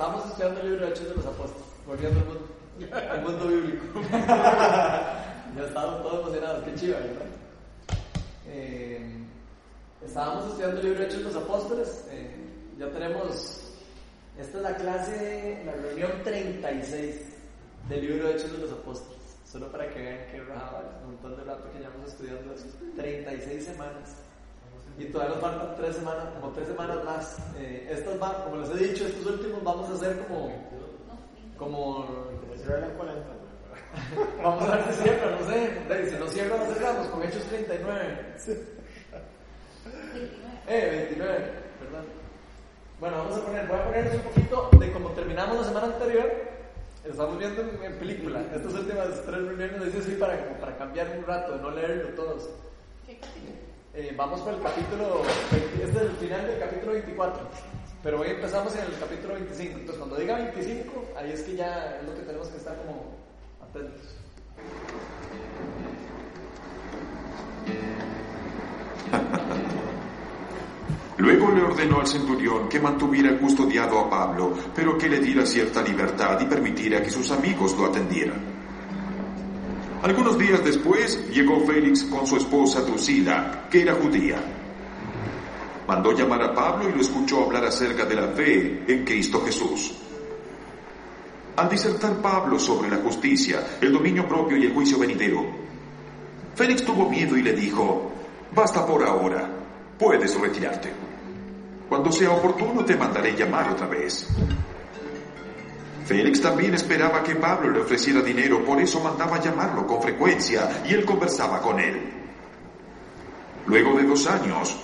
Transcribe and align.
estamos 0.00 0.24
estudiando 0.24 0.60
el 0.60 0.70
libro 0.70 0.86
de 0.86 0.92
Hechos 0.92 1.08
de 1.10 1.14
los 1.14 1.26
Apóstoles, 1.26 1.66
volviendo 1.86 2.20
al 2.20 2.26
mundo, 2.26 2.48
al 3.10 3.22
mundo 3.22 3.48
bíblico. 3.48 4.00
ya 4.10 5.62
estábamos 5.66 6.02
todos 6.02 6.20
emocionados, 6.20 6.64
qué 6.64 6.74
chiva, 6.74 6.98
¿verdad? 7.00 7.26
Eh, 8.46 9.26
estábamos 10.02 10.46
estudiando 10.46 10.80
el 10.80 10.86
libro 10.86 11.00
de 11.00 11.06
Hechos 11.06 11.18
de 11.18 11.24
los 11.24 11.36
Apóstoles, 11.36 12.06
eh, 12.12 12.34
ya 12.78 12.88
tenemos, 12.88 13.74
esta 14.38 14.56
es 14.56 14.62
la 14.62 14.74
clase, 14.74 15.62
la 15.66 15.72
reunión 15.72 16.12
36 16.24 17.16
del 17.90 18.00
libro 18.00 18.28
de 18.28 18.36
Hechos 18.36 18.52
de 18.52 18.58
los 18.58 18.72
Apóstoles. 18.72 19.20
Solo 19.44 19.70
para 19.70 19.86
que 19.92 20.00
vean 20.00 20.30
que 20.30 20.40
rajaba 20.44 20.98
un 21.04 21.10
montón 21.10 21.36
de 21.36 21.44
rato 21.44 21.70
que 21.74 21.78
llevamos 21.78 22.08
estudiando 22.08 22.54
esto. 22.54 22.68
36 22.96 23.66
semanas. 23.66 24.16
Y 25.00 25.06
todavía 25.06 25.34
nos 25.34 25.42
faltan 25.42 25.74
tres 25.76 25.96
semanas, 25.96 26.24
como 26.38 26.52
tres 26.52 26.68
semanas 26.68 27.04
más. 27.04 27.38
Eh, 27.58 27.88
estas 27.90 28.20
va, 28.20 28.44
como 28.44 28.56
les 28.58 28.68
he 28.70 28.88
dicho, 28.88 29.06
estos 29.06 29.24
últimos 29.24 29.64
vamos 29.64 29.88
a 29.88 29.94
hacer 29.94 30.18
como. 30.26 30.52
Como. 31.56 32.06
vamos 34.42 34.68
a 34.68 34.76
ver 34.76 34.84
si 34.92 35.02
cierra, 35.02 35.30
no 35.30 35.46
sé. 35.48 36.10
Si 36.10 36.16
no 36.18 36.26
cierra, 36.26 36.56
no 36.58 36.66
cerramos 36.74 37.06
con 37.06 37.22
Hechos 37.22 37.44
39. 37.44 38.34
29. 38.36 38.66
Eh, 40.68 41.06
29, 41.08 41.38
perdón. 41.80 42.04
Bueno, 43.00 43.16
vamos 43.16 43.38
a 43.38 43.40
poner, 43.46 43.66
voy 43.66 43.78
a 43.78 43.84
ponerles 43.84 44.14
un 44.16 44.20
poquito 44.20 44.70
de 44.78 44.92
cómo 44.92 45.08
terminamos 45.12 45.56
la 45.56 45.64
semana 45.64 45.86
anterior 45.86 46.30
Estamos 47.02 47.38
viendo 47.38 47.62
en, 47.62 47.98
película. 47.98 48.42
Estas 48.54 48.74
últimas 48.74 49.08
tres 49.24 49.42
reuniones 49.46 49.86
dice 49.86 49.98
así 50.00 50.16
para, 50.16 50.60
para 50.60 50.76
cambiar 50.76 51.16
un 51.16 51.24
rato, 51.24 51.56
no 51.56 51.70
leerlo 51.70 52.10
todos. 52.10 52.50
¿Qué 53.06 53.18
capítulo? 53.18 53.69
Eh, 53.92 54.14
vamos 54.16 54.40
por 54.42 54.54
el 54.54 54.60
capítulo, 54.60 55.22
este 55.82 55.98
es 55.98 56.02
el 56.02 56.12
final 56.12 56.46
del 56.46 56.60
capítulo 56.60 56.92
24, 56.92 57.40
pero 58.04 58.20
hoy 58.20 58.28
empezamos 58.28 58.72
en 58.76 58.84
el 58.84 58.96
capítulo 59.00 59.34
25. 59.34 59.78
Entonces, 59.78 59.98
cuando 59.98 60.16
diga 60.16 60.36
25, 60.36 61.06
ahí 61.16 61.32
es 61.32 61.42
que 61.42 61.56
ya 61.56 61.98
es 62.00 62.06
lo 62.06 62.14
que 62.14 62.20
tenemos 62.20 62.46
que 62.48 62.58
estar 62.58 62.76
como 62.76 63.16
atentos. 63.60 64.14
Luego 71.18 71.50
le 71.50 71.62
ordenó 71.62 72.00
al 72.00 72.06
centurión 72.06 72.68
que 72.68 72.78
mantuviera 72.78 73.36
custodiado 73.38 73.98
a 73.98 74.08
Pablo, 74.08 74.54
pero 74.72 74.96
que 74.96 75.08
le 75.08 75.18
diera 75.18 75.44
cierta 75.44 75.82
libertad 75.82 76.40
y 76.40 76.44
permitiera 76.44 77.02
que 77.02 77.10
sus 77.10 77.28
amigos 77.32 77.76
lo 77.76 77.86
atendieran. 77.86 78.59
Algunos 80.02 80.38
días 80.38 80.64
después 80.64 81.28
llegó 81.28 81.60
Félix 81.66 82.04
con 82.04 82.26
su 82.26 82.38
esposa 82.38 82.80
Drusila, 82.80 83.66
que 83.70 83.82
era 83.82 83.94
judía. 83.94 84.38
Mandó 85.86 86.12
llamar 86.12 86.42
a 86.42 86.54
Pablo 86.54 86.88
y 86.88 86.92
lo 86.92 87.02
escuchó 87.02 87.44
hablar 87.44 87.66
acerca 87.66 88.06
de 88.06 88.14
la 88.14 88.28
fe 88.28 88.82
en 88.88 89.04
Cristo 89.04 89.42
Jesús. 89.44 89.92
Al 91.56 91.68
disertar 91.68 92.14
Pablo 92.22 92.58
sobre 92.58 92.88
la 92.88 92.96
justicia, 92.96 93.76
el 93.78 93.92
dominio 93.92 94.26
propio 94.26 94.56
y 94.56 94.64
el 94.64 94.72
juicio 94.72 94.98
venidero, 94.98 95.44
Félix 96.54 96.82
tuvo 96.82 97.10
miedo 97.10 97.36
y 97.36 97.42
le 97.42 97.52
dijo, 97.52 98.10
basta 98.54 98.86
por 98.86 99.04
ahora, 99.04 99.50
puedes 99.98 100.40
retirarte. 100.40 100.90
Cuando 101.90 102.10
sea 102.10 102.30
oportuno 102.30 102.84
te 102.86 102.96
mandaré 102.96 103.36
llamar 103.36 103.70
otra 103.70 103.86
vez. 103.86 104.26
Félix 106.10 106.40
también 106.40 106.74
esperaba 106.74 107.22
que 107.22 107.36
Pablo 107.36 107.70
le 107.70 107.82
ofreciera 107.82 108.20
dinero, 108.20 108.64
por 108.64 108.80
eso 108.80 108.98
mandaba 108.98 109.40
llamarlo 109.40 109.86
con 109.86 110.02
frecuencia 110.02 110.82
y 110.84 110.92
él 110.92 111.04
conversaba 111.04 111.60
con 111.62 111.78
él. 111.78 112.00
Luego 113.66 113.96
de 113.96 114.02
dos 114.02 114.26
años, 114.26 114.76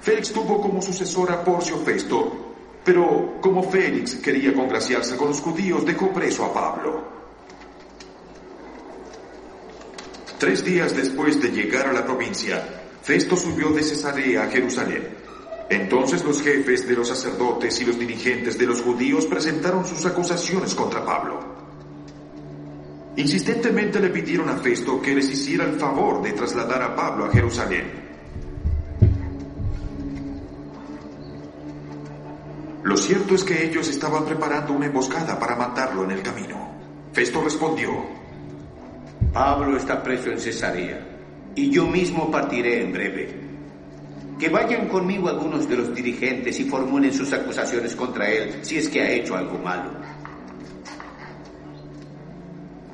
Félix 0.00 0.32
tuvo 0.32 0.60
como 0.60 0.80
sucesor 0.80 1.32
a 1.32 1.42
Porcio 1.42 1.76
Festo, 1.78 2.54
pero 2.84 3.40
como 3.40 3.64
Félix 3.64 4.14
quería 4.14 4.54
congraciarse 4.54 5.16
con 5.16 5.30
los 5.30 5.40
judíos, 5.40 5.84
dejó 5.84 6.12
preso 6.12 6.44
a 6.44 6.54
Pablo. 6.54 7.02
Tres 10.38 10.64
días 10.64 10.94
después 10.94 11.42
de 11.42 11.50
llegar 11.50 11.88
a 11.88 11.92
la 11.92 12.04
provincia, 12.04 12.64
Festo 13.02 13.34
subió 13.34 13.70
de 13.70 13.82
Cesarea 13.82 14.44
a 14.44 14.46
Jerusalén. 14.46 15.19
Entonces 15.70 16.24
los 16.24 16.42
jefes 16.42 16.86
de 16.88 16.96
los 16.96 17.06
sacerdotes 17.06 17.80
y 17.80 17.84
los 17.84 17.96
dirigentes 17.96 18.58
de 18.58 18.66
los 18.66 18.82
judíos 18.82 19.24
presentaron 19.26 19.86
sus 19.86 20.04
acusaciones 20.04 20.74
contra 20.74 21.04
Pablo. 21.04 21.38
Insistentemente 23.14 24.00
le 24.00 24.08
pidieron 24.10 24.48
a 24.48 24.56
Festo 24.56 25.00
que 25.00 25.14
les 25.14 25.30
hiciera 25.30 25.64
el 25.64 25.78
favor 25.78 26.22
de 26.22 26.32
trasladar 26.32 26.82
a 26.82 26.96
Pablo 26.96 27.26
a 27.26 27.30
Jerusalén. 27.30 27.88
Lo 32.82 32.96
cierto 32.96 33.36
es 33.36 33.44
que 33.44 33.64
ellos 33.64 33.88
estaban 33.88 34.24
preparando 34.24 34.72
una 34.72 34.86
emboscada 34.86 35.38
para 35.38 35.54
matarlo 35.54 36.02
en 36.02 36.10
el 36.10 36.22
camino. 36.22 36.68
Festo 37.12 37.42
respondió, 37.42 37.92
Pablo 39.32 39.76
está 39.76 40.02
preso 40.02 40.32
en 40.32 40.40
Cesarea 40.40 41.06
y 41.54 41.70
yo 41.70 41.86
mismo 41.86 42.28
partiré 42.28 42.82
en 42.82 42.92
breve. 42.92 43.49
Que 44.40 44.48
vayan 44.48 44.88
conmigo 44.88 45.28
algunos 45.28 45.68
de 45.68 45.76
los 45.76 45.94
dirigentes 45.94 46.58
y 46.58 46.64
formulen 46.64 47.12
sus 47.12 47.30
acusaciones 47.30 47.94
contra 47.94 48.26
él 48.26 48.60
si 48.62 48.78
es 48.78 48.88
que 48.88 49.02
ha 49.02 49.10
hecho 49.10 49.36
algo 49.36 49.58
malo. 49.58 49.90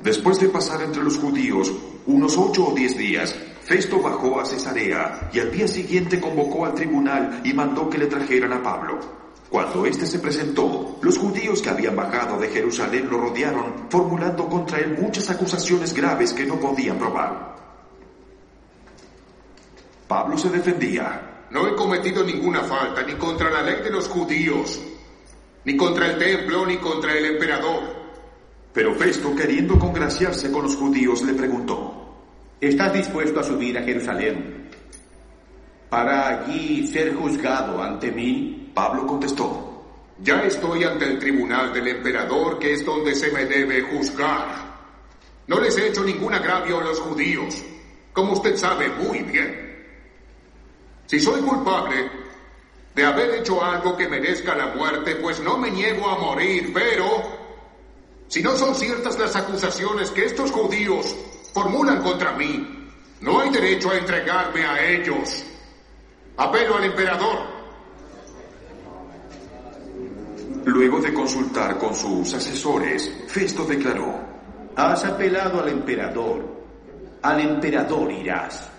Después 0.03 0.41
de 0.41 0.49
pasar 0.49 0.81
entre 0.81 1.01
los 1.01 1.17
judíos 1.17 1.71
unos 2.05 2.37
ocho 2.37 2.67
o 2.67 2.75
diez 2.75 2.97
días, 2.97 3.33
Festo 3.63 4.01
bajó 4.01 4.41
a 4.41 4.45
Cesarea 4.45 5.29
y 5.31 5.39
al 5.39 5.49
día 5.49 5.69
siguiente 5.69 6.19
convocó 6.19 6.65
al 6.65 6.73
tribunal 6.73 7.39
y 7.45 7.53
mandó 7.53 7.89
que 7.89 7.97
le 7.97 8.07
trajeran 8.07 8.51
a 8.51 8.61
Pablo. 8.61 8.99
Cuando 9.49 9.85
éste 9.85 10.05
se 10.05 10.19
presentó, 10.19 10.99
los 11.01 11.17
judíos 11.17 11.61
que 11.61 11.69
habían 11.69 11.95
bajado 11.95 12.37
de 12.37 12.49
Jerusalén 12.49 13.07
lo 13.09 13.21
rodearon, 13.21 13.87
formulando 13.89 14.49
contra 14.49 14.79
él 14.79 14.97
muchas 14.99 15.29
acusaciones 15.29 15.93
graves 15.93 16.33
que 16.33 16.45
no 16.45 16.59
podían 16.59 16.97
probar. 16.97 17.55
Pablo 20.09 20.37
se 20.37 20.49
defendía. 20.49 21.35
No 21.49 21.67
he 21.67 21.75
cometido 21.75 22.23
ninguna 22.23 22.63
falta 22.63 23.03
ni 23.03 23.13
contra 23.13 23.49
la 23.49 23.61
ley 23.61 23.81
de 23.81 23.89
los 23.89 24.07
judíos, 24.09 24.81
ni 25.63 25.77
contra 25.77 26.07
el 26.07 26.17
templo, 26.17 26.65
ni 26.65 26.77
contra 26.77 27.17
el 27.17 27.25
emperador. 27.25 27.83
Pero 28.73 28.93
Festo, 28.95 29.35
queriendo 29.35 29.79
congraciarse 29.79 30.51
con 30.51 30.63
los 30.63 30.75
judíos, 30.75 31.21
le 31.23 31.33
preguntó, 31.33 32.15
¿estás 32.59 32.93
dispuesto 32.93 33.39
a 33.39 33.43
subir 33.43 33.77
a 33.77 33.83
Jerusalén 33.83 34.69
para 35.89 36.27
allí 36.27 36.85
ser 36.87 37.15
juzgado 37.15 37.81
ante 37.81 38.11
mí? 38.11 38.71
Pablo 38.73 39.07
contestó, 39.07 39.83
ya 40.19 40.43
estoy 40.43 40.83
ante 40.83 41.05
el 41.05 41.17
tribunal 41.17 41.73
del 41.73 41.87
emperador, 41.87 42.59
que 42.59 42.73
es 42.73 42.85
donde 42.85 43.15
se 43.15 43.31
me 43.31 43.45
debe 43.45 43.81
juzgar. 43.83 44.67
No 45.47 45.59
les 45.59 45.77
he 45.77 45.87
hecho 45.87 46.03
ningún 46.03 46.33
agravio 46.33 46.79
a 46.79 46.83
los 46.83 46.99
judíos, 46.99 47.63
como 48.13 48.33
usted 48.33 48.57
sabe 48.57 48.89
muy 48.89 49.19
bien. 49.19 49.66
Si 51.07 51.19
soy 51.19 51.41
culpable 51.41 52.09
de 52.93 53.05
haber 53.05 53.35
hecho 53.35 53.63
algo 53.63 53.95
que 53.95 54.07
merezca 54.07 54.55
la 54.55 54.67
muerte, 54.67 55.15
pues 55.15 55.39
no 55.39 55.57
me 55.57 55.71
niego 55.71 56.07
a 56.07 56.19
morir, 56.19 56.71
pero 56.73 57.23
si 58.27 58.43
no 58.43 58.55
son 58.57 58.75
ciertas 58.75 59.17
las 59.17 59.35
acusaciones 59.35 60.11
que 60.11 60.25
estos 60.25 60.51
judíos 60.51 61.15
formulan 61.53 62.01
contra 62.01 62.33
mí, 62.33 62.89
no 63.21 63.39
hay 63.39 63.49
derecho 63.49 63.89
a 63.89 63.97
entregarme 63.97 64.65
a 64.65 64.85
ellos. 64.85 65.45
Apelo 66.35 66.75
al 66.75 66.83
emperador. 66.83 67.39
Luego 70.65 70.99
de 70.99 71.13
consultar 71.13 71.77
con 71.77 71.95
sus 71.95 72.33
asesores, 72.33 73.09
Festo 73.27 73.63
declaró, 73.63 74.19
Has 74.75 75.05
apelado 75.05 75.61
al 75.61 75.69
emperador. 75.69 76.45
Al 77.21 77.39
emperador 77.39 78.11
irás. 78.11 78.69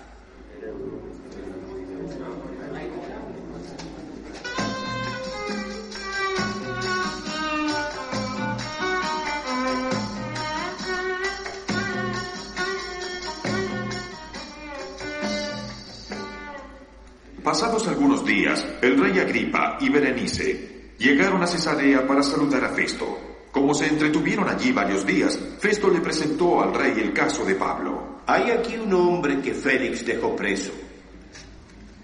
Pasados 17.49 17.89
algunos 17.89 18.27
días, 18.27 18.63
el 18.83 18.99
rey 18.99 19.19
Agripa 19.19 19.79
y 19.81 19.89
Berenice 19.89 20.93
llegaron 20.99 21.43
a 21.43 21.47
Cesarea 21.47 22.07
para 22.07 22.23
saludar 22.23 22.63
a 22.63 22.69
Festo. 22.69 23.47
Como 23.51 23.73
se 23.73 23.87
entretuvieron 23.87 24.47
allí 24.51 24.71
varios 24.71 25.07
días, 25.07 25.41
Festo 25.59 25.89
le 25.89 26.03
presentó 26.03 26.61
al 26.61 26.75
rey 26.75 26.93
el 26.99 27.15
caso 27.15 27.47
de 27.47 27.55
Pablo. 27.55 28.21
Hay 28.27 28.51
aquí 28.51 28.77
un 28.77 28.93
hombre 28.93 29.41
que 29.41 29.55
Félix 29.55 30.05
dejó 30.05 30.37
preso. 30.37 30.73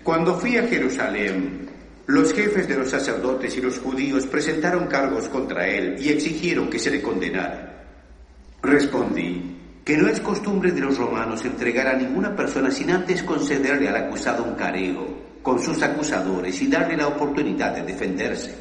Cuando 0.03 0.35
fui 0.39 0.57
a 0.57 0.67
Jerusalén, 0.67 1.69
los 2.07 2.33
jefes 2.33 2.67
de 2.67 2.79
los 2.79 2.89
sacerdotes 2.89 3.55
y 3.55 3.61
los 3.61 3.79
judíos 3.81 4.25
presentaron 4.25 4.87
cargos 4.87 5.29
contra 5.29 5.69
él 5.69 5.97
y 6.01 6.09
exigieron 6.09 6.71
que 6.71 6.79
se 6.79 6.91
le 6.91 7.03
condenara. 7.03 7.85
Respondí 8.63 9.59
que 9.85 9.99
no 9.99 10.09
es 10.09 10.21
costumbre 10.21 10.73
de 10.73 10.81
los 10.81 10.97
romanos 10.97 11.45
entregar 11.45 11.89
a 11.89 11.99
ninguna 11.99 12.35
persona 12.35 12.71
sin 12.71 12.91
antes 12.91 13.23
concederle 13.23 13.91
al 13.91 13.97
acusado 13.97 14.43
un 14.43 14.55
careo 14.55 15.14
con 15.45 15.63
sus 15.63 15.83
acusadores 15.83 16.61
y 16.63 16.69
darle 16.69 16.97
la 16.97 17.07
oportunidad 17.07 17.75
de 17.75 17.83
defenderse. 17.83 18.55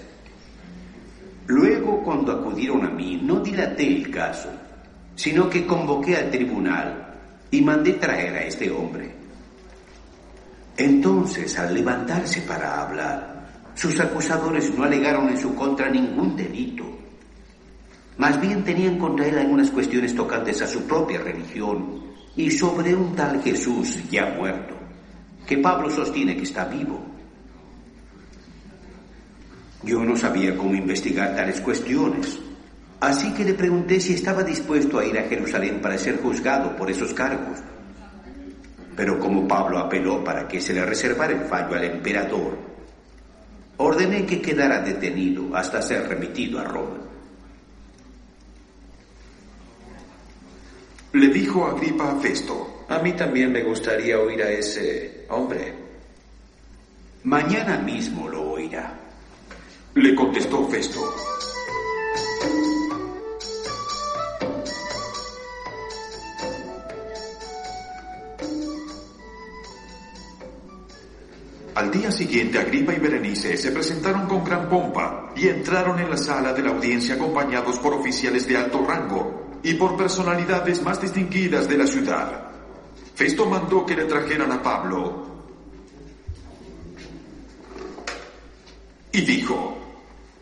Luego, 1.48 2.04
cuando 2.04 2.34
acudieron 2.34 2.86
a 2.86 2.90
mí, 2.90 3.22
no 3.24 3.40
dilaté 3.40 3.88
el 3.88 4.12
caso, 4.12 4.50
sino 5.16 5.50
que 5.50 5.66
convoqué 5.66 6.18
al 6.18 6.30
tribunal 6.30 7.16
y 7.50 7.62
mandé 7.62 7.94
traer 7.94 8.36
a 8.36 8.44
este 8.44 8.70
hombre. 8.70 9.16
Entonces, 10.76 11.58
al 11.58 11.74
levantarse 11.74 12.42
para 12.42 12.82
hablar, 12.82 13.48
sus 13.76 13.98
acusadores 14.02 14.78
no 14.78 14.84
alegaron 14.84 15.30
en 15.30 15.38
su 15.38 15.56
contra 15.56 15.90
ningún 15.90 16.36
delito. 16.36 16.84
Más 18.18 18.42
bien 18.42 18.62
tenían 18.66 19.00
contra 19.00 19.26
él 19.26 19.38
algunas 19.38 19.72
cuestiones 19.72 20.14
tocantes 20.14 20.62
a 20.62 20.68
su 20.68 20.84
propia 20.84 21.22
religión 21.22 22.04
y 22.36 22.52
sobre 22.52 22.94
un 22.94 23.16
tal 23.16 23.42
Jesús 23.42 24.04
ya 24.10 24.36
muerto, 24.38 24.76
que 25.46 25.58
Pablo 25.58 25.90
sostiene 25.90 26.36
que 26.36 26.44
está 26.44 26.66
vivo. 26.66 27.02
Yo 29.84 30.04
no 30.04 30.16
sabía 30.16 30.56
cómo 30.56 30.74
investigar 30.76 31.36
tales 31.36 31.60
cuestiones, 31.60 32.40
así 33.02 33.34
que 33.34 33.44
le 33.44 33.54
pregunté 33.54 34.00
si 34.00 34.14
estaba 34.14 34.44
dispuesto 34.44 34.98
a 34.98 35.06
ir 35.06 35.18
a 35.20 35.28
Jerusalén 35.28 35.82
para 35.82 35.98
ser 35.98 36.22
juzgado 36.22 36.76
por 36.78 36.90
esos 36.90 37.14
cargos. 37.14 37.60
Pero 38.96 39.20
como 39.20 39.48
Pablo 39.48 39.80
apeló 39.80 40.24
para 40.24 40.48
que 40.48 40.62
se 40.62 40.74
le 40.74 40.86
reservara 40.86 41.34
el 41.34 41.48
fallo 41.48 41.76
al 41.76 41.84
emperador, 41.84 42.58
ordené 43.78 44.26
que 44.26 44.42
quedara 44.42 44.80
detenido 44.80 45.54
hasta 45.56 45.82
ser 45.82 46.08
remitido 46.08 46.60
a 46.60 46.64
Roma. 46.64 47.00
Le 51.14 51.28
dijo 51.28 51.66
Agripa 51.66 52.12
a 52.12 52.20
Festo, 52.20 52.86
A 52.90 53.00
mí 53.00 53.14
también 53.14 53.52
me 53.52 53.64
gustaría 53.64 54.20
oír 54.20 54.42
a 54.42 54.50
ese 54.50 55.23
hombre. 55.34 55.74
Mañana 57.24 57.78
mismo 57.78 58.28
lo 58.28 58.52
oirá. 58.52 59.00
le 59.96 60.16
contestó 60.16 60.68
Festo. 60.68 61.00
Al 71.76 71.92
día 71.92 72.12
siguiente, 72.12 72.60
Agripa 72.60 72.94
y 72.94 73.00
Berenice 73.00 73.58
se 73.58 73.72
presentaron 73.72 74.28
con 74.28 74.44
gran 74.44 74.70
pompa 74.70 75.32
y 75.36 75.48
entraron 75.48 76.00
en 76.00 76.10
la 76.10 76.18
sala 76.18 76.54
de 76.54 76.62
la 76.62 76.70
audiencia 76.70 77.16
acompañados 77.16 77.80
por 77.80 77.94
oficiales 77.94 78.48
de 78.48 78.58
alto 78.58 78.86
rango 78.86 79.60
y 79.64 79.74
por 79.74 79.98
personalidades 79.98 80.82
más 80.84 81.02
distinguidas 81.02 81.68
de 81.68 81.78
la 81.78 81.88
ciudad. 81.88 82.53
Festo 83.16 83.46
mandó 83.46 83.86
que 83.86 83.96
le 83.96 84.06
trajeran 84.06 84.52
a 84.52 84.62
Pablo 84.62 85.28
y 89.12 89.22
dijo, 89.22 89.78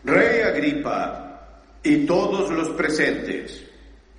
Rey 0.05 0.41
Agripa 0.41 1.57
y 1.83 2.05
todos 2.05 2.49
los 2.49 2.69
presentes, 2.69 3.63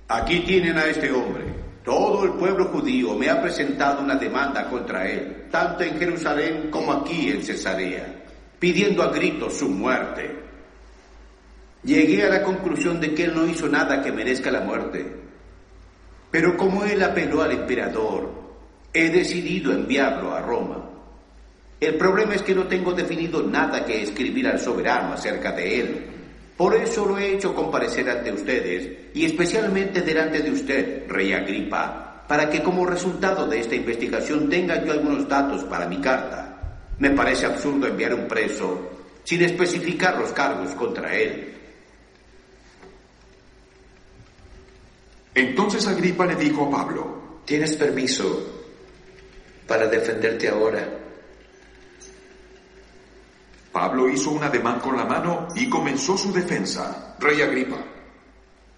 aquí 0.07 0.41
tienen 0.41 0.77
a 0.77 0.85
este 0.85 1.11
hombre. 1.11 1.43
Todo 1.83 2.23
el 2.23 2.33
pueblo 2.33 2.65
judío 2.65 3.15
me 3.15 3.29
ha 3.29 3.41
presentado 3.41 4.01
una 4.01 4.15
demanda 4.15 4.69
contra 4.69 5.09
él, 5.09 5.47
tanto 5.51 5.83
en 5.83 5.97
Jerusalén 5.97 6.69
como 6.69 6.93
aquí 6.93 7.29
en 7.29 7.43
Cesarea, 7.43 8.23
pidiendo 8.59 9.03
a 9.03 9.11
gritos 9.11 9.57
su 9.57 9.67
muerte. 9.67 10.43
Llegué 11.83 12.23
a 12.23 12.29
la 12.29 12.43
conclusión 12.43 13.01
de 13.01 13.13
que 13.13 13.25
él 13.25 13.35
no 13.35 13.45
hizo 13.47 13.67
nada 13.67 14.01
que 14.01 14.11
merezca 14.11 14.49
la 14.49 14.61
muerte. 14.61 15.05
Pero 16.31 16.55
como 16.55 16.85
él 16.85 17.03
apeló 17.03 17.41
al 17.41 17.51
emperador, 17.51 18.42
he 18.93 19.09
decidido 19.09 19.71
enviarlo 19.71 20.33
a 20.33 20.41
Roma. 20.41 20.89
El 21.79 21.95
problema 21.95 22.35
es 22.35 22.43
que 22.43 22.55
no 22.55 22.67
tengo 22.67 22.93
definido 22.93 23.41
nada 23.41 23.83
que 23.83 24.01
escribir 24.01 24.47
al 24.47 24.59
soberano 24.59 25.13
acerca 25.13 25.51
de 25.51 25.79
él. 25.79 26.05
Por 26.55 26.75
eso 26.75 27.05
lo 27.05 27.17
he 27.17 27.33
hecho 27.33 27.55
comparecer 27.55 28.09
ante 28.09 28.31
ustedes 28.31 29.09
y 29.13 29.25
especialmente 29.25 30.01
delante 30.01 30.39
de 30.39 30.51
usted, 30.51 31.07
rey 31.09 31.33
Agripa, 31.33 32.23
para 32.27 32.49
que 32.49 32.61
como 32.61 32.85
resultado 32.85 33.47
de 33.47 33.59
esta 33.59 33.75
investigación 33.75 34.47
tenga 34.47 34.83
yo 34.85 34.93
algunos 34.93 35.27
datos 35.27 35.63
para 35.63 35.87
mi 35.87 35.99
carta. 35.99 36.79
Me 36.99 37.09
parece 37.09 37.47
absurdo 37.47 37.87
enviar 37.87 38.13
un 38.13 38.27
preso 38.27 38.91
sin 39.23 39.41
especificar 39.41 40.17
los 40.17 40.31
cargos 40.31 40.71
contra 40.75 41.13
él. 41.15 41.49
entonces 45.35 45.87
Agripa 45.87 46.27
le 46.27 46.35
dijo 46.35 46.67
a 46.67 46.69
Pablo, 46.69 47.23
¿Tienes 47.45 47.75
permiso 47.75 48.62
para 49.67 49.87
defenderte 49.87 50.49
ahora? 50.49 50.99
Pablo 53.71 54.07
hizo 54.07 54.29
un 54.29 54.43
ademán 54.43 54.79
con 54.79 54.95
la 54.95 55.05
mano 55.05 55.47
y 55.55 55.67
comenzó 55.67 56.15
su 56.15 56.31
defensa. 56.31 57.15
Rey 57.19 57.41
Agripa, 57.41 57.77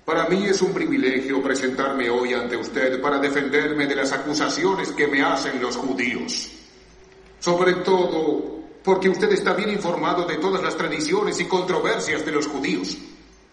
para 0.06 0.30
mí 0.30 0.46
es 0.46 0.62
un 0.62 0.74
privilegio 0.74 1.44
presentarme 1.44 2.10
hoy 2.10 2.34
ante 2.34 2.56
usted 2.56 3.02
para 3.02 3.20
defenderme 3.20 3.88
de 3.88 3.96
las 3.96 4.14
acusaciones 4.14 4.92
que 4.92 5.08
me 5.08 5.22
hacen 5.22 5.62
los 5.62 5.76
judíos. 5.76 6.52
Sobre 7.40 7.74
todo 7.76 8.56
porque 8.84 9.10
usted 9.10 9.32
está 9.32 9.54
bien 9.54 9.72
informado 9.72 10.26
de 10.26 10.38
todas 10.38 10.62
las 10.64 10.78
tradiciones 10.78 11.40
y 11.40 11.46
controversias 11.46 12.24
de 12.24 12.32
los 12.32 12.46
judíos. 12.46 12.98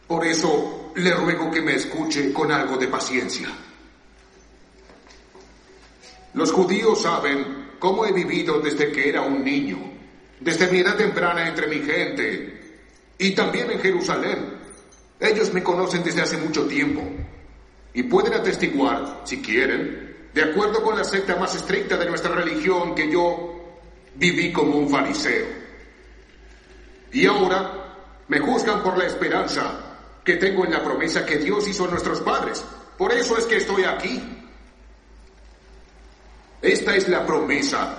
Por 0.07 0.27
eso 0.27 0.93
le 0.95 1.11
ruego 1.13 1.51
que 1.51 1.63
me 1.63 1.75
escuche 1.75 2.33
con 2.33 2.53
algo 2.53 2.77
de 2.77 2.89
paciencia. 2.89 3.49
Los 6.35 6.53
judíos 6.53 7.03
saben 7.03 7.73
cómo 7.79 8.07
he 8.07 8.13
vivido 8.13 8.61
desde 8.61 8.91
que 8.91 9.09
era 9.09 9.23
un 9.23 9.45
niño, 9.45 9.79
desde 10.41 10.71
mi 10.71 10.79
edad 10.79 10.97
temprana 10.97 11.49
entre 11.49 11.67
mi 11.67 11.81
gente 11.81 12.61
y 13.19 13.33
también 13.33 13.71
en 13.71 13.81
Jerusalén. 13.81 14.63
Ellos 15.21 15.53
me 15.53 15.63
conocen 15.63 16.03
desde 16.03 16.23
hace 16.23 16.37
mucho 16.37 16.67
tiempo 16.67 17.03
y 17.95 18.03
pueden 18.05 18.35
atestiguar, 18.35 19.23
si 19.25 19.41
quieren, 19.43 20.17
de 20.33 20.43
acuerdo 20.43 20.83
con 20.83 20.97
la 20.97 21.05
secta 21.05 21.37
más 21.37 21.55
estricta 21.55 21.97
de 21.97 22.07
nuestra 22.07 22.35
religión, 22.35 22.95
que 22.95 23.11
yo 23.11 23.53
viví 24.15 24.53
como 24.53 24.79
un 24.79 24.89
fariseo. 24.89 25.47
Y 27.13 27.27
ahora 27.27 27.95
me 28.29 28.41
juzgan 28.41 28.83
por 28.83 28.97
la 28.97 29.07
esperanza 29.07 29.99
que 30.25 30.37
tengo 30.37 30.65
en 30.65 30.73
la 30.73 30.83
promesa 30.83 31.27
que 31.27 31.37
Dios 31.37 31.69
hizo 31.69 31.85
a 31.85 31.91
nuestros 31.91 32.21
padres. 32.21 32.65
Por 32.97 33.13
eso 33.13 33.37
es 33.37 33.45
que 33.45 33.57
estoy 33.57 33.85
aquí. 33.85 34.42
Esta 36.63 36.95
es 36.95 37.09
la 37.09 37.27
promesa 37.27 37.99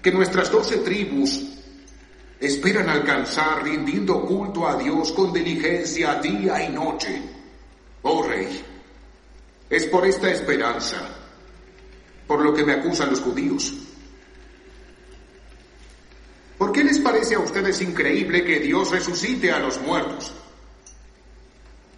que 0.00 0.12
nuestras 0.12 0.50
doce 0.50 0.78
tribus 0.78 1.42
esperan 2.38 2.88
alcanzar 2.88 3.64
rindiendo 3.64 4.24
culto 4.24 4.66
a 4.68 4.76
Dios 4.76 5.10
con 5.10 5.32
diligencia 5.32 6.14
día 6.14 6.64
y 6.64 6.68
noche. 6.68 7.20
Oh 8.02 8.22
Rey, 8.22 8.62
es 9.68 9.86
por 9.86 10.06
esta 10.06 10.30
esperanza 10.30 11.16
por 12.28 12.42
lo 12.42 12.54
que 12.54 12.64
me 12.64 12.74
acusan 12.74 13.10
los 13.10 13.20
judíos. 13.20 13.74
¿Por 16.56 16.70
qué 16.70 16.84
les 16.84 17.00
parece 17.00 17.34
a 17.34 17.40
ustedes 17.40 17.82
increíble 17.82 18.44
que 18.44 18.60
Dios 18.60 18.92
resucite 18.92 19.50
a 19.50 19.58
los 19.58 19.80
muertos? 19.80 20.32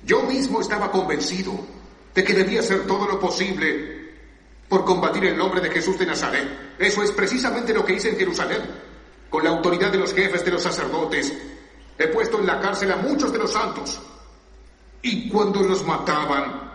Yo 0.07 0.23
mismo 0.23 0.63
estaba 0.63 0.91
convencido 0.91 1.53
de 2.15 2.25
que 2.25 2.33
debía 2.33 2.61
hacer 2.61 2.87
todo 2.87 3.07
lo 3.07 3.21
posible 3.21 4.02
por 4.73 4.87
combatir 4.87 5.27
el 5.27 5.37
nombre 5.37 5.61
de 5.61 5.69
Jesús 5.69 5.99
de 5.99 6.07
Nazaret. 6.07 6.49
Eso 6.79 7.03
es 7.03 7.13
precisamente 7.13 7.75
lo 7.75 7.85
que 7.85 7.93
hice 7.93 8.09
en 8.09 8.17
Jerusalén. 8.17 8.63
Con 9.29 9.45
la 9.45 9.51
autoridad 9.51 9.93
de 9.93 9.99
los 9.99 10.15
jefes 10.15 10.43
de 10.47 10.51
los 10.51 10.63
sacerdotes, 10.63 11.31
he 11.99 12.09
puesto 12.09 12.39
en 12.39 12.47
la 12.47 12.59
cárcel 12.59 12.91
a 12.91 12.97
muchos 12.97 13.31
de 13.31 13.39
los 13.39 13.53
santos. 13.53 14.01
Y 15.03 15.29
cuando 15.29 15.63
los 15.63 15.85
mataban, 15.85 16.73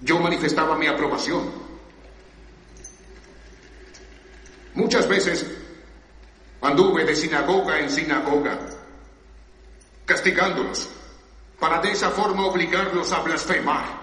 yo 0.00 0.18
manifestaba 0.18 0.78
mi 0.78 0.86
aprobación. 0.86 1.50
Muchas 4.72 5.06
veces 5.06 5.46
anduve 6.62 7.04
de 7.04 7.14
sinagoga 7.14 7.80
en 7.80 7.90
sinagoga, 7.90 8.58
castigándolos, 10.06 10.88
para 11.58 11.82
de 11.82 11.90
esa 11.90 12.08
forma 12.08 12.46
obligarlos 12.46 13.12
a 13.12 13.20
blasfemar. 13.20 13.99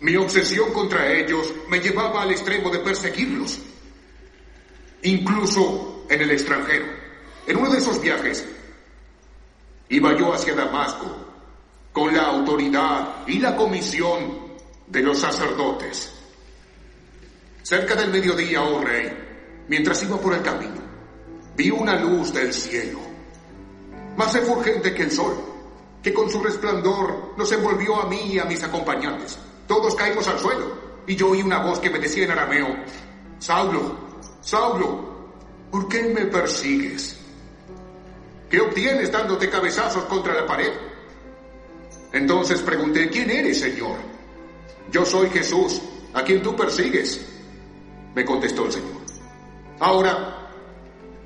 Mi 0.00 0.16
obsesión 0.16 0.72
contra 0.72 1.10
ellos 1.12 1.52
me 1.68 1.80
llevaba 1.80 2.22
al 2.22 2.30
extremo 2.30 2.70
de 2.70 2.80
perseguirlos, 2.80 3.60
incluso 5.02 6.04
en 6.08 6.20
el 6.20 6.30
extranjero. 6.30 6.86
En 7.46 7.56
uno 7.56 7.70
de 7.70 7.78
esos 7.78 8.00
viajes, 8.00 8.44
iba 9.88 10.18
yo 10.18 10.34
hacia 10.34 10.54
Damasco 10.54 11.06
con 11.92 12.14
la 12.14 12.24
autoridad 12.24 13.26
y 13.26 13.38
la 13.38 13.56
comisión 13.56 14.56
de 14.86 15.00
los 15.00 15.18
sacerdotes. 15.18 16.12
Cerca 17.62 17.94
del 17.94 18.10
mediodía, 18.10 18.62
oh 18.62 18.82
rey, 18.82 19.10
mientras 19.68 20.02
iba 20.02 20.20
por 20.20 20.34
el 20.34 20.42
camino, 20.42 20.82
vi 21.56 21.70
una 21.70 21.98
luz 21.98 22.32
del 22.34 22.52
cielo, 22.52 23.00
más 24.16 24.34
refulgente 24.34 24.94
que 24.94 25.04
el 25.04 25.10
sol, 25.10 25.34
que 26.02 26.12
con 26.12 26.30
su 26.30 26.42
resplandor 26.42 27.34
nos 27.36 27.50
envolvió 27.50 28.00
a 28.02 28.06
mí 28.06 28.34
y 28.34 28.38
a 28.38 28.44
mis 28.44 28.62
acompañantes. 28.62 29.38
Todos 29.66 29.94
caímos 29.94 30.26
al 30.28 30.38
suelo 30.38 30.86
y 31.06 31.16
yo 31.16 31.30
oí 31.30 31.42
una 31.42 31.58
voz 31.58 31.78
que 31.78 31.90
me 31.90 31.98
decía 31.98 32.24
en 32.24 32.30
arameo, 32.32 32.76
Saulo, 33.38 33.96
Saulo, 34.40 35.30
¿por 35.70 35.88
qué 35.88 36.02
me 36.02 36.26
persigues? 36.26 37.18
¿Qué 38.50 38.60
obtienes 38.60 39.10
dándote 39.10 39.50
cabezazos 39.50 40.04
contra 40.04 40.34
la 40.34 40.46
pared? 40.46 40.72
Entonces 42.12 42.60
pregunté, 42.62 43.10
¿quién 43.10 43.30
eres, 43.30 43.60
Señor? 43.60 43.96
Yo 44.90 45.04
soy 45.04 45.28
Jesús, 45.30 45.80
a 46.14 46.22
quien 46.22 46.42
tú 46.42 46.54
persigues. 46.56 47.26
Me 48.14 48.24
contestó 48.24 48.66
el 48.66 48.72
Señor. 48.72 48.96
Ahora, 49.80 50.48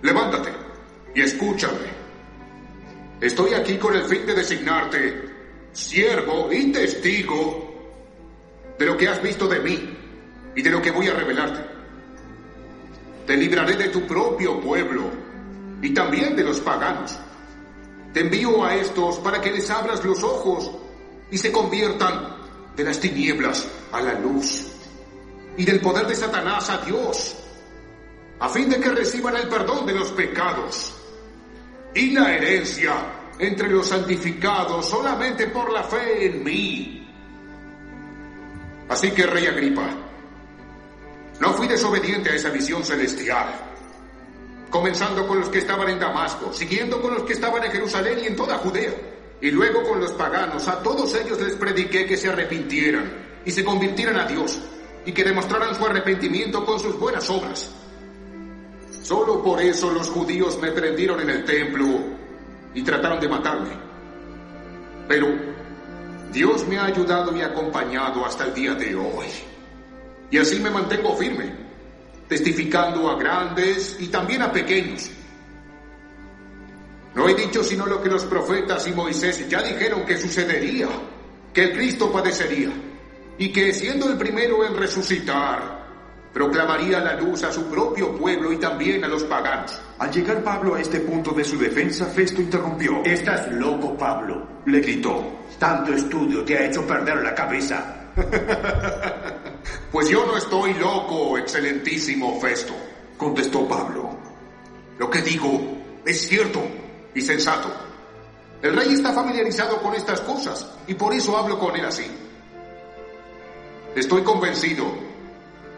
levántate 0.02 0.50
y 1.14 1.20
escúchame. 1.20 2.00
Estoy 3.20 3.54
aquí 3.54 3.76
con 3.76 3.94
el 3.94 4.04
fin 4.04 4.26
de 4.26 4.34
designarte 4.34 5.30
siervo 5.72 6.50
y 6.50 6.72
testigo 6.72 7.69
de 8.80 8.86
lo 8.86 8.96
que 8.96 9.06
has 9.06 9.22
visto 9.22 9.46
de 9.46 9.60
mí 9.60 9.94
y 10.56 10.62
de 10.62 10.70
lo 10.70 10.80
que 10.80 10.90
voy 10.90 11.06
a 11.06 11.12
revelarte. 11.12 11.60
Te 13.26 13.36
libraré 13.36 13.76
de 13.76 13.90
tu 13.90 14.06
propio 14.06 14.58
pueblo 14.58 15.02
y 15.82 15.92
también 15.92 16.34
de 16.34 16.44
los 16.44 16.60
paganos. 16.60 17.14
Te 18.14 18.20
envío 18.20 18.64
a 18.64 18.74
estos 18.74 19.18
para 19.18 19.38
que 19.38 19.52
les 19.52 19.68
abras 19.68 20.02
los 20.02 20.22
ojos 20.22 20.70
y 21.30 21.36
se 21.36 21.52
conviertan 21.52 22.36
de 22.74 22.84
las 22.84 22.98
tinieblas 22.98 23.68
a 23.92 24.00
la 24.00 24.14
luz 24.14 24.68
y 25.58 25.64
del 25.66 25.80
poder 25.80 26.06
de 26.06 26.16
Satanás 26.16 26.70
a 26.70 26.78
Dios, 26.78 27.36
a 28.38 28.48
fin 28.48 28.70
de 28.70 28.80
que 28.80 28.88
reciban 28.88 29.36
el 29.36 29.46
perdón 29.48 29.84
de 29.84 29.92
los 29.92 30.08
pecados 30.12 30.94
y 31.94 32.12
la 32.12 32.34
herencia 32.34 32.94
entre 33.38 33.68
los 33.68 33.88
santificados 33.88 34.88
solamente 34.88 35.48
por 35.48 35.70
la 35.70 35.82
fe 35.82 36.24
en 36.24 36.42
mí. 36.42 36.99
Así 38.90 39.10
que, 39.12 39.24
Rey 39.24 39.46
Agripa, 39.46 39.88
no 41.40 41.54
fui 41.54 41.66
desobediente 41.66 42.28
a 42.30 42.34
esa 42.34 42.50
visión 42.50 42.84
celestial 42.84 43.70
comenzando 44.70 45.26
con 45.26 45.40
los 45.40 45.48
que 45.48 45.58
estaban 45.58 45.88
en 45.88 45.98
Damasco, 45.98 46.52
siguiendo 46.52 47.02
con 47.02 47.14
los 47.14 47.24
que 47.24 47.32
estaban 47.32 47.62
en 47.64 47.72
Jerusalén 47.72 48.20
y 48.22 48.26
en 48.28 48.36
toda 48.36 48.58
Judea, 48.58 48.92
y 49.40 49.50
luego 49.50 49.82
con 49.82 50.00
los 50.00 50.12
paganos. 50.12 50.68
A 50.68 50.82
todos 50.82 51.14
ellos 51.14 51.40
les 51.40 51.54
prediqué 51.54 52.06
que 52.06 52.16
se 52.16 52.28
arrepintieran 52.28 53.10
y 53.44 53.50
se 53.50 53.64
convirtieran 53.64 54.18
a 54.18 54.26
Dios, 54.26 54.60
y 55.04 55.12
que 55.12 55.24
demostraran 55.24 55.74
su 55.74 55.84
arrepentimiento 55.84 56.64
con 56.64 56.78
sus 56.78 56.98
buenas 56.98 57.28
obras. 57.30 57.70
Solo 59.02 59.42
por 59.42 59.60
eso 59.60 59.90
los 59.90 60.08
judíos 60.08 60.58
me 60.60 60.70
prendieron 60.70 61.20
en 61.20 61.30
el 61.30 61.44
templo 61.44 61.86
y 62.74 62.82
trataron 62.82 63.18
de 63.18 63.28
matarme. 63.28 63.70
Pero 65.08 65.26
Dios 66.32 66.66
me 66.66 66.78
ha 66.78 66.86
ayudado 66.86 67.36
y 67.36 67.42
acompañado 67.42 68.24
hasta 68.24 68.44
el 68.44 68.54
día 68.54 68.74
de 68.74 68.94
hoy. 68.94 69.26
Y 70.30 70.38
así 70.38 70.60
me 70.60 70.70
mantengo 70.70 71.16
firme 71.16 71.70
testificando 72.30 73.10
a 73.10 73.16
grandes 73.16 73.96
y 73.98 74.06
también 74.06 74.40
a 74.42 74.52
pequeños. 74.52 75.10
No 77.12 77.28
he 77.28 77.34
dicho 77.34 77.64
sino 77.64 77.86
lo 77.86 78.00
que 78.00 78.08
los 78.08 78.24
profetas 78.24 78.86
y 78.86 78.92
Moisés 78.92 79.48
ya 79.48 79.60
dijeron 79.62 80.06
que 80.06 80.16
sucedería, 80.16 80.88
que 81.52 81.64
el 81.64 81.72
Cristo 81.72 82.12
padecería, 82.12 82.70
y 83.36 83.52
que 83.52 83.72
siendo 83.72 84.08
el 84.08 84.16
primero 84.16 84.64
en 84.64 84.76
resucitar, 84.76 85.80
proclamaría 86.32 87.00
la 87.00 87.16
luz 87.16 87.42
a 87.42 87.50
su 87.50 87.64
propio 87.64 88.16
pueblo 88.16 88.52
y 88.52 88.58
también 88.58 89.02
a 89.02 89.08
los 89.08 89.24
paganos. 89.24 89.80
Al 89.98 90.12
llegar 90.12 90.44
Pablo 90.44 90.76
a 90.76 90.80
este 90.80 91.00
punto 91.00 91.32
de 91.32 91.42
su 91.42 91.58
defensa, 91.58 92.06
Festo 92.06 92.40
interrumpió. 92.40 93.02
Estás 93.04 93.50
loco, 93.50 93.96
Pablo. 93.96 94.46
Le 94.66 94.78
gritó. 94.78 95.39
Tanto 95.60 95.92
estudio 95.92 96.42
te 96.42 96.56
ha 96.56 96.66
hecho 96.66 96.86
perder 96.86 97.22
la 97.22 97.34
cabeza. 97.34 97.96
Pues 99.92 100.08
yo 100.08 100.24
no 100.24 100.36
estoy 100.36 100.72
loco, 100.74 101.36
excelentísimo 101.36 102.40
Festo, 102.40 102.72
contestó 103.18 103.66
Pablo. 103.66 104.16
Lo 104.98 105.10
que 105.10 105.20
digo 105.20 105.60
es 106.06 106.28
cierto 106.28 106.62
y 107.12 107.20
sensato. 107.20 107.68
El 108.62 108.76
rey 108.76 108.92
está 108.94 109.12
familiarizado 109.12 109.82
con 109.82 109.94
estas 109.94 110.20
cosas 110.20 110.66
y 110.86 110.94
por 110.94 111.12
eso 111.12 111.36
hablo 111.36 111.58
con 111.58 111.74
él 111.76 111.84
así. 111.84 112.06
Estoy 113.96 114.22
convencido 114.22 114.86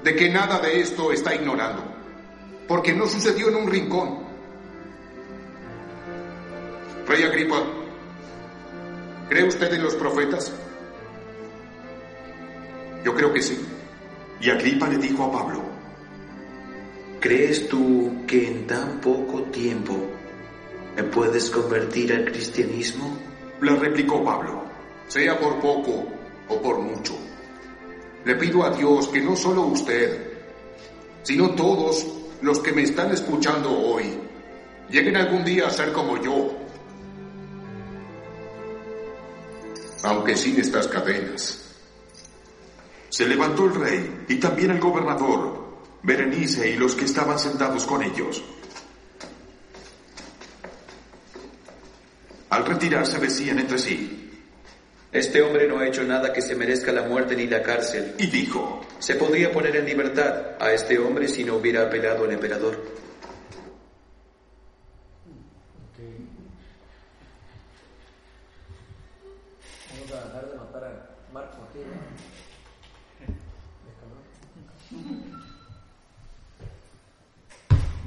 de 0.05 0.15
que 0.15 0.29
nada 0.29 0.59
de 0.59 0.81
esto 0.81 1.11
está 1.11 1.35
ignorando, 1.35 1.83
porque 2.69 2.93
no 2.93 3.07
sucedió 3.07 3.49
en 3.49 3.57
un 3.57 3.67
rincón. 3.67 4.19
Rey 7.07 7.23
Agripa, 7.23 7.63
¿cree 9.33 9.49
usted 9.49 9.73
en 9.73 9.83
los 9.83 9.95
profetas? 9.95 10.53
Yo 13.03 13.15
creo 13.15 13.33
que 13.33 13.41
sí. 13.41 13.59
Y 14.43 14.51
Agripa 14.51 14.87
le 14.89 14.99
dijo 14.99 15.25
a 15.25 15.33
Pablo, 15.33 15.63
¿crees 17.19 17.67
tú 17.67 18.27
que 18.27 18.47
en 18.47 18.67
tan 18.67 19.01
poco 19.01 19.45
tiempo 19.45 19.97
me 20.95 21.05
puedes 21.05 21.49
convertir 21.49 22.13
al 22.13 22.27
cristianismo? 22.27 23.17
Le 23.63 23.75
replicó 23.75 24.23
Pablo, 24.23 24.65
sea 25.09 25.39
por 25.39 25.59
poco 25.61 26.09
o 26.49 26.61
por 26.61 26.81
mucho. 26.81 27.15
Le 28.27 28.35
pido 28.35 28.65
a 28.65 28.71
Dios 28.77 29.09
que 29.09 29.23
no 29.23 29.35
solo 29.35 29.63
usted, 29.63 30.31
sino 31.23 31.55
todos 31.55 32.07
los 32.43 32.59
que 32.59 32.73
me 32.73 32.83
están 32.83 33.11
escuchando 33.13 33.71
hoy, 33.71 34.13
lleguen 34.91 35.17
algún 35.17 35.43
día 35.43 35.69
a 35.69 35.71
ser 35.71 35.91
como 35.91 36.23
yo, 36.23 36.62
aunque 40.03 40.37
sin 40.37 40.61
estas 40.61 40.89
cadenas. 40.89 41.65
Se 43.09 43.27
levantó 43.27 43.67
el 43.67 43.75
rey 43.75 44.25
y 44.29 44.37
también 44.37 44.71
el 44.71 44.81
gobernador, 44.81 45.63
Berenice 46.03 46.71
y 46.71 46.77
los 46.77 46.95
que 46.95 47.05
estaban 47.05 47.39
sentados 47.39 47.85
con 47.87 48.03
ellos. 48.03 48.43
Al 52.51 52.67
retirarse 52.67 53.19
decían 53.19 53.59
entre 53.59 53.79
sí, 53.79 54.23
este 55.13 55.43
hombre 55.43 55.69
no 55.69 55.79
ha 55.79 55.87
hecho 55.87 56.03
nada 56.05 56.33
que 56.33 56.41
se 56.41 56.55
merezca 56.55 56.91
la 56.91 57.03
muerte 57.03 57.37
ni 57.37 57.47
la 57.47 57.63
cárcel. 57.63 58.15
Y 58.19 58.29
dijo, 58.29 58.81
se 58.99 59.15
podría 59.15 59.53
poner 59.53 59.77
en 59.77 59.85
libertad 59.85 60.57
a 60.59 60.73
este 60.73 60.99
hombre 60.99 61.29
si 61.29 61.45
no 61.45 61.57
hubiera 61.57 61.83
apelado 61.83 62.25
al 62.25 62.33
emperador. 62.33 62.83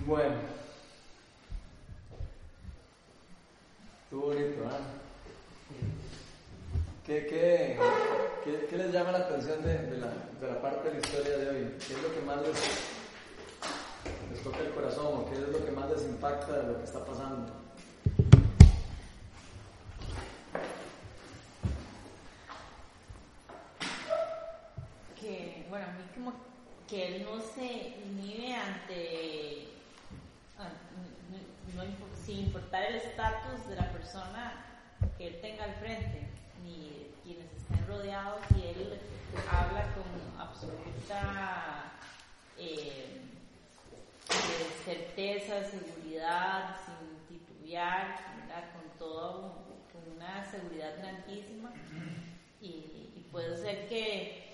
Bueno. 0.05 0.35
Estuvo 4.03 4.27
bonito, 4.27 4.63
¿ah? 4.69 4.79
¿Qué, 7.05 7.25
qué, 7.25 7.79
qué, 8.69 8.77
les 8.77 8.91
llama 8.91 9.11
la 9.11 9.17
atención 9.19 9.63
de, 9.63 9.77
de, 9.77 9.97
la, 9.97 10.07
de, 10.39 10.47
la, 10.47 10.61
parte 10.61 10.89
de 10.89 10.93
la 10.95 10.99
historia 10.99 11.37
de 11.37 11.49
hoy? 11.49 11.75
¿Qué 11.87 11.93
es 11.93 12.03
lo 12.03 12.13
que 12.13 12.21
más 12.21 12.37
les, 12.43 12.55
les 14.31 14.43
toca 14.43 14.59
el 14.59 14.69
corazón 14.69 15.07
o 15.07 15.25
qué 15.29 15.33
es 15.33 15.39
lo 15.39 15.65
que 15.65 15.71
más 15.71 15.89
les 15.89 16.03
impacta 16.03 16.59
de 16.59 16.67
lo 16.67 16.77
que 16.77 16.83
está 16.83 17.03
pasando? 17.03 17.64
Que, 25.75 25.81
bueno, 25.81 25.87
a 25.87 25.99
mí 25.99 26.07
como 26.15 26.33
que 26.87 27.17
él 27.17 27.25
no 27.25 27.41
se 27.41 27.97
inhibe 28.05 28.55
ante 28.55 29.67
no, 31.75 31.83
sin 32.25 32.45
importar 32.45 32.83
el 32.85 32.95
estatus 32.95 33.67
de 33.67 33.75
la 33.75 33.91
persona 33.91 34.53
que 35.17 35.27
él 35.27 35.41
tenga 35.41 35.65
al 35.65 35.73
frente, 35.73 36.29
ni 36.63 37.11
quienes 37.23 37.51
estén 37.51 37.85
rodeados, 37.87 38.39
y 38.55 38.67
él 38.67 38.99
habla 39.51 39.93
con 39.95 40.39
absoluta 40.39 41.91
eh, 42.57 43.21
certeza, 44.85 45.61
seguridad, 45.65 46.77
sin 46.85 47.37
titubear, 47.37 48.15
con 48.71 48.97
todo, 48.97 49.65
con 49.91 50.15
una 50.15 50.49
seguridad 50.49 50.97
grandísima. 50.99 51.73
Y, 52.61 52.93
puede 53.31 53.57
ser 53.57 53.89
que 53.89 54.44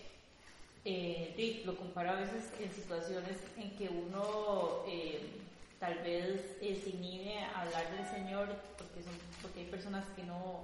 eh, 0.83 1.61
lo 1.65 1.75
comparo 1.77 2.11
a 2.11 2.15
veces 2.15 2.51
en 2.59 2.71
situaciones 2.71 3.37
en 3.57 3.75
que 3.77 3.89
uno 3.89 4.83
eh, 4.87 5.41
tal 5.79 5.95
vez 5.99 6.57
eh, 6.61 6.79
se 6.83 6.91
inhibe 6.91 7.39
a 7.39 7.61
hablar 7.61 7.91
del 7.91 8.05
Señor 8.07 8.49
porque, 8.77 9.03
son, 9.03 9.13
porque 9.41 9.61
hay 9.61 9.65
personas 9.67 10.05
que 10.15 10.23
no, 10.23 10.61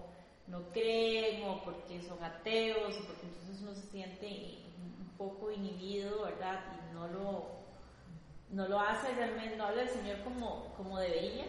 no 0.48 0.62
creen 0.72 1.44
o 1.48 1.64
porque 1.64 2.02
son 2.02 2.24
ateos 2.24 2.96
o 2.96 3.06
porque 3.06 3.26
entonces 3.28 3.62
uno 3.62 3.76
se 3.76 3.88
siente 3.92 4.60
un 4.78 5.10
poco 5.18 5.52
inhibido, 5.52 6.24
¿verdad? 6.24 6.62
Y 6.74 6.94
no 6.94 7.08
lo, 7.08 7.46
no 8.52 8.68
lo 8.68 8.80
hace 8.80 9.14
realmente, 9.14 9.56
no 9.56 9.66
habla 9.66 9.84
del 9.84 9.90
Señor 9.90 10.20
como, 10.24 10.74
como 10.76 11.00
debería, 11.00 11.46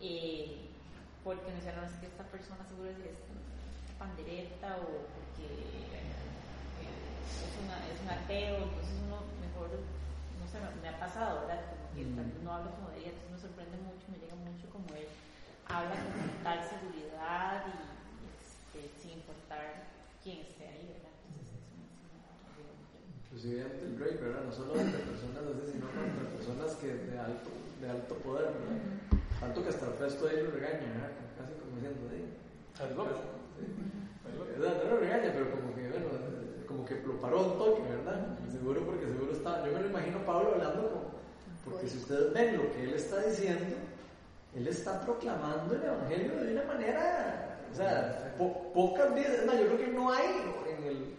eh, 0.00 0.56
porque 1.24 1.52
no 1.52 1.60
sé, 1.60 1.72
no 1.72 1.84
es 1.84 1.92
que 1.94 2.06
esta 2.06 2.24
persona 2.24 2.66
seguro 2.68 2.90
es, 2.90 2.96
pandereta 3.98 4.78
o 4.78 5.06
porque 5.14 6.01
es, 7.22 7.54
una, 7.62 7.76
es 7.88 7.98
un 8.02 8.10
ateo, 8.10 8.66
entonces 8.66 8.96
uno 9.06 9.22
mejor, 9.38 9.70
no 9.72 10.44
sé, 10.50 10.58
me 10.80 10.88
ha 10.88 10.98
pasado, 10.98 11.46
¿verdad? 11.46 11.62
y 11.96 12.08
no 12.44 12.52
hablo 12.52 12.72
como 12.72 12.88
de 12.90 13.04
ella, 13.04 13.12
entonces 13.12 13.32
me 13.32 13.40
sorprende 13.40 13.76
mucho, 13.84 14.08
me 14.08 14.16
llega 14.16 14.32
mucho 14.32 14.64
como 14.72 14.88
él 14.96 15.04
habla 15.68 15.92
con 15.92 16.12
total 16.40 16.58
seguridad 16.64 17.64
y, 17.68 17.76
este, 18.40 18.80
sin 18.96 19.20
importar 19.20 19.92
quién 20.24 20.40
esté 20.40 20.68
ahí, 20.68 20.88
¿verdad? 20.96 21.12
Entonces 21.28 21.52
es 21.52 21.68
una 21.68 22.32
Inclusive 23.28 23.60
ante 23.64 23.84
el 23.84 23.96
rey, 24.00 24.14
¿verdad? 24.20 24.44
No 24.48 24.52
solo 24.52 24.72
entre 24.76 25.00
personas 25.04 25.44
así, 25.52 25.64
sino 25.72 25.86
entre 25.88 26.26
personas 26.36 26.70
que 26.80 26.88
de 26.92 27.16
alto, 27.18 27.50
de 27.80 27.86
alto 27.88 28.14
poder, 28.24 28.52
¿verdad? 28.56 28.80
Tanto 29.40 29.62
que 29.62 29.68
hasta 29.68 29.86
el 29.86 29.96
resto 29.98 30.26
de 30.26 30.32
ellos 30.32 30.44
lo 30.48 30.60
regaña, 30.60 30.86
¿verdad? 30.96 31.12
Casi 31.36 31.52
como 31.60 31.76
diciendo, 31.76 32.08
¿sí? 32.08 32.20
¿Estás 32.72 32.90
loco? 32.96 33.12
O 33.12 34.60
sea, 34.62 34.72
no 34.80 34.84
lo 34.84 34.96
regaña, 34.96 35.28
pero 35.32 35.50
como 35.50 35.74
que, 35.74 35.88
bueno, 35.88 36.08
como 36.08 36.21
que 37.00 37.06
lo 37.06 37.20
paró 37.20 37.40
un 37.42 37.58
toque, 37.58 37.82
¿verdad? 37.82 38.26
Seguro 38.50 38.80
porque 38.84 39.06
seguro 39.06 39.32
está, 39.32 39.64
yo 39.66 39.72
me 39.72 39.80
lo 39.80 39.88
imagino 39.88 40.18
Pablo 40.26 40.50
hablando 40.54 40.88
como, 40.90 41.02
porque 41.64 41.88
si 41.88 41.98
ustedes 41.98 42.32
ven 42.32 42.56
lo 42.58 42.72
que 42.72 42.84
él 42.84 42.94
está 42.94 43.20
diciendo, 43.22 43.76
él 44.54 44.66
está 44.68 45.00
proclamando 45.00 45.74
el 45.74 45.82
Evangelio 45.82 46.36
de 46.44 46.52
una 46.52 46.64
manera, 46.64 47.58
o 47.72 47.74
sea, 47.74 48.34
po- 48.36 48.72
pocas 48.74 49.14
veces, 49.14 49.46
no, 49.46 49.54
yo 49.54 49.66
creo 49.66 49.78
que 49.78 49.86
no 49.88 50.12
hay 50.12 50.26
en 50.76 50.84
el, 50.84 51.16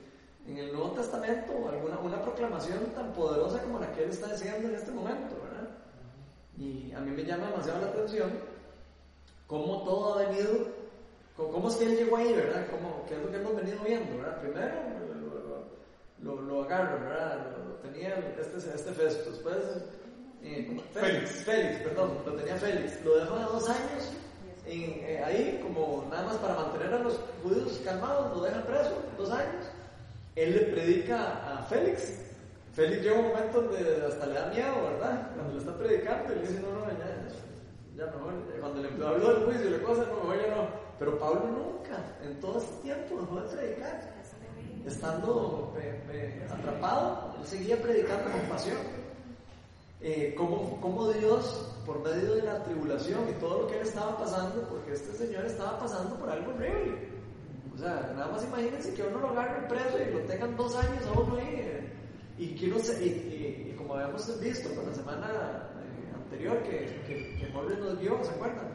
en 0.47 0.57
el 0.57 0.73
Nuevo 0.73 0.91
Testamento 0.91 1.51
alguna 1.67 1.97
una 1.99 2.21
proclamación 2.21 2.79
tan 2.93 3.11
poderosa 3.13 3.61
como 3.63 3.79
la 3.79 3.91
que 3.93 4.03
él 4.03 4.09
está 4.11 4.27
diciendo 4.27 4.67
en 4.69 4.75
este 4.75 4.91
momento, 4.91 5.35
¿verdad? 5.43 5.69
Y 6.57 6.91
a 6.93 6.99
mí 6.99 7.09
me 7.11 7.23
llama 7.23 7.47
demasiado 7.49 7.81
la 7.81 7.87
atención 7.87 8.31
cómo 9.47 9.83
todo 9.83 10.13
ha 10.13 10.27
venido, 10.27 10.67
cómo 11.35 11.67
es 11.69 11.75
que 11.77 11.85
él 11.85 11.97
llegó 11.97 12.17
ahí, 12.17 12.33
¿verdad? 12.33 12.67
Cómo, 12.69 13.03
¿Qué 13.07 13.15
es 13.15 13.21
lo 13.23 13.31
que 13.31 13.37
hemos 13.37 13.55
venido 13.55 13.79
viendo, 13.83 14.17
¿verdad? 14.17 14.39
Primero 14.41 14.73
lo, 16.23 16.41
lo, 16.41 16.63
agarran, 16.63 17.03
¿verdad? 17.03 17.47
Lo, 17.57 17.69
lo 17.69 17.75
tenía 17.75 18.15
este, 18.39 18.57
este 18.57 18.91
Festo, 18.91 19.31
después 19.31 19.57
eh, 20.43 20.65
¿cómo? 20.67 20.81
Félix, 20.93 21.31
Félix, 21.43 21.81
perdón, 21.83 22.17
lo 22.25 22.33
tenía 22.33 22.55
Félix, 22.57 23.03
lo 23.05 23.17
dejó 23.17 23.37
de 23.37 23.43
dos 23.43 23.69
años 23.69 24.11
en, 24.65 24.81
eh, 25.03 25.21
ahí 25.23 25.59
como 25.61 26.05
nada 26.09 26.25
más 26.25 26.37
para 26.37 26.55
mantener 26.55 26.93
a 26.93 26.99
los 26.99 27.19
judíos 27.41 27.81
calmados, 27.83 28.35
lo 28.35 28.43
dejan 28.43 28.63
preso 28.63 29.01
dos 29.17 29.31
años. 29.31 29.65
Él 30.35 30.53
le 30.53 30.59
predica 30.73 31.59
a 31.59 31.63
Félix. 31.63 32.19
Félix 32.73 33.03
llega 33.03 33.19
un 33.19 33.27
momento 33.27 33.61
donde 33.61 34.05
hasta 34.05 34.25
le 34.25 34.33
da 34.33 34.47
miedo, 34.47 34.83
¿verdad? 34.83 35.31
Cuando 35.35 35.53
le 35.53 35.59
está 35.59 35.77
predicando, 35.77 36.33
y 36.33 36.35
le 36.35 36.41
dice, 36.41 36.59
no, 36.59 36.71
no, 36.71 36.87
ya, 36.87 37.27
ya 37.95 38.05
mejor. 38.07 38.33
Cuando 38.59 38.81
le 38.81 38.87
habló 39.05 39.33
del 39.33 39.43
juicio 39.45 39.67
y 39.67 39.69
le 39.71 39.81
cosa, 39.83 40.05
no, 40.05 40.35
ya 40.35 40.55
no. 40.55 40.67
Pero 40.97 41.19
Pablo 41.19 41.45
nunca, 41.45 41.99
en 42.23 42.39
todo 42.39 42.57
este 42.57 42.81
tiempo, 42.81 43.19
dejó 43.19 43.41
de 43.41 43.55
predicar. 43.55 44.22
Estando 44.85 45.73
eh, 45.79 46.01
eh, 46.11 46.47
atrapado, 46.51 47.35
él 47.39 47.45
seguía 47.47 47.81
predicando 47.81 48.31
con 48.31 48.41
pasión. 48.49 48.77
Eh, 50.01 50.35
cómo, 50.37 50.79
cómo 50.81 51.07
Dios, 51.09 51.65
por 51.85 51.99
medio 52.03 52.35
de 52.35 52.41
la 52.43 52.61
tribulación 52.63 53.21
y 53.29 53.33
todo 53.39 53.61
lo 53.61 53.67
que 53.67 53.79
él 53.79 53.87
estaba 53.87 54.17
pasando, 54.17 54.67
porque 54.67 54.91
este 54.93 55.13
señor 55.13 55.45
estaba 55.45 55.79
pasando 55.79 56.15
por 56.17 56.29
algo 56.29 56.51
horrible. 56.51 57.07
O 57.73 57.77
sea, 57.77 58.11
nada 58.13 58.27
más 58.31 58.43
imagínense 58.43 58.93
que 58.93 59.03
uno 59.03 59.19
lo 59.19 59.29
agarren 59.29 59.67
preso 59.69 59.97
y 60.01 60.13
lo 60.13 60.19
tengan 60.21 60.55
dos 60.57 60.75
años 60.75 61.03
a 61.07 61.19
uno 61.19 61.35
ahí. 61.37 61.55
eh, 61.55 61.89
y 62.37 62.55
que 62.55 62.65
uno 62.67 62.79
se, 62.79 63.01
y, 63.05 63.07
y- 63.09 63.69
y 63.71 63.75
como 63.77 63.93
habíamos 63.93 64.39
visto 64.41 64.73
con 64.75 64.87
la 64.87 64.93
semana 64.93 65.69
anterior 66.15 66.57
que, 66.63 67.01
que, 67.07 67.37
que 67.39 67.47
Morris 67.53 67.77
nos 67.79 67.99
dio, 67.99 68.21
¿se 68.23 68.31
acuerdan? 68.31 68.69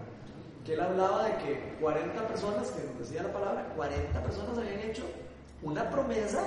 Que 0.65 0.75
él 0.75 0.81
hablaba 0.81 1.25
de 1.29 1.37
que 1.45 1.77
40 1.81 2.27
personas, 2.29 2.71
que 2.71 2.85
nos 2.89 2.99
decía 3.01 3.25
la 3.25 3.33
palabra, 3.33 3.73
40 3.77 4.23
personas 4.23 4.57
habían 4.59 4.79
hecho 4.81 5.03
una 5.63 5.89
promesa 5.91 6.41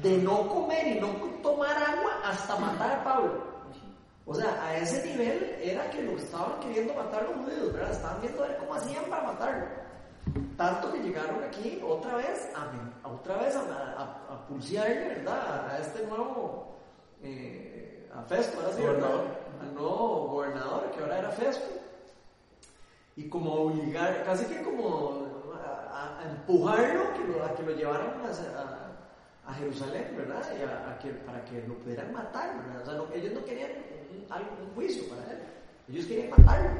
de 0.00 0.18
no 0.18 0.48
comer 0.48 0.86
y 0.96 1.00
no 1.00 1.08
tomar 1.42 1.76
agua 1.76 2.20
hasta 2.24 2.56
matar 2.56 2.92
a 2.92 3.04
Pablo. 3.04 3.52
O 4.24 4.34
sea, 4.34 4.64
a 4.64 4.76
ese 4.76 5.04
nivel 5.04 5.58
era 5.60 5.90
que 5.90 6.02
lo 6.02 6.12
estaban 6.12 6.60
queriendo 6.60 6.94
matar 6.94 7.24
los 7.24 7.44
judíos, 7.44 7.72
¿verdad? 7.72 7.90
Estaban 7.90 8.20
viendo 8.20 8.44
a 8.44 8.48
ver 8.48 8.56
cómo 8.58 8.74
hacían 8.74 9.04
para 9.06 9.22
matarlo. 9.24 9.66
Tanto 10.56 10.92
que 10.92 11.00
llegaron 11.00 11.42
aquí 11.42 11.82
otra 11.84 12.16
vez 12.16 12.48
a, 12.54 12.70
a 13.06 13.12
otra 13.12 13.38
vez 13.38 13.56
a, 13.56 13.60
a, 13.60 14.34
a 14.34 14.46
pulsearle, 14.46 15.08
¿verdad? 15.08 15.68
A 15.68 15.78
este 15.78 16.06
nuevo, 16.06 16.76
eh, 17.22 18.08
a 18.14 18.22
Festo, 18.22 18.60
ahora 18.60 18.72
sí, 18.74 18.82
¿verdad? 18.82 19.10
Al 19.60 19.74
nuevo 19.74 20.28
gobernador, 20.28 20.90
que 20.92 21.00
ahora 21.00 21.18
era 21.18 21.30
Festo. 21.30 21.68
Y 23.16 23.28
como 23.28 23.52
obligar, 23.52 24.24
casi 24.24 24.46
que 24.46 24.62
como 24.62 25.31
a, 26.02 26.30
empujarlo 26.30 27.12
que 27.14 27.24
lo- 27.28 27.44
a 27.44 27.54
que 27.54 27.62
lo 27.62 27.72
llevaran 27.72 28.20
a, 29.46 29.54
Jerusalén, 29.54 30.14
¿verdad? 30.16 30.42
Y 30.58 30.62
a, 30.62 30.98
que, 30.98 31.10
para 31.10 31.44
que 31.44 31.66
lo 31.66 31.74
pudieran 31.78 32.12
matar. 32.12 32.56
O 32.82 32.84
sea, 32.84 33.00
ellos 33.14 33.32
no 33.34 33.44
querían 33.44 33.70
un, 34.30 34.74
juicio 34.74 35.08
para 35.08 35.30
él, 35.32 35.38
ellos 35.88 36.06
querían 36.06 36.30
matarlo. 36.30 36.70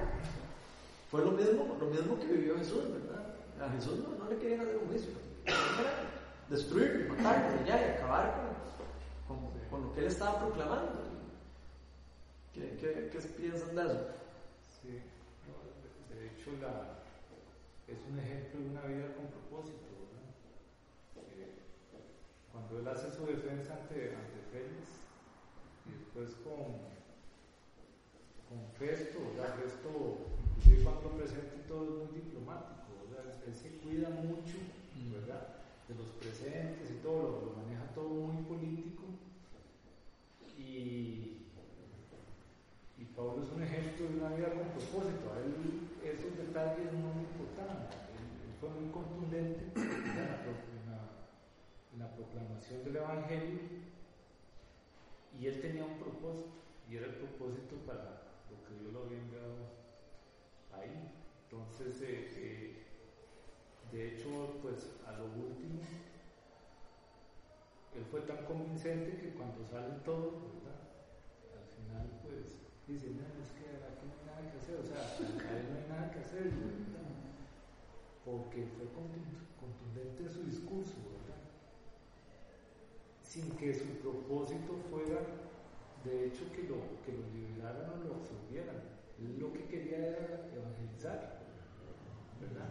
Fue 1.11 1.21
lo 1.21 1.33
mismo, 1.33 1.77
lo 1.79 1.87
mismo 1.87 2.19
que 2.19 2.27
vivió 2.27 2.57
Jesús, 2.57 2.85
¿verdad? 2.91 3.35
A 3.67 3.71
Jesús 3.73 3.99
no, 3.99 4.17
no 4.25 4.31
le 4.31 4.39
querían 4.39 4.61
hacer 4.61 4.77
un 4.79 4.89
juicio, 4.89 5.11
destruirlo, 6.49 7.15
matarlo 7.15 7.61
y 7.65 7.69
y 7.69 7.73
acabar 7.73 8.35
con, 9.29 9.37
con- 9.37 9.53
con 9.71 9.83
lo 9.83 9.93
que 9.95 10.01
él 10.01 10.07
estaba 10.07 10.39
proclamando. 10.41 11.03
¿Qué, 12.55 12.77
qué, 12.81 13.09
qué 13.13 13.19
piensan 13.29 13.75
de 13.75 13.83
eso? 13.83 14.07
Sí, 14.83 15.01
de 16.15 16.27
hecho 16.27 16.51
la, 16.61 17.02
es 17.93 18.01
un 18.09 18.19
ejemplo 18.19 18.61
de 18.61 18.71
una 18.71 18.83
vida 18.89 19.15
con 19.15 19.29
propósito, 19.29 19.85
¿verdad? 20.01 20.33
Eh, 21.37 21.61
cuando 22.51 22.81
él 22.81 22.89
hace 22.89 23.11
su 23.13 23.27
defensa 23.27 23.77
ante, 23.77 24.17
ante 24.17 24.41
Félix 24.49 25.05
y 25.85 25.93
después 26.01 26.41
con, 26.41 26.89
con 28.49 28.61
Festo, 28.79 29.21
¿verdad? 29.37 29.61
Festo, 29.61 29.93
inclusive 30.57 30.85
cuando 30.85 31.17
presenta 31.21 31.69
todo 31.69 31.85
es 31.85 32.11
muy 32.11 32.21
diplomático, 32.21 32.89
¿verdad? 33.13 33.37
Él 33.47 33.55
se 33.55 33.77
cuida 33.85 34.09
mucho, 34.09 34.57
¿verdad? 35.13 35.61
De 35.89 35.95
los 35.95 36.09
presentes 36.17 36.91
y 36.91 37.03
todo, 37.03 37.23
lo, 37.23 37.53
lo 37.53 37.53
maneja 37.61 37.93
todo 37.95 38.09
muy 38.09 38.43
político 38.45 39.05
y 40.57 41.43
y 43.03 43.05
Pablo 43.23 43.39
es 43.45 43.53
un 43.53 43.63
ejemplo 43.63 44.09
de 44.09 44.17
una 44.19 44.31
vida 44.35 44.51
con 44.51 44.67
propósito. 44.75 45.31
A 45.31 45.39
él 45.39 45.55
esos 46.03 46.35
detalles 46.37 46.93
no 46.93 47.15
le 47.15 47.23
importaban. 47.23 47.87
Él, 48.19 48.27
fue 48.59 48.69
muy 48.71 48.91
contundente 48.91 49.71
en 49.75 50.15
la 51.99 52.15
proclamación 52.15 52.85
del 52.85 52.97
Evangelio 52.97 53.61
y 55.39 55.47
él 55.47 55.61
tenía 55.61 55.85
un 55.85 55.99
propósito 55.99 56.51
y 56.89 56.97
era 56.97 57.07
el 57.07 57.15
propósito 57.15 57.77
para 57.87 58.23
lo 58.51 58.65
que 58.67 58.75
Dios 58.81 58.93
lo 58.93 59.05
había 59.05 59.19
enviado 59.19 59.55
ahí. 60.73 61.13
Entonces, 61.45 62.03
eh, 62.03 62.29
eh, 62.37 62.83
de 63.93 64.09
hecho, 64.09 64.59
pues 64.63 64.97
a 65.07 65.13
lo 65.13 65.27
último, 65.27 65.81
él 67.95 68.05
fue 68.11 68.23
tan 68.23 68.45
convincente 68.47 69.17
que 69.17 69.35
cuando 69.35 69.65
sale 69.67 70.01
todo, 70.05 70.41
¿verdad? 70.55 70.81
Al 71.55 71.67
final, 71.77 72.11
pues, 72.23 72.72
dice, 72.89 73.07
no, 73.15 73.23
es 73.43 73.51
que 73.55 73.67
aquí 73.85 74.05
no 74.09 74.15
hay 74.19 74.25
nada 74.27 74.43
que 74.51 74.59
hacer, 74.59 74.77
o 74.81 74.85
sea, 74.85 75.01
a 75.49 75.51
él 75.59 75.65
no 75.71 75.75
hay 75.79 75.87
nada 75.89 76.11
que 76.11 76.19
hacer, 76.21 76.45
¿verdad? 76.51 77.09
Porque 78.25 78.67
fue 78.77 78.87
contun- 78.95 79.47
contundente 79.59 80.23
en 80.25 80.31
su 80.31 80.43
discurso, 80.45 80.95
¿verdad? 81.11 81.41
Sin 83.23 83.51
que 83.57 83.75
su 83.75 83.87
propósito 84.03 84.77
fuera, 84.91 85.21
de 86.05 86.27
hecho, 86.27 86.51
que 86.53 86.63
lo, 86.65 86.77
que 87.07 87.13
lo 87.13 87.25
liberaran 87.33 87.91
o 88.01 88.05
lo 88.05 88.15
absorbieran. 88.17 88.77
Lo 89.39 89.53
que 89.53 89.65
quería 89.67 89.99
era 89.99 90.51
evangelizar, 90.53 91.39
¿verdad? 92.41 92.69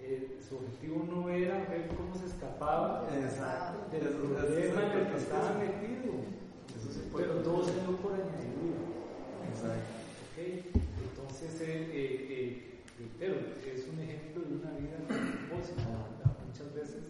Eh, 0.00 0.38
su 0.46 0.56
objetivo 0.56 1.04
no 1.08 1.30
era 1.30 1.64
ver 1.70 1.88
cómo 1.96 2.14
se 2.16 2.26
escapaba 2.26 3.08
Exacto. 3.16 3.90
del 3.96 4.08
problema 4.08 4.82
en 4.92 4.98
el 4.98 5.06
que 5.12 5.16
estaba 5.16 5.50
metido. 5.54 6.12
Pero 7.16 7.34
todo 7.42 7.64
se 7.64 7.72
dio 7.80 7.96
por 7.98 8.12
añadidura. 8.12 8.82
Exacto. 9.64 10.04
¿ok? 10.28 10.38
Entonces, 11.08 11.60
eh, 11.62 11.88
eh, 11.92 12.26
eh, 12.30 12.80
reitero, 12.98 13.36
es 13.64 13.88
un 13.88 13.98
ejemplo 14.00 14.42
de 14.44 14.54
una 14.60 14.70
vida. 14.76 14.98
¿verdad? 15.08 16.36
Muchas 16.46 16.74
veces 16.74 17.02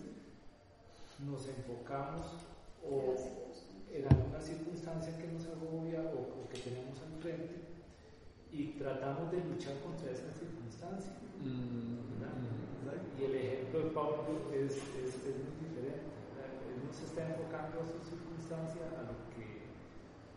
nos 1.26 1.48
enfocamos 1.48 2.38
o 2.84 3.14
en 3.92 4.04
alguna 4.06 4.40
circunstancia 4.40 5.16
que 5.18 5.26
nos 5.28 5.46
agobia 5.46 6.00
o, 6.00 6.42
o 6.42 6.48
que 6.48 6.58
tenemos 6.58 6.98
al 7.00 7.20
frente 7.22 7.64
y 8.52 8.78
tratamos 8.78 9.30
de 9.32 9.38
luchar 9.38 9.74
contra 9.80 10.12
esa 10.12 10.30
circunstancia. 10.30 11.12
¿verdad? 11.42 13.02
Y 13.18 13.24
el 13.24 13.34
ejemplo 13.34 13.80
de 13.80 13.90
Pablo 13.90 14.50
es, 14.54 14.78
es, 15.02 15.10
es 15.26 15.36
muy 15.42 15.58
diferente. 15.58 16.06
¿verdad? 16.34 16.54
Él 16.70 16.86
no 16.86 16.92
se 16.92 17.04
está 17.04 17.26
enfocando 17.26 17.82
a 17.82 17.86
su 17.86 17.98
circunstancia, 17.98 18.82
a 18.94 19.02
lo 19.10 19.14
que, 19.18 19.23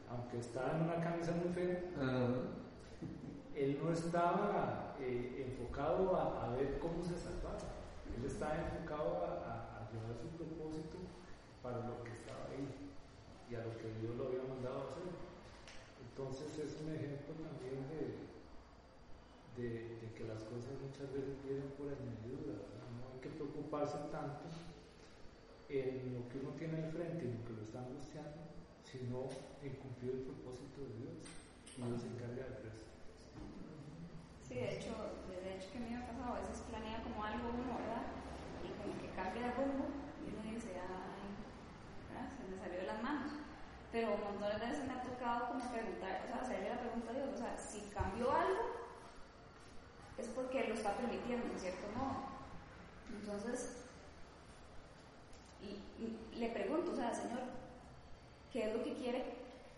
aunque 0.09 0.37
estaba 0.39 0.71
en 0.77 0.83
una 0.83 0.99
camisa 1.01 1.31
muy 1.33 1.53
fea, 1.53 1.81
Ah, 1.99 2.29
él 3.55 3.79
no 3.83 3.91
estaba 3.91 4.95
eh, 4.99 5.45
enfocado 5.47 6.15
a, 6.15 6.45
a 6.45 6.55
ver 6.55 6.77
cómo 6.79 7.03
se 7.03 7.17
salvaba. 7.17 7.57
Él 8.15 8.23
estaba 8.25 8.55
enfocado 8.55 9.25
a, 9.25 9.29
a, 9.49 9.53
a 9.81 9.91
llevar 9.91 10.15
su 10.15 10.29
propósito 10.37 10.97
para 11.63 11.77
lo 11.87 12.03
que 12.03 12.11
estaba 12.13 12.45
ahí 12.53 12.67
y 13.49 13.55
a 13.55 13.65
lo 13.65 13.75
que 13.77 13.89
Dios 14.01 14.15
lo 14.15 14.27
había 14.27 14.43
mandado 14.43 14.77
a 14.79 14.83
hacer. 14.91 15.09
Entonces 16.09 16.57
es 16.57 16.81
un 16.81 16.93
ejemplo 16.93 17.33
también 17.41 17.85
de, 17.89 18.27
de, 19.57 19.69
de 20.01 20.13
que 20.13 20.23
las 20.25 20.43
cosas 20.45 20.77
muchas 20.81 21.11
veces 21.13 21.41
vienen 21.43 21.73
por 21.77 21.87
añadidura, 21.89 22.61
no 22.97 23.13
hay 23.13 23.19
que 23.21 23.29
preocuparse 23.29 23.97
tanto 24.11 24.45
en 25.69 26.13
lo 26.13 26.29
que 26.29 26.39
uno 26.39 26.51
tiene 26.57 26.77
al 26.85 26.91
frente, 26.91 27.25
en 27.25 27.37
lo 27.37 27.45
que 27.45 27.53
lo 27.53 27.61
está 27.61 27.79
angustiando, 27.81 28.46
sino 28.91 29.27
en 29.61 29.75
cumplir 29.83 30.11
el 30.15 30.23
propósito 30.23 30.79
de 30.87 30.91
Dios. 31.03 31.15
Y 31.75 31.81
Dios 31.83 32.01
se 32.01 32.07
encarga 32.07 32.47
del 32.47 32.63
resto. 32.63 32.87
Sí, 34.47 34.55
de 34.55 34.79
hecho, 34.79 34.95
de 35.27 35.55
hecho 35.55 35.67
que 35.71 35.77
a 35.77 35.81
mí 35.81 35.89
me 35.91 35.99
ha 35.99 36.07
pasado, 36.07 36.35
a 36.35 36.39
veces 36.39 36.63
planea 36.71 37.03
como 37.03 37.19
algo 37.23 37.51
uno, 37.51 37.75
¿verdad? 37.83 38.07
Y 38.63 38.71
como 38.79 38.95
que 38.95 39.11
cambia 39.11 39.51
de 39.51 39.55
rumbo 39.59 39.91
y 40.23 40.31
uno 40.31 40.41
dice, 40.47 40.79
ay, 40.79 41.27
¿verdad? 42.07 42.31
Se 42.31 42.47
me 42.47 42.55
salió 42.55 42.79
de 42.79 42.87
las 42.87 43.03
manos. 43.03 43.31
Pero 43.91 44.15
un 44.15 44.23
montón 44.23 44.55
de 44.55 44.65
veces 44.65 44.87
me 44.87 44.93
ha 44.95 45.03
tocado 45.03 45.51
como 45.51 45.71
preguntar, 45.71 46.23
o 46.23 46.27
sea, 46.27 46.41
hacerle 46.41 46.69
la 46.69 46.79
pregunta 46.79 47.11
a 47.11 47.15
Dios, 47.15 47.29
o 47.35 47.37
sea, 47.37 47.57
si 47.57 47.91
cambió 47.91 48.31
algo, 48.31 48.87
es 50.17 50.27
porque 50.29 50.67
lo 50.67 50.73
está 50.73 50.95
permitiendo, 50.95 51.47
de 51.51 51.59
cierto 51.59 51.87
modo. 51.91 52.39
Entonces, 53.11 53.83
y, 55.61 55.75
y 56.01 56.39
le 56.39 56.49
pregunto, 56.49 56.91
o 56.91 56.95
sea, 56.95 57.13
Señor, 57.13 57.57
¿qué 58.57 58.65
es 58.65 58.73
lo 58.73 58.83
que 58.83 58.93
quiere? 58.95 59.23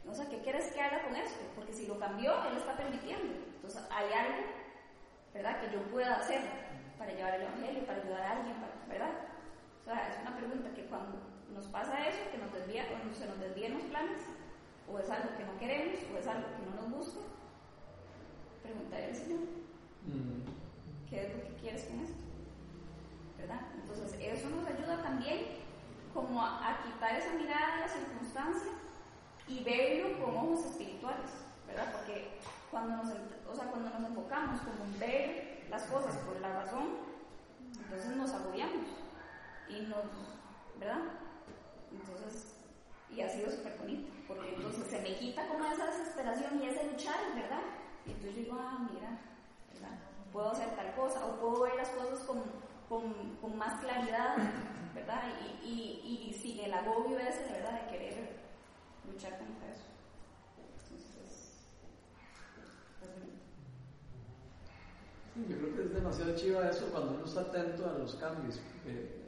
O 0.09 0.13
sea, 0.13 0.29
¿qué 0.29 0.39
quieres 0.39 0.71
que 0.71 0.79
haga 0.79 1.03
con 1.03 1.13
esto? 1.17 1.41
Porque 1.53 1.73
si 1.73 1.85
lo 1.85 1.99
cambió, 1.99 2.31
Él 2.47 2.55
está 2.57 2.77
permitiendo. 2.77 3.33
Entonces, 3.55 3.81
hay 3.91 4.07
algo, 4.13 4.39
¿verdad?, 5.33 5.59
que 5.59 5.73
yo 5.75 5.81
pueda 5.91 6.15
hacer 6.15 6.39
para 6.97 7.11
llevar 7.11 7.35
el 7.35 7.41
Evangelio, 7.41 7.85
para 7.85 8.01
ayudar 8.01 8.21
a 8.21 8.31
alguien, 8.37 8.55
para- 8.55 8.87
¿verdad? 8.87 9.11
O 9.81 9.83
sea, 9.83 10.07
es 10.09 10.21
una 10.21 10.37
pregunta 10.37 10.69
que 10.73 10.85
cuando 10.85 11.19
nos 11.53 11.67
pasa 11.67 12.07
eso, 12.07 12.31
que 12.31 12.37
nos 12.37 12.53
desvía, 12.53 12.87
cuando 12.87 13.13
se 13.13 13.25
nos 13.27 13.37
desvían 13.41 13.73
los 13.73 13.83
planes, 13.83 14.21
o 14.89 14.97
es 14.97 15.09
algo 15.09 15.35
que 15.37 15.43
no 15.43 15.59
queremos, 15.59 15.99
o 16.15 16.17
es 16.17 16.25
algo 16.27 16.47
que 16.55 16.63
no 16.71 16.81
nos 16.81 16.91
gusta, 16.97 17.19
preguntarle 18.63 19.05
al 19.07 19.15
Señor, 19.15 19.39
Mm. 20.07 21.09
¿qué 21.09 21.27
es 21.27 21.35
lo 21.35 21.43
que 21.43 21.53
quieres 21.61 21.83
con 21.83 21.99
esto? 21.99 22.23
¿Verdad? 23.37 23.59
Entonces, 23.75 24.17
eso 24.21 24.49
nos 24.49 24.65
ayuda 24.65 25.03
también 25.03 25.39
como 26.25 26.41
a, 26.41 26.69
a 26.69 26.83
quitar 26.83 27.15
esa 27.15 27.33
mirada 27.33 27.75
de 27.75 27.81
la 27.81 27.87
circunstancia 27.87 28.71
y 29.47 29.63
verlo 29.63 30.23
con 30.23 30.37
ojos 30.37 30.65
espirituales, 30.65 31.31
¿verdad? 31.67 31.91
Porque 31.93 32.39
cuando 32.69 32.97
nos, 32.97 33.13
o 33.49 33.55
sea, 33.55 33.65
cuando 33.71 33.89
nos 33.89 34.09
enfocamos 34.09 34.61
como 34.61 34.85
en 34.85 34.99
ver 34.99 35.65
las 35.69 35.83
cosas 35.83 36.15
por 36.17 36.39
la 36.39 36.53
razón, 36.53 36.89
entonces 37.83 38.15
nos 38.15 38.31
agobiamos 38.31 38.87
y 39.67 39.81
nos, 39.81 40.05
¿verdad? 40.79 41.01
Entonces, 41.91 42.55
y 43.09 43.21
ha 43.21 43.29
sido 43.29 43.49
súper 43.49 43.75
bonito, 43.77 44.11
porque 44.27 44.53
entonces 44.53 44.87
se 44.87 45.01
me 45.01 45.15
quita 45.15 45.47
como 45.47 45.65
esa 45.65 45.87
desesperación 45.87 46.61
y 46.61 46.67
ese 46.67 46.91
luchar, 46.91 47.19
¿verdad? 47.33 47.61
Y 48.05 48.11
entonces 48.11 48.35
digo, 48.35 48.57
ah, 48.59 48.87
mira, 48.91 49.17
¿verdad? 49.73 49.97
Puedo 50.31 50.51
hacer 50.51 50.75
tal 50.75 50.93
cosa, 50.93 51.25
o 51.25 51.39
puedo 51.39 51.61
ver 51.63 51.75
las 51.75 51.89
cosas 51.89 52.19
con, 52.19 52.43
con, 52.89 53.35
con 53.41 53.55
más 53.57 53.79
claridad, 53.81 54.35
¿verdad? 54.95 55.23
Y, 55.63 55.67
y, 55.67 56.29
y 56.29 56.33
sin 56.33 56.59
el 56.59 56.73
agobio 56.73 57.19
ese, 57.19 57.51
¿verdad? 57.51 57.83
De 57.85 57.91
querer 57.91 58.29
luchar 59.09 59.37
contra 59.37 59.71
eso. 59.71 59.85
Entonces. 60.57 61.67
Sí, 65.35 65.45
Yo 65.47 65.57
creo 65.57 65.75
que 65.75 65.83
es 65.83 65.93
demasiado 65.93 66.35
chiva 66.35 66.69
eso 66.69 66.87
cuando 66.91 67.11
uno 67.13 67.25
está 67.25 67.41
atento 67.41 67.89
a 67.89 67.97
los 67.99 68.15
cambios. 68.15 68.57
porque 68.57 69.19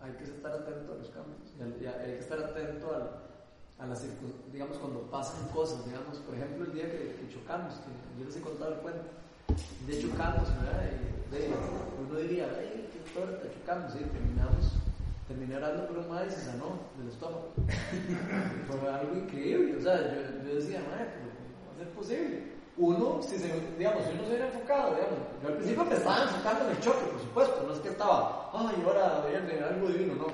hay 0.00 0.12
que 0.12 0.24
estar 0.24 0.52
atento 0.52 0.92
a 0.92 0.96
los 0.96 1.10
cambios. 1.10 1.40
Y 1.80 1.86
hay 1.86 2.12
que 2.14 2.18
estar 2.18 2.38
atento 2.38 2.94
al- 2.94 3.24
a 3.78 3.86
las 3.86 4.04
circun- 4.04 4.50
digamos, 4.52 4.78
cuando 4.78 5.02
pasan 5.10 5.48
cosas. 5.48 5.84
Digamos, 5.84 6.18
por 6.18 6.34
ejemplo, 6.34 6.64
el 6.64 6.72
día 6.72 6.90
que, 6.90 7.16
que 7.16 7.28
chocamos, 7.32 7.74
que 7.74 8.20
yo 8.20 8.24
les 8.26 8.36
he 8.36 8.40
contado 8.40 8.74
el 8.74 8.80
cuento. 8.80 9.02
Un 9.48 9.86
día 9.86 10.00
chocamos, 10.00 10.48
¿verdad? 10.56 10.82
Y, 10.90 11.34
de- 11.34 11.50
uno 12.08 12.18
diría, 12.20 12.46
¡ay, 12.58 12.88
qué 12.92 13.00
torta! 13.20 13.46
Chocamos, 13.54 13.94
y 13.96 13.98
terminamos. 14.04 14.72
Terminé 15.28 15.56
orando 15.56 15.86
por 15.86 15.98
un 15.98 16.08
madre 16.10 16.26
y 16.28 16.32
se 16.32 16.40
sanó 16.44 16.78
del 16.98 17.08
estómago. 17.08 17.52
Fue 18.68 18.90
algo 18.92 19.14
increíble. 19.16 19.76
O 19.78 19.82
sea, 19.82 19.96
yo, 20.12 20.20
yo 20.48 20.54
decía, 20.56 20.80
madre, 20.90 21.08
¿cómo 21.16 21.78
ser 21.78 21.88
posible? 21.90 22.54
Uno, 22.76 23.22
si 23.22 23.38
se, 23.38 23.48
digamos, 23.78 24.02
si 24.04 24.10
uno 24.12 24.22
se 24.24 24.28
hubiera 24.30 24.46
enfocado, 24.48 24.96
yo 25.42 25.48
al 25.48 25.54
principio 25.54 25.84
me 25.84 25.94
estaba 25.94 26.22
enfocando 26.24 26.64
en 26.64 26.70
el 26.72 26.80
choque, 26.80 27.04
por 27.06 27.20
supuesto, 27.20 27.64
no 27.68 27.72
es 27.72 27.78
que 27.78 27.88
estaba, 27.88 28.50
ay, 28.52 28.82
ahora 28.84 29.24
viene 29.30 29.62
algo 29.64 29.86
divino, 29.88 30.14
no. 30.16 30.26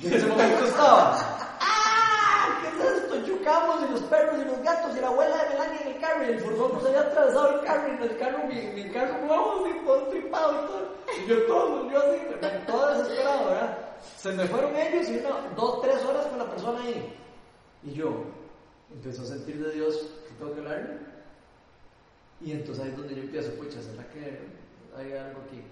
Yo 0.00 0.08
en 0.08 0.14
ese 0.14 0.26
momento 0.26 0.64
estaba, 0.64 1.18
¡ah! 1.60 2.58
¿Qué 2.62 2.68
es 2.82 2.92
esto? 3.02 3.26
Chocamos 3.26 3.84
y 3.86 3.92
los 3.92 4.00
perros 4.04 4.36
y 4.40 4.44
los 4.46 4.58
gatos 4.62 4.96
y 4.96 5.00
la 5.02 5.08
abuela 5.08 5.36
de 5.44 5.48
Melania 5.50 5.80
carro 6.02 6.24
y 6.24 6.32
el 6.32 6.40
furgón 6.40 6.80
se 6.80 6.88
había 6.88 7.00
atravesado 7.00 7.60
el 7.60 7.66
carro 7.66 7.88
y 7.88 7.90
en 7.96 8.02
el 8.02 8.16
carro, 8.18 8.46
mi, 8.46 8.82
mi 8.82 8.90
carro 8.90 9.26
nuevo, 9.26 9.64
así, 9.64 9.78
todo 9.86 10.02
tripado 10.08 10.52
y 10.52 10.66
todo. 10.66 10.92
Y 11.22 11.28
yo 11.28 11.46
todo, 11.46 11.90
yo 11.90 11.98
así, 11.98 12.66
todo 12.66 12.98
desesperado, 12.98 13.46
¿verdad? 13.46 13.78
Se 14.16 14.32
me 14.32 14.44
fueron 14.46 14.76
ellos 14.76 15.08
y 15.08 15.18
una, 15.18 15.48
dos, 15.56 15.80
tres 15.80 16.04
horas 16.04 16.26
con 16.26 16.38
la 16.38 16.50
persona 16.50 16.82
ahí. 16.82 17.16
Y 17.84 17.92
yo 17.92 18.24
empezó 18.92 19.22
a 19.22 19.26
sentir 19.26 19.64
de 19.64 19.72
Dios 19.72 20.10
que 20.28 20.34
tengo 20.34 20.52
que 20.52 20.60
hablarle. 20.60 20.98
Y 22.40 22.52
entonces 22.52 22.84
ahí 22.84 22.90
es 22.90 22.96
donde 22.96 23.14
yo 23.14 23.22
empiezo, 23.22 23.54
pucha, 23.54 23.80
¿será 23.80 24.04
que 24.10 24.40
hay 24.96 25.12
algo 25.12 25.40
aquí? 25.46 25.62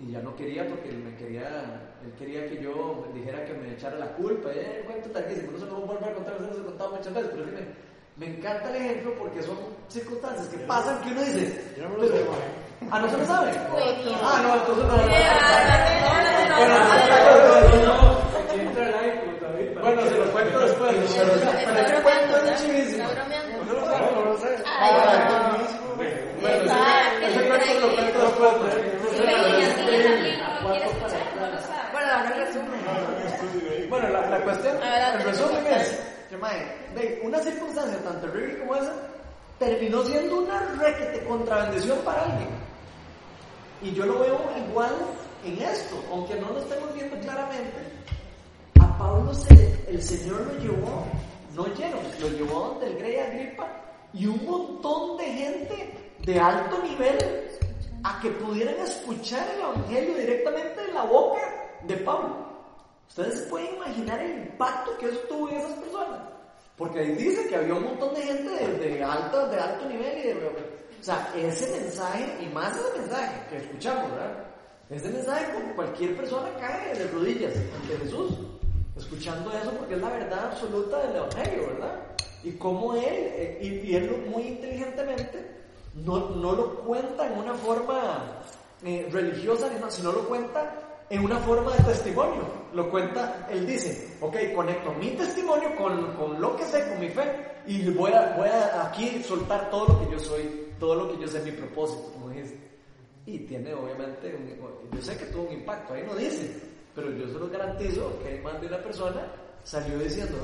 Y 0.00 0.10
ya 0.10 0.22
no 0.22 0.34
quería 0.34 0.66
porque 0.66 0.88
él 0.88 0.98
me 0.98 1.14
quería, 1.16 1.92
él 2.02 2.12
quería 2.18 2.48
que 2.48 2.62
yo 2.62 3.06
dijera 3.12 3.44
que 3.44 3.52
me 3.52 3.74
echara 3.74 3.98
la 3.98 4.14
culpa. 4.14 4.50
Eh, 4.50 4.82
cuento 4.86 5.10
tarquísimo, 5.10 5.52
no 5.52 5.58
se 5.58 5.66
lo 5.66 5.74
voy 5.74 5.82
a 5.82 5.86
volver 5.86 6.08
a 6.08 6.14
contar, 6.14 6.38
se 6.38 6.44
lo 6.44 6.62
he 6.62 6.64
contado 6.64 6.96
muchas 6.96 7.14
veces, 7.14 7.30
pero 7.34 7.44
que 7.44 7.91
me, 8.16 8.26
encanta 8.26 8.68
el 8.70 8.76
ejemplo 8.76 9.14
porque 9.18 9.42
son 9.42 9.58
circunstancias 9.88 10.46
que 10.48 10.58
pasan 10.58 11.00
que 11.02 11.10
uno 11.10 11.22
dice. 11.22 11.74
Yo 11.76 11.84
no 11.84 11.90
me 11.90 11.98
lo 11.98 12.08
sé, 12.08 12.24
Ah, 12.90 13.00
no 13.00 13.08
se 13.08 13.16
lo 13.16 13.26
sabe. 13.26 13.52
Ah, 14.22 14.40
no, 14.42 14.54
entonces 14.56 14.84
no. 14.86 14.94
El 18.52 18.68
para 19.74 19.82
Bueno, 19.82 20.02
se 20.02 20.16
lo 20.16 20.32
cuento 20.32 20.58
después. 20.60 20.94
Pero, 21.16 21.32
ese 21.34 22.02
cuento 22.02 22.36
es 22.36 22.62
chivísimo. 22.62 23.08
No 23.66 23.72
lo 23.72 23.86
sé, 23.86 23.96
no 24.14 24.24
lo 24.24 24.38
Ah. 24.38 24.56
Bueno, 26.40 26.56
Exacto. 26.62 27.26
ese, 27.26 27.40
cuento 27.48 27.80
lo 27.80 27.88
cuento 27.94 28.18
después. 28.20 28.52
Sabe. 29.16 30.38
Bueno, 31.92 32.08
el. 32.36 32.64
Bueno, 33.88 34.08
la, 34.08 34.40
cuestión, 34.40 34.76
el 34.82 35.22
resumen 35.24 35.66
es 35.66 36.11
que, 36.38 37.20
una 37.22 37.38
circunstancia 37.40 38.02
tan 38.02 38.20
terrible 38.20 38.58
como 38.60 38.76
esa 38.76 38.94
terminó 39.58 40.02
siendo 40.04 40.40
una 40.40 40.60
requete 40.80 41.26
para 42.04 42.22
alguien. 42.24 42.48
Y 43.82 43.92
yo 43.92 44.06
lo 44.06 44.20
veo 44.20 44.40
igual 44.68 44.94
en 45.44 45.60
esto, 45.60 46.02
aunque 46.10 46.36
no 46.36 46.50
lo 46.50 46.60
estemos 46.60 46.94
viendo 46.94 47.18
claramente. 47.20 47.78
A 48.80 48.98
Pablo 48.98 49.32
el 49.88 50.02
Señor 50.02 50.40
lo 50.40 50.58
llevó, 50.58 51.04
no 51.54 51.66
lleno, 51.74 51.96
lo 52.20 52.28
llevó 52.28 52.60
donde 52.60 52.86
el 52.86 53.00
rey 53.00 53.16
Agripa 53.16 53.68
y 54.14 54.26
un 54.26 54.44
montón 54.44 55.18
de 55.18 55.24
gente 55.24 55.94
de 56.24 56.40
alto 56.40 56.82
nivel 56.82 57.18
a 58.04 58.20
que 58.20 58.30
pudieran 58.30 58.76
escuchar 58.76 59.46
el 59.54 59.60
Evangelio 59.60 60.16
directamente 60.16 60.80
de 60.80 60.92
la 60.92 61.04
boca 61.04 61.40
de 61.82 61.96
Pablo. 61.98 62.51
Ustedes 63.08 63.42
pueden 63.42 63.76
imaginar 63.76 64.22
el 64.22 64.38
impacto 64.38 64.96
que 64.98 65.06
eso 65.06 65.18
tuvo 65.28 65.48
en 65.50 65.56
esas 65.56 65.72
personas. 65.72 66.20
Porque 66.76 67.00
ahí 67.00 67.14
dice 67.14 67.46
que 67.48 67.56
había 67.56 67.74
un 67.74 67.84
montón 67.84 68.14
de 68.14 68.22
gente 68.22 68.50
de, 68.50 68.78
de 68.78 69.04
alto, 69.04 69.48
de 69.48 69.58
alto 69.58 69.88
nivel 69.88 70.18
y 70.18 70.22
de... 70.28 70.82
O 71.00 71.04
sea, 71.04 71.32
ese 71.36 71.68
mensaje, 71.80 72.38
y 72.40 72.46
más 72.54 72.76
ese 72.76 73.00
mensaje 73.00 73.46
que 73.50 73.56
escuchamos, 73.56 74.10
¿verdad? 74.12 74.44
Ese 74.88 75.08
mensaje 75.08 75.52
como 75.52 75.74
cualquier 75.74 76.16
persona 76.16 76.48
cae 76.60 76.94
de 76.94 77.08
rodillas 77.08 77.54
ante 77.56 77.96
Jesús, 78.04 78.32
escuchando 78.96 79.50
eso 79.52 79.72
porque 79.72 79.94
es 79.94 80.00
la 80.00 80.10
verdad 80.10 80.46
absoluta 80.52 81.06
del 81.06 81.16
Evangelio, 81.16 81.66
¿verdad? 81.68 81.94
Y 82.44 82.52
cómo 82.52 82.94
él, 82.94 83.02
eh, 83.06 83.58
y, 83.84 83.96
él 83.96 84.26
muy 84.28 84.42
inteligentemente, 84.42 85.44
no, 85.94 86.30
no 86.30 86.52
lo 86.52 86.74
cuenta 86.80 87.26
en 87.26 87.38
una 87.38 87.54
forma 87.54 88.42
eh, 88.84 89.08
religiosa, 89.10 89.68
sino 89.88 90.12
lo 90.12 90.28
cuenta 90.28 90.91
en 91.10 91.24
una 91.24 91.38
forma 91.38 91.72
de 91.76 91.82
testimonio. 91.84 92.42
Lo 92.72 92.90
cuenta, 92.90 93.46
él 93.50 93.66
dice, 93.66 94.16
ok, 94.20 94.36
conecto 94.54 94.92
mi 94.94 95.10
testimonio 95.10 95.74
con, 95.76 96.14
con 96.14 96.40
lo 96.40 96.56
que 96.56 96.64
sé, 96.64 96.88
con 96.88 97.00
mi 97.00 97.08
fe, 97.10 97.22
y 97.66 97.90
voy 97.90 98.12
a, 98.12 98.34
voy 98.36 98.48
a 98.48 98.88
aquí 98.88 99.22
soltar 99.22 99.70
todo 99.70 99.88
lo 99.88 100.00
que 100.00 100.12
yo 100.12 100.18
soy, 100.18 100.68
todo 100.80 100.94
lo 100.94 101.12
que 101.12 101.18
yo 101.22 101.28
sé, 101.28 101.40
mi 101.42 101.52
propósito, 101.52 102.10
como 102.14 102.30
dice. 102.30 102.56
Y 103.26 103.40
tiene 103.40 103.72
obviamente, 103.74 104.34
un- 104.34 104.90
yo 104.96 105.02
sé 105.02 105.16
que 105.16 105.26
tuvo 105.26 105.42
un 105.44 105.52
impacto, 105.52 105.94
ahí 105.94 106.02
no 106.06 106.14
dice, 106.14 106.60
pero 106.94 107.10
yo 107.10 107.26
se 107.28 107.34
lo 107.38 107.48
garantizo 107.48 108.18
que 108.22 108.28
hay 108.30 108.40
más 108.40 108.60
de 108.60 108.66
una 108.68 108.78
persona 108.82 109.20
salió 109.64 109.98
diciendo, 109.98 110.36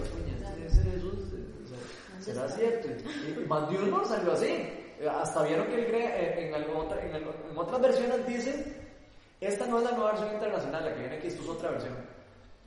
ese 0.64 0.82
Jesús, 0.82 1.14
eh, 1.34 2.20
será 2.20 2.48
cierto. 2.48 2.88
Y 2.88 3.46
más 3.46 3.68
de 3.70 3.78
uno 3.78 4.04
salió 4.04 4.32
así. 4.32 4.68
Hasta 5.10 5.42
vieron 5.44 5.66
que 5.68 5.74
él 5.76 5.86
cree, 5.86 6.06
eh, 6.06 6.48
en, 6.48 6.54
algo 6.54 6.78
otra- 6.80 7.00
en, 7.04 7.14
en 7.16 7.56
otras 7.56 7.80
versiones 7.80 8.26
dice, 8.26 8.64
esta 9.40 9.66
no 9.66 9.78
es 9.78 9.84
la 9.84 9.92
nueva 9.92 10.10
versión 10.12 10.32
internacional, 10.34 10.84
la 10.84 10.94
que 10.94 11.00
viene 11.00 11.16
aquí, 11.16 11.28
esto 11.28 11.42
es 11.42 11.48
otra 11.48 11.70
versión. 11.70 11.94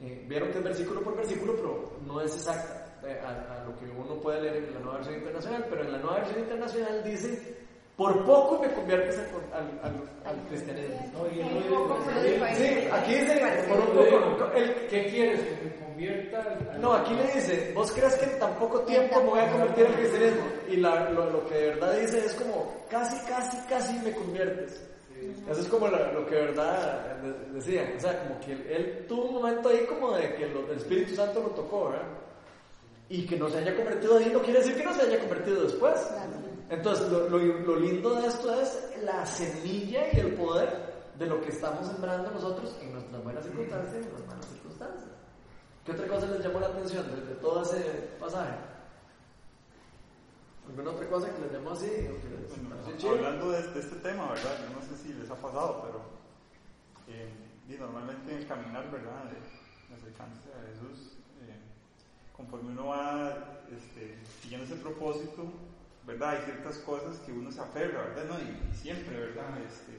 Eh, 0.02 0.26
vieron 0.28 0.50
que 0.52 0.58
es 0.58 0.64
versículo 0.64 1.02
por 1.02 1.16
versículo, 1.16 1.56
pero 1.56 1.92
no 2.08 2.22
es 2.22 2.34
exacta 2.36 2.88
eh, 3.06 3.20
a, 3.24 3.62
a 3.62 3.66
lo 3.66 3.76
que 3.78 3.86
uno 3.86 4.20
puede 4.22 4.42
leer 4.42 4.56
en 4.58 4.74
la 4.74 4.80
nueva 4.80 4.96
versión 4.96 5.16
internacional, 5.18 5.66
pero 5.70 5.84
en 5.84 5.92
la 5.92 5.98
nueva 6.00 6.18
versión 6.18 6.40
internacional 6.40 7.04
dice, 7.04 7.58
por 7.98 8.26
poco 8.26 8.60
me 8.60 8.74
conviertes 8.74 9.20
al, 9.20 9.26
al, 9.54 9.80
al, 9.84 10.10
al 10.26 10.48
cristianismo. 10.48 10.96
No, 11.14 11.28
y 11.30 11.42
ahí. 11.42 11.70
Sí, 12.56 12.88
aquí 12.92 13.14
dice, 13.16 13.42
por 13.68 13.80
un 13.80 14.38
poco, 14.38 14.52
el, 14.56 14.74
¿Qué 14.88 15.06
quieres? 15.08 15.40
¿Que 15.42 15.66
me 15.66 15.76
convierta 15.86 16.42
al- 16.42 16.70
al- 16.72 16.82
No, 16.82 16.94
aquí 16.94 17.14
le 17.14 17.24
dice, 17.34 17.72
vos 17.76 17.92
crees 17.92 18.16
que 18.16 18.26
en 18.26 18.40
tan 18.40 18.56
poco 18.56 18.80
tiempo 18.82 19.20
me 19.22 19.30
voy 19.30 19.40
a 19.42 19.52
convertir 19.52 19.86
al 19.86 19.94
cristianismo. 19.96 20.44
Y 20.68 20.78
la- 20.78 21.10
lo, 21.12 21.30
lo 21.30 21.46
que 21.48 21.54
de 21.54 21.68
verdad 21.68 21.94
dice 22.00 22.26
es 22.26 22.34
como, 22.34 22.74
casi, 22.90 23.18
casi, 23.28 23.58
casi 23.68 24.00
me 24.00 24.12
conviertes. 24.14 24.82
Eso 25.50 25.62
es 25.62 25.68
como 25.68 25.88
la- 25.88 26.12
lo 26.12 26.26
que 26.26 26.36
verdad 26.36 27.18
de- 27.22 27.52
decía. 27.54 27.94
O 27.98 28.00
sea, 28.00 28.24
como 28.28 28.40
que 28.40 28.54
él, 28.54 28.68
él 28.70 29.06
tuvo 29.08 29.26
un 29.26 29.34
momento 29.36 29.70
ahí 29.70 29.86
como 29.86 30.12
de 30.14 30.34
que 30.36 30.48
lo- 30.48 30.70
el 30.72 30.78
Espíritu 30.78 31.16
Santo 31.16 31.42
lo 31.42 31.50
tocó, 31.50 31.90
¿verdad? 31.90 32.08
Y 33.10 33.26
que 33.26 33.38
no 33.38 33.50
se 33.50 33.58
haya 33.58 33.76
convertido 33.76 34.18
ahí 34.18 34.30
no 34.32 34.42
quiere 34.42 34.60
decir 34.60 34.76
que 34.78 34.84
no 34.84 34.94
se 34.94 35.02
haya 35.02 35.20
convertido 35.20 35.64
después. 35.64 36.00
Entonces, 36.70 37.10
lo, 37.12 37.28
lo- 37.28 37.38
lo 37.38 37.76
lindo 37.76 38.16
de 38.16 38.28
esto 38.28 38.54
es 38.62 38.90
la 39.04 39.26
semilla 39.26 40.04
y 40.14 40.20
el 40.20 40.34
poder 40.36 40.70
de 41.20 41.26
lo 41.28 41.42
que 41.42 41.50
estamos 41.50 41.86
sembrando 41.88 42.32
nosotros 42.32 42.76
en 42.82 42.94
nuestras 42.94 43.24
buenas 43.24 43.44
circunstancias 43.44 43.94
y 43.94 44.08
en 44.08 44.14
las 44.14 44.26
malas 44.28 44.46
circunstancias. 44.46 45.10
¿Qué 45.86 45.92
otra 45.92 46.08
cosa 46.08 46.28
les 46.28 46.40
llamó 46.44 46.60
la 46.62 46.68
atención 46.68 47.06
de, 47.14 47.22
de 47.26 47.36
todo 47.36 47.62
ese 47.64 47.82
pasaje? 48.20 48.54
¿Alguna 50.70 50.92
otra 50.92 51.08
cosa 51.10 51.28
que 51.36 51.42
les 51.42 51.52
llamó 51.52 51.72
así? 51.72 51.88
les 51.88 53.02
Bueno, 53.04 53.28
hablando 53.28 53.52
de, 53.52 53.62
de 53.74 53.80
este 53.80 53.96
tema, 53.98 54.30
¿verdad? 54.30 54.56
Yo 54.70 54.76
no 54.76 54.82
sé 54.98 55.04
si 55.04 55.11
les 55.32 55.40
ha 55.40 55.42
pasado, 55.42 55.82
pero 55.86 56.02
eh, 57.08 57.30
y 57.70 57.74
normalmente 57.80 58.32
en 58.34 58.38
el 58.40 58.48
caminar, 58.48 58.92
¿verdad? 58.92 59.26
De, 59.26 59.36
de 59.40 59.96
acercarse 59.96 60.50
a 60.52 60.68
Jesús, 60.68 61.14
eh, 61.42 61.56
conforme 62.36 62.72
uno 62.72 62.88
va 62.88 63.62
este, 63.74 64.18
siguiendo 64.42 64.66
ese 64.66 64.76
propósito, 64.82 65.46
¿verdad? 66.06 66.32
Hay 66.32 66.46
ciertas 66.46 66.78
cosas 66.80 67.18
que 67.20 67.32
uno 67.32 67.52
se 67.52 67.62
aferra, 67.62 68.02
¿verdad? 68.08 68.26
No, 68.26 68.36
y, 68.40 68.76
siempre, 68.76 69.18
¿verdad? 69.18 69.58
Este, 69.66 69.94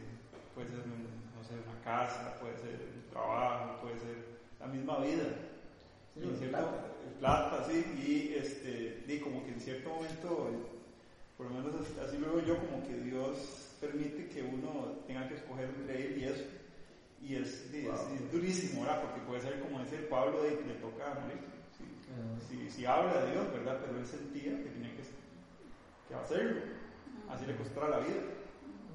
puede 0.55 0.69
ser, 0.69 0.79
no 0.87 1.45
sé, 1.45 1.55
una 1.55 1.81
casa, 1.83 2.39
puede 2.41 2.57
ser 2.59 2.89
un 2.95 3.11
trabajo, 3.11 3.81
puede 3.83 3.99
ser 4.01 4.17
la 4.61 4.67
misma 4.67 4.99
vida. 4.99 5.25
Sí, 6.15 6.21
en 6.25 6.37
cierto- 6.37 6.59
plata. 6.59 6.87
el 7.07 7.15
plata, 7.19 7.65
sí, 7.67 7.85
y 7.97 8.35
este, 8.39 9.05
y 9.09 9.19
como 9.21 9.45
que 9.45 9.53
en 9.53 9.61
cierto 9.61 9.89
momento, 9.89 10.51
eh, 10.53 10.59
por 11.39 11.47
lo 11.51 11.55
menos 11.55 11.75
así, 11.81 11.95
así 12.07 12.19
lo 12.19 12.35
veo 12.37 12.45
yo, 12.45 12.59
como 12.59 12.87
que 12.87 12.95
Dios 12.99 13.69
permite 13.83 14.29
que 14.29 14.43
uno 14.43 15.03
tenga 15.07 15.29
que 15.29 15.35
escoger 15.35 15.69
entre 15.69 16.07
él 16.07 16.19
y 16.19 16.25
eso. 16.25 16.45
Y 17.21 17.35
es, 17.37 17.67
es- 17.75 17.85
Wow. 17.87 18.15
es 18.15 18.33
durísimo, 18.33 18.83
¿verdad? 18.83 19.03
Porque 19.03 19.21
puede 19.27 19.41
ser 19.43 19.61
como 19.61 19.81
ese 19.83 19.97
Pablo 20.09 20.43
de 20.43 20.57
que 20.59 20.65
le 20.67 20.75
toca 20.75 21.19
morir. 21.21 21.39
Si, 21.77 21.85
Ah. 22.13 22.39
si, 22.49 22.71
si 22.71 22.85
habla 22.87 23.25
de 23.25 23.33
Dios, 23.33 23.53
¿verdad? 23.53 23.79
Pero 23.85 23.99
él 23.99 24.07
sentía 24.07 24.57
que 24.63 24.71
tenía 24.71 24.91
que, 24.97 25.03
que 26.09 26.15
hacerlo. 26.15 26.61
Así 27.29 27.47
le 27.47 27.57
costara 27.57 27.89
la 27.89 27.99
vida. 28.01 28.23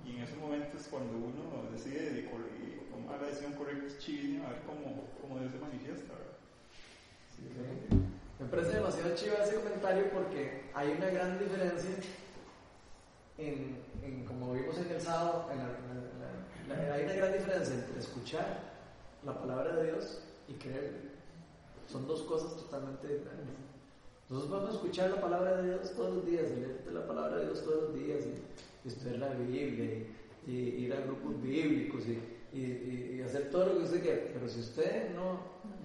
Y 0.05 0.15
en 0.15 0.23
esos 0.23 0.37
momentos 0.37 0.87
cuando 0.89 1.13
uno 1.17 1.69
decide 1.71 2.11
de 2.11 2.21
tomar 2.23 3.19
la 3.21 3.27
decisión 3.27 3.53
correcta 3.53 3.85
es 3.87 3.97
chivísimo 3.99 4.45
a 4.47 4.51
ver 4.51 4.61
cómo, 4.65 5.03
cómo 5.21 5.39
Dios 5.39 5.51
se 5.51 5.59
manifiesta, 5.59 6.13
¿verdad? 6.13 6.37
Sí. 7.35 7.43
Me 8.39 8.45
parece 8.49 8.75
demasiado 8.75 9.15
chido 9.15 9.35
ese 9.43 9.55
comentario 9.55 10.09
porque 10.11 10.63
hay 10.73 10.89
una 10.97 11.07
gran 11.09 11.39
diferencia 11.39 11.89
en, 13.37 13.77
en 14.03 14.25
como 14.25 14.53
vimos 14.53 14.77
en 14.77 14.91
el 14.91 15.01
sábado, 15.01 15.47
en 15.51 15.57
la- 15.59 15.63
en 15.65 16.69
la- 16.69 16.85
la- 16.87 16.93
hay 16.95 17.03
una 17.05 17.13
gran 17.13 17.33
diferencia 17.33 17.75
entre 17.75 17.99
escuchar 17.99 18.59
la 19.23 19.37
palabra 19.39 19.75
de 19.75 19.91
Dios 19.91 20.19
y 20.47 20.53
creer. 20.53 20.93
Son 21.91 22.05
dos 22.07 22.23
cosas 22.23 22.55
totalmente 22.57 23.07
diferentes. 23.07 23.55
Nosotros 24.29 24.51
vamos 24.51 24.69
a 24.71 24.73
escuchar 24.73 25.09
la 25.11 25.21
palabra 25.21 25.57
de 25.57 25.67
Dios 25.69 25.93
todos 25.95 26.15
los 26.15 26.25
días, 26.25 26.45
y 26.51 26.59
leer 26.59 26.81
la 26.93 27.07
palabra 27.07 27.37
de 27.37 27.45
Dios 27.45 27.63
todos 27.63 27.83
los 27.83 27.95
días, 27.95 28.19
y, 28.25 28.87
y 28.87 28.91
estudiar 28.91 29.19
la 29.19 29.29
Biblia, 29.29 29.85
y, 30.45 30.51
y 30.51 30.53
ir 30.85 30.93
a 30.93 30.99
grupos 31.01 31.41
bíblicos, 31.41 32.03
y, 32.07 33.21
hacer 33.21 33.49
todo 33.49 33.65
lo 33.67 33.77
que 33.79 33.83
usted 33.85 34.01
quiera. 34.01 34.21
Pero 34.33 34.49
si 34.49 34.59
usted 34.61 35.13
no 35.15 35.39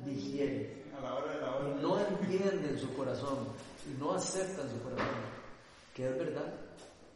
digiere 0.07 0.83
A 0.99 1.03
la 1.03 1.15
hora 1.17 1.33
de 1.35 1.41
la 1.41 1.57
hora. 1.57 1.69
y 1.79 1.83
no 1.83 1.99
entiende 2.01 2.69
en 2.71 2.79
su 2.79 2.93
corazón 2.95 3.39
y 3.89 3.99
no 4.01 4.13
acepta 4.13 4.63
en 4.63 4.71
su 4.71 4.81
corazón 4.83 5.07
que 5.95 6.09
es 6.09 6.17
verdad 6.19 6.55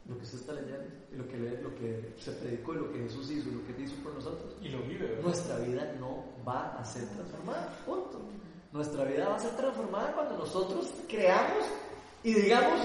lo 0.07 0.17
que 0.17 0.23
usted 0.23 0.39
está 0.39 0.53
leyendo 0.53 0.85
y 1.11 1.15
lo 1.15 1.27
que, 1.27 1.37
le- 1.37 1.61
lo 1.61 1.75
que 1.75 2.13
se 2.17 2.31
predicó 2.31 2.73
y 2.73 2.77
lo 2.77 2.91
que 2.91 2.99
Jesús 2.99 3.29
hizo 3.31 3.49
y 3.49 3.51
lo 3.53 3.65
que 3.65 3.81
hizo 3.81 3.95
por 4.03 4.13
nosotros, 4.13 4.55
Y 4.61 4.69
lo 4.69 4.79
vive, 4.83 5.05
¿verdad? 5.07 5.23
nuestra 5.23 5.57
vida 5.59 5.93
no 5.99 6.23
va 6.47 6.77
a 6.79 6.85
ser 6.85 7.05
transformada. 7.09 7.77
Punto. 7.85 8.21
Nuestra 8.71 9.03
vida 9.05 9.27
va 9.29 9.35
a 9.35 9.39
ser 9.39 9.51
transformada 9.51 10.13
cuando 10.13 10.37
nosotros 10.37 10.91
creamos 11.07 11.65
y 12.23 12.33
digamos, 12.33 12.79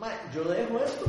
"Ma, 0.00 0.10
yo 0.32 0.44
dejo 0.44 0.78
esto 0.78 1.04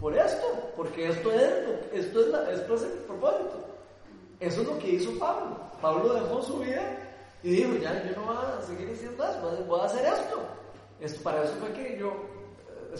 por 0.00 0.16
esto, 0.16 0.72
porque 0.76 1.08
esto 1.08 1.32
es, 1.32 1.66
lo- 1.66 1.98
esto 1.98 2.20
es, 2.20 2.26
la- 2.28 2.50
esto 2.52 2.74
es 2.74 2.82
el 2.82 2.90
propósito. 3.06 3.64
Eso 4.40 4.60
es 4.62 4.66
lo 4.66 4.78
que 4.78 4.90
hizo 4.90 5.18
Pablo. 5.18 5.56
Pablo 5.80 6.12
dejó 6.14 6.42
su 6.42 6.58
vida 6.58 6.82
y 7.42 7.50
dijo, 7.50 7.74
ya, 7.76 8.02
yo 8.08 8.16
no 8.20 8.26
voy 8.26 8.36
a 8.36 8.60
seguir 8.62 8.88
diciendo 8.90 9.22
eso, 9.24 9.64
voy 9.66 9.80
a- 9.80 9.84
hacer 9.84 10.04
esto. 10.06 10.40
esto 11.00 11.22
para 11.22 11.44
eso 11.44 11.52
fue 11.60 11.72
que 11.72 11.98
yo, 11.98 12.08
eh, 12.10 12.96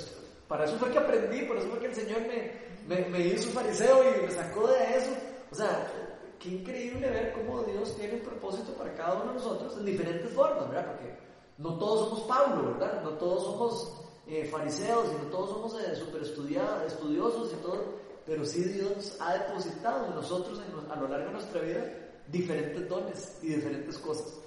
para 0.54 0.66
eso 0.66 0.78
fue 0.78 0.92
que 0.92 0.98
aprendí, 0.98 1.42
por 1.46 1.56
eso 1.56 1.68
fue 1.68 1.80
que 1.80 1.86
el 1.86 1.94
Señor 1.96 2.20
me, 2.28 2.52
me, 2.86 3.08
me 3.08 3.26
hizo 3.26 3.50
fariseo 3.50 4.04
y 4.04 4.22
me 4.24 4.30
sacó 4.30 4.68
de 4.68 4.98
eso. 4.98 5.10
O 5.50 5.54
sea, 5.56 5.90
qué 6.38 6.48
increíble 6.50 7.10
ver 7.10 7.32
cómo 7.32 7.64
Dios 7.64 7.96
tiene 7.96 8.14
un 8.14 8.20
propósito 8.20 8.72
para 8.74 8.94
cada 8.94 9.14
uno 9.14 9.32
de 9.32 9.38
nosotros 9.38 9.76
en 9.76 9.84
diferentes 9.84 10.30
formas, 10.30 10.68
¿verdad? 10.68 10.92
Porque 10.92 11.18
no 11.58 11.76
todos 11.76 12.08
somos 12.08 12.20
Pablo, 12.28 12.70
¿verdad? 12.70 13.02
No 13.02 13.10
todos 13.14 13.42
somos 13.42 14.00
eh, 14.28 14.44
fariseos 14.44 15.06
y 15.10 15.24
no 15.24 15.30
todos 15.32 15.50
somos 15.50 15.74
eh, 15.80 15.96
super 15.96 16.22
estudiosos 16.22 17.52
y 17.52 17.56
todo, 17.56 17.84
pero 18.24 18.44
sí 18.44 18.62
Dios 18.62 19.16
ha 19.18 19.32
depositado 19.32 20.06
en 20.06 20.14
nosotros 20.14 20.60
en 20.60 20.88
a 20.88 20.94
lo 20.94 21.08
largo 21.08 21.26
de 21.26 21.32
nuestra 21.32 21.62
vida 21.62 21.84
diferentes 22.28 22.88
dones 22.88 23.38
y 23.42 23.48
diferentes 23.48 23.98
cosas. 23.98 24.38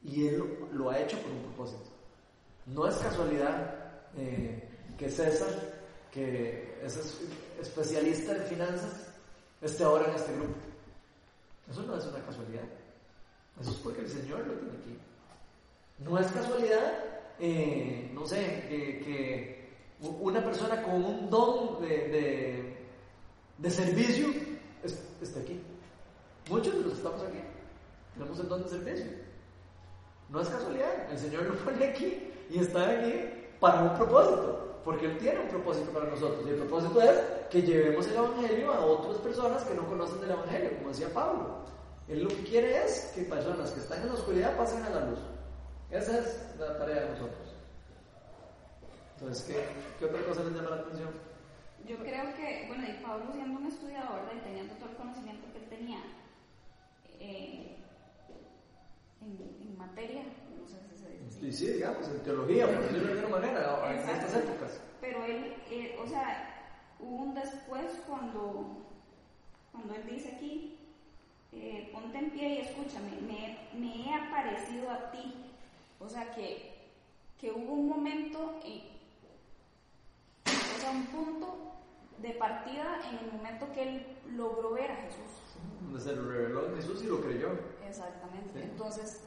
Y 0.00 0.28
Él 0.28 0.38
lo, 0.38 0.84
lo 0.84 0.90
ha 0.90 1.00
hecho 1.00 1.18
por 1.18 1.32
un 1.32 1.42
propósito. 1.42 1.90
No 2.66 2.86
es 2.86 2.94
casualidad 2.98 3.74
eh, 4.16 4.70
que 4.98 5.08
César, 5.10 5.48
que 6.12 6.78
es 6.82 6.96
es- 6.96 7.20
especialista 7.60 8.36
en 8.36 8.42
finanzas, 8.44 9.08
esté 9.62 9.84
ahora 9.84 10.08
en 10.10 10.14
este 10.16 10.32
grupo. 10.34 10.54
Eso 11.70 11.82
no 11.82 11.96
es 11.96 12.04
una 12.06 12.20
casualidad. 12.24 12.62
Eso 13.60 13.70
es 13.70 13.76
porque 13.78 14.00
el 14.02 14.08
Señor 14.10 14.46
lo 14.46 14.54
tiene 14.54 14.78
aquí. 14.78 14.98
No 15.98 16.18
es 16.18 16.26
casualidad, 16.32 16.92
eh, 17.38 18.10
no 18.12 18.26
sé, 18.26 18.38
que, 18.68 19.64
una 20.20 20.44
persona 20.44 20.82
con 20.82 21.02
un 21.04 21.30
don 21.30 21.80
de, 21.80 22.76
de, 23.58 23.70
servicio 23.70 24.28
es- 24.82 24.98
esté 25.22 25.40
aquí. 25.40 25.60
Muchos 26.50 26.74
de 26.74 26.80
los 26.82 26.92
estamos 26.98 27.22
aquí 27.22 27.38
tenemos 28.12 28.38
el 28.38 28.48
don 28.48 28.62
de 28.64 28.68
servicio. 28.68 29.06
No 30.28 30.40
es 30.40 30.48
casualidad, 30.48 31.10
el 31.10 31.18
Señor 31.18 31.44
lo 31.44 31.54
pone 31.64 31.86
aquí 31.86 32.30
y 32.50 32.58
está 32.58 32.90
aquí 32.90 33.14
para 33.60 33.82
un 33.82 33.96
propósito, 33.96 34.63
porque 34.84 35.06
Él 35.06 35.18
tiene 35.18 35.40
un 35.40 35.48
propósito 35.48 35.90
para 35.90 36.10
nosotros. 36.10 36.46
Y 36.46 36.50
el 36.50 36.56
propósito 36.56 37.00
es 37.00 37.18
que 37.50 37.62
llevemos 37.62 38.06
el 38.06 38.16
Evangelio 38.16 38.72
a 38.72 38.84
otras 38.84 39.16
personas 39.18 39.64
que 39.64 39.74
no 39.74 39.86
conocen 39.86 40.20
del 40.20 40.32
Evangelio, 40.32 40.76
como 40.76 40.88
decía 40.88 41.08
Pablo. 41.12 41.64
Él 42.06 42.22
lo 42.22 42.28
que 42.28 42.44
quiere 42.44 42.84
es 42.84 43.12
que 43.14 43.22
personas 43.22 43.70
que 43.70 43.80
están 43.80 44.02
en 44.02 44.08
la 44.08 44.14
oscuridad 44.14 44.56
pasen 44.56 44.82
a 44.82 44.90
la 44.90 45.06
luz. 45.06 45.18
Esa 45.90 46.18
es 46.18 46.54
la 46.58 46.76
tarea 46.76 47.02
de 47.02 47.10
nosotros. 47.10 47.54
Entonces, 49.18 49.56
¿qué, 49.98 50.04
otra 50.04 50.22
cosa 50.24 50.44
les 50.44 50.52
llama 50.52 50.70
la 50.70 50.76
atención? 50.82 51.08
Yo 51.86 51.96
creo 51.98 52.34
que, 52.34 52.64
bueno, 52.68 52.84
y 52.86 53.02
Pablo 53.02 53.32
siendo 53.32 53.58
un 53.58 53.66
estudiador 53.66 54.20
y 54.34 54.40
teniendo 54.40 54.74
todo 54.74 54.90
el 54.90 54.96
conocimiento 54.96 55.46
que 55.52 55.58
él 55.58 55.68
tenía 55.68 56.02
eh, 57.20 57.76
en 59.22 59.78
materia, 59.78 60.24
Sí, 61.30 61.52
sí, 61.52 61.66
digamos, 61.68 62.06
en 62.08 62.20
teología, 62.22 62.66
por 62.66 62.80
decirlo 62.82 63.06
de 63.14 63.20
alguna 63.20 63.36
manera, 63.36 63.90
en 63.92 63.98
estas 63.98 64.34
épocas. 64.36 64.80
Pero 65.00 65.24
él, 65.24 65.54
eh, 65.70 65.98
o 66.02 66.06
sea, 66.08 66.50
hubo 67.00 67.16
un 67.24 67.34
después 67.34 67.84
cuando, 68.08 68.78
cuando 69.72 69.94
él 69.94 70.06
dice 70.08 70.32
aquí, 70.36 70.78
eh, 71.52 71.90
ponte 71.92 72.18
en 72.18 72.30
pie 72.30 72.48
y 72.54 72.58
escúchame, 72.58 73.10
me, 73.26 73.58
me 73.78 74.06
he 74.08 74.14
aparecido 74.14 74.90
a 74.90 75.10
ti. 75.10 75.34
O 76.00 76.08
sea, 76.08 76.32
que, 76.34 76.74
que 77.40 77.50
hubo 77.52 77.72
un 77.74 77.88
momento, 77.88 78.60
en- 78.64 78.94
o 80.46 80.80
sea, 80.80 80.90
un 80.90 81.06
punto 81.06 81.56
de 82.18 82.30
partida 82.30 83.00
en 83.10 83.26
el 83.26 83.32
momento 83.32 83.66
que 83.72 83.82
él 83.82 84.06
logró 84.36 84.72
ver 84.72 84.90
a 84.90 84.96
Jesús. 84.96 85.30
Donde 85.82 86.00
se 86.00 86.16
lo 86.16 86.28
reveló 86.30 86.74
Jesús 86.76 87.02
y 87.02 87.06
lo 87.06 87.20
creyó. 87.20 87.48
Exactamente. 87.86 88.52
Sí. 88.54 88.60
Entonces, 88.70 89.20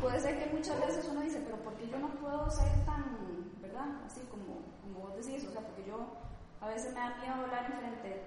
puede 0.00 0.20
ser 0.20 0.38
que 0.38 0.54
muchas 0.54 0.80
veces 0.80 1.06
uno 1.10 1.20
dice, 1.20 1.40
pero 1.44 1.56
¿por 1.58 1.74
qué 1.74 1.88
yo 1.88 1.98
no 1.98 2.08
puedo 2.20 2.50
ser 2.50 2.68
tan, 2.84 3.04
verdad? 3.60 3.86
Así 4.06 4.20
como, 4.30 4.62
como 4.82 5.06
vos 5.08 5.16
decís, 5.16 5.46
o 5.48 5.52
sea, 5.52 5.60
porque 5.62 5.84
yo 5.86 5.96
a 6.60 6.68
veces 6.68 6.92
me 6.94 7.00
da 7.00 7.16
miedo 7.20 7.34
hablar 7.34 7.66
enfrente. 7.70 8.22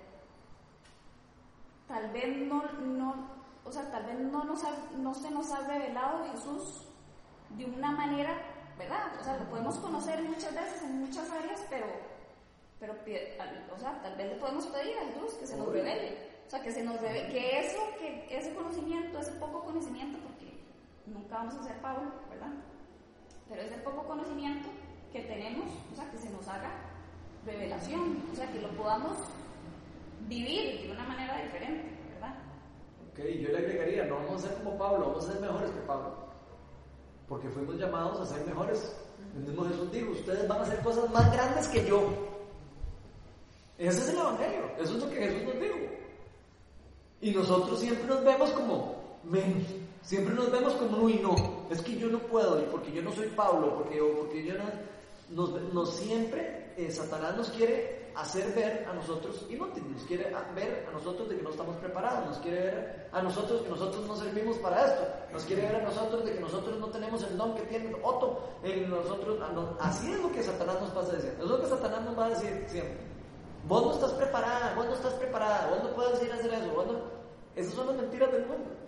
Tal 1.88 2.10
vez 2.12 2.38
no, 2.48 2.64
no, 2.82 3.28
o 3.66 3.72
sea, 3.72 3.90
tal 3.92 4.06
vez 4.06 4.18
no, 4.20 4.44
nos 4.44 4.64
ha- 4.64 4.90
no 4.98 5.14
se 5.14 5.30
nos 5.32 5.52
ha 5.52 5.68
revelado 5.68 6.26
Jesús 6.32 6.86
de 7.58 7.66
una 7.66 7.92
manera, 7.92 8.32
¿verdad? 8.78 9.12
O 9.20 9.24
sea, 9.24 9.38
lo 9.38 9.46
podemos 9.50 9.78
conocer 9.78 10.22
muchas 10.24 10.54
veces 10.56 10.82
en 10.84 11.02
muchas 11.02 11.30
áreas, 11.30 11.64
pero, 11.70 11.86
pero, 12.80 12.94
o 13.74 13.78
sea, 13.80 14.02
tal 14.02 14.16
vez 14.16 14.30
le 14.34 14.36
podemos 14.40 14.66
pedir 14.68 14.98
a 14.98 15.06
Jesús 15.14 15.34
que 15.40 15.48
se 15.48 15.58
nos 15.58 15.68
revele. 15.68 16.32
O 16.48 16.50
sea, 16.50 16.62
que 16.62 16.72
se 16.72 16.84
nos 16.84 17.00
revele, 17.00 17.32
que 17.32 17.60
eso, 17.60 17.80
que 18.00 18.28
ese 18.38 18.54
conocimiento, 18.54 19.20
ese 19.20 19.32
poco 19.34 19.64
conocimiento, 19.64 20.18
porque 20.20 20.33
nunca 21.06 21.36
vamos 21.36 21.56
a 21.56 21.64
ser 21.64 21.82
Pablo, 21.82 22.12
¿verdad? 22.30 22.54
Pero 23.50 23.62
ese 23.62 23.78
poco 23.78 24.04
conocimiento 24.08 24.70
que 25.12 25.22
tenemos, 25.22 25.68
o 25.92 25.96
sea, 25.96 26.10
que 26.12 26.18
se 26.18 26.30
nos 26.30 26.48
haga 26.48 26.72
revelación, 27.46 28.24
o 28.32 28.36
sea, 28.36 28.52
que 28.52 28.62
lo 28.62 28.70
podamos 28.70 29.18
vivir 30.28 30.88
de 30.88 30.92
una 30.92 31.04
manera 31.04 31.42
diferente, 31.44 31.92
¿verdad? 32.14 32.36
Ok, 33.12 33.20
yo 33.20 33.50
le 33.50 33.58
agregaría, 33.58 34.06
no 34.06 34.16
vamos 34.16 34.44
a 34.44 34.48
ser 34.48 34.58
como 34.58 34.78
Pablo, 34.78 35.08
vamos 35.08 35.28
a 35.28 35.32
ser 35.34 35.42
mejores 35.42 35.72
que 35.72 35.82
Pablo. 35.82 36.16
Porque 37.28 37.50
fuimos 37.50 37.76
llamados 37.76 38.20
a 38.20 38.26
ser 38.26 38.46
mejores. 38.46 38.96
El 39.36 39.44
mismo 39.44 39.66
Jesús 39.66 39.92
dijo, 39.92 40.12
ustedes 40.12 40.48
van 40.48 40.60
a 40.60 40.64
hacer 40.64 40.80
cosas 40.80 41.10
más 41.12 41.32
grandes 41.32 41.68
que 41.68 41.86
yo. 41.86 42.10
Ese 43.78 44.00
es 44.00 44.10
el 44.10 44.18
Evangelio, 44.18 44.72
eso 44.78 44.98
es 44.98 45.04
lo 45.04 45.10
que 45.10 45.16
Jesús 45.16 45.44
nos 45.44 45.60
dijo. 45.60 45.76
Y 47.22 47.32
nosotros 47.32 47.80
siempre 47.80 48.06
nos 48.06 48.24
vemos 48.24 48.52
como 48.52 48.96
menos, 49.24 49.64
siempre 50.04 50.36
nos 50.36 50.52
vemos 50.52 50.74
como, 50.74 50.98
uy, 50.98 51.20
no, 51.22 51.36
es 51.70 51.82
que 51.82 51.98
yo 51.98 52.08
no 52.08 52.20
puedo, 52.20 52.60
y 52.62 52.66
porque 52.66 52.92
yo 52.92 53.02
no 53.02 53.12
soy 53.12 53.28
Pablo, 53.30 53.76
porque, 53.76 54.00
porque 54.00 54.44
yo 54.44 54.54
no, 54.56 55.54
nos, 55.74 55.96
siempre, 55.96 56.74
eh, 56.78 56.92
Satanás 56.92 57.36
nos 57.38 57.50
quiere 57.50 58.04
hacer 58.16 58.54
ver 58.54 58.86
a 58.88 58.94
nosotros 58.94 59.46
inútiles, 59.50 59.90
nos 59.90 60.04
quiere 60.04 60.32
ver 60.54 60.86
a 60.88 60.92
nosotros 60.92 61.28
de 61.30 61.38
que 61.38 61.42
no 61.42 61.50
estamos 61.50 61.76
preparados, 61.78 62.28
nos 62.28 62.38
quiere 62.40 62.62
ver 62.62 63.10
a 63.12 63.22
nosotros 63.24 63.62
que 63.64 63.70
nosotros 63.70 64.06
no 64.06 64.16
servimos 64.16 64.58
para 64.58 64.86
esto, 64.86 65.04
nos 65.32 65.44
quiere 65.46 65.64
ver 65.64 65.78
a 65.78 65.84
nosotros 65.84 66.26
de 66.26 66.34
que 66.34 66.40
nosotros 66.40 66.80
no 66.80 66.88
tenemos 66.90 67.24
el 67.24 67.38
don 67.38 67.56
que 67.56 67.64
tiene 67.64 67.96
Otto, 68.04 68.44
en 68.62 68.90
nosotros, 68.90 69.40
así 69.80 70.12
es 70.12 70.20
lo 70.20 70.32
que 70.32 70.44
Satanás 70.44 70.80
nos 70.82 70.92
pasa 70.92 71.14
a 71.14 71.16
decir, 71.16 71.36
es 71.40 71.46
lo 71.46 71.60
que 71.60 71.68
Satanás 71.68 72.02
nos 72.04 72.20
va 72.20 72.26
a 72.26 72.30
decir 72.30 72.66
siempre. 72.68 73.14
Vos 73.68 73.86
no 73.86 73.94
estás 73.94 74.12
preparada, 74.12 74.76
vos 74.76 74.86
no 74.86 74.94
estás 74.94 75.14
preparada, 75.14 75.70
vos 75.70 75.84
no 75.84 75.96
puedes 75.96 76.22
ir 76.22 76.32
a 76.32 76.36
hacer 76.36 76.54
eso, 76.54 76.70
vos 76.76 76.86
no... 76.86 77.14
Esas 77.56 77.74
son 77.74 77.88
las 77.88 77.96
mentiras 77.96 78.32
del 78.32 78.46
mundo. 78.46 78.83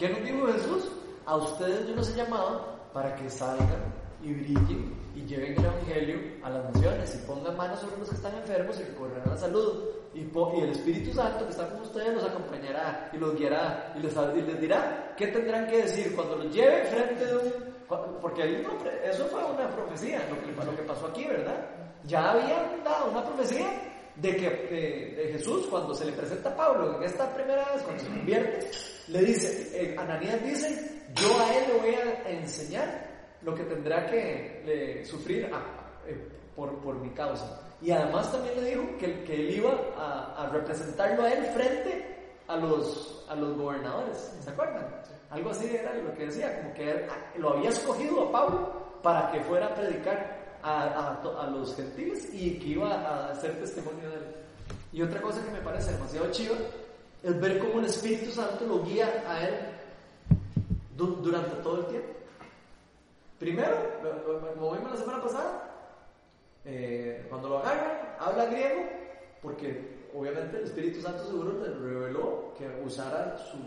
¿Qué 0.00 0.08
nos 0.08 0.24
dijo 0.24 0.46
Jesús? 0.46 0.90
A 1.26 1.36
ustedes 1.36 1.86
yo 1.86 1.94
los 1.94 2.08
he 2.08 2.16
llamado 2.16 2.64
para 2.94 3.14
que 3.16 3.28
salgan 3.28 3.92
y 4.22 4.32
brillen 4.32 4.94
y 5.14 5.26
lleven 5.26 5.52
el 5.58 5.64
Evangelio 5.66 6.18
a 6.42 6.48
las 6.48 6.72
naciones 6.72 7.14
y 7.14 7.26
pongan 7.26 7.54
manos 7.54 7.80
sobre 7.80 7.98
los 7.98 8.08
que 8.08 8.14
están 8.14 8.34
enfermos 8.34 8.80
y 8.80 8.84
que 8.84 8.94
corran 8.94 9.20
la 9.26 9.36
salud. 9.36 9.84
Y, 10.14 10.20
y, 10.20 10.60
el 10.62 10.70
Espíritu 10.70 11.12
Santo 11.12 11.44
que 11.44 11.50
está 11.50 11.68
con 11.68 11.82
ustedes 11.82 12.14
los 12.14 12.24
acompañará 12.24 13.10
y 13.12 13.18
los 13.18 13.36
guiará 13.36 13.92
y 13.94 14.00
les, 14.00 14.14
y 14.14 14.40
les 14.40 14.60
dirá 14.62 15.14
qué 15.18 15.26
tendrán 15.26 15.66
que 15.66 15.82
decir 15.82 16.16
cuando 16.16 16.36
los 16.36 16.50
lleve 16.50 16.82
frente 16.84 17.26
de 17.26 17.36
un... 17.36 17.52
Porque 18.22 18.64
eso 19.04 19.26
fue 19.26 19.44
una 19.44 19.68
profecía, 19.68 20.26
lo 20.30 20.40
que, 20.40 20.64
lo 20.64 20.76
que 20.76 20.82
pasó 20.82 21.08
aquí, 21.08 21.26
¿verdad? 21.26 21.60
Ya 22.04 22.30
habían 22.30 22.82
dado 22.82 23.10
una 23.10 23.22
profecía 23.22 23.68
de 24.20 24.36
que 24.36 24.50
de 24.50 25.32
Jesús, 25.32 25.66
cuando 25.66 25.94
se 25.94 26.04
le 26.04 26.12
presenta 26.12 26.50
a 26.50 26.56
Pablo 26.56 26.96
en 26.96 27.02
esta 27.04 27.32
primera 27.34 27.64
vez, 27.72 27.82
cuando 27.82 28.02
se 28.02 28.08
convierte, 28.08 28.70
le 29.08 29.20
dice, 29.22 29.70
eh, 29.74 29.96
Ananías 29.98 30.42
dice, 30.44 31.02
yo 31.14 31.40
a 31.40 31.56
él 31.56 31.64
le 31.68 31.78
voy 31.80 31.94
a 31.94 32.30
enseñar 32.30 33.08
lo 33.42 33.54
que 33.54 33.64
tendrá 33.64 34.06
que 34.06 35.02
sufrir 35.04 35.50
eh, 36.06 36.28
por, 36.54 36.78
por, 36.80 36.96
mi 36.96 37.10
causa. 37.10 37.62
Y 37.80 37.90
además 37.90 38.30
también 38.30 38.62
le 38.62 38.70
dijo 38.70 38.82
que, 38.98 39.24
que 39.24 39.34
él 39.34 39.56
iba 39.56 39.72
a, 39.96 40.48
representarlo 40.52 41.22
a 41.22 41.32
él 41.32 41.44
frente 41.54 42.34
a 42.46 42.56
los, 42.56 43.24
a 43.28 43.34
los 43.34 43.56
gobernadores, 43.56 44.36
¿se 44.40 44.50
acuerdan? 44.50 44.86
Algo 45.30 45.50
así 45.50 45.74
era 45.74 45.94
lo 45.94 46.12
que 46.14 46.26
decía, 46.26 46.60
como 46.60 46.74
que 46.74 47.06
lo 47.38 47.50
había 47.50 47.70
escogido 47.70 48.28
a 48.28 48.32
Pablo 48.32 48.98
para 49.02 49.30
que 49.30 49.40
fuera 49.40 49.66
a 49.66 49.74
predicar 49.74 50.39
a, 50.62 51.50
los 51.52 51.74
gentiles 51.74 52.28
y 52.32 52.58
que 52.58 52.68
iba 52.68 52.92
a 52.94 53.30
hacer 53.30 53.58
testimonio 53.60 54.08
de 54.08 54.16
él. 54.16 54.22
Y 54.92 55.02
otra 55.02 55.20
cosa 55.20 55.44
que 55.44 55.50
me 55.50 55.60
parece 55.60 55.92
demasiado 55.92 56.30
chiva 56.30 56.56
es 57.22 57.40
ver 57.40 57.58
cómo 57.58 57.80
el 57.80 57.86
Espíritu 57.86 58.30
Santo 58.30 58.66
lo 58.66 58.84
guía 58.84 59.24
a 59.26 59.46
él 59.46 59.54
durante 60.96 61.56
todo 61.62 61.80
el 61.80 61.86
tiempo. 61.86 62.08
Primero, 63.38 63.76
como 64.58 64.72
vimos 64.72 64.90
la 64.90 64.96
semana 64.96 65.22
pasada, 65.22 65.70
eh, 66.64 67.26
cuando 67.30 67.48
lo 67.48 67.58
agarran, 67.58 68.16
habla 68.18 68.46
griego, 68.46 68.82
porque 69.40 70.08
obviamente 70.14 70.58
el 70.58 70.64
Espíritu 70.64 71.00
Santo 71.00 71.24
seguro 71.24 71.58
le 71.62 71.72
reveló 71.72 72.52
que 72.58 72.68
usara 72.84 73.38
su 73.38 73.58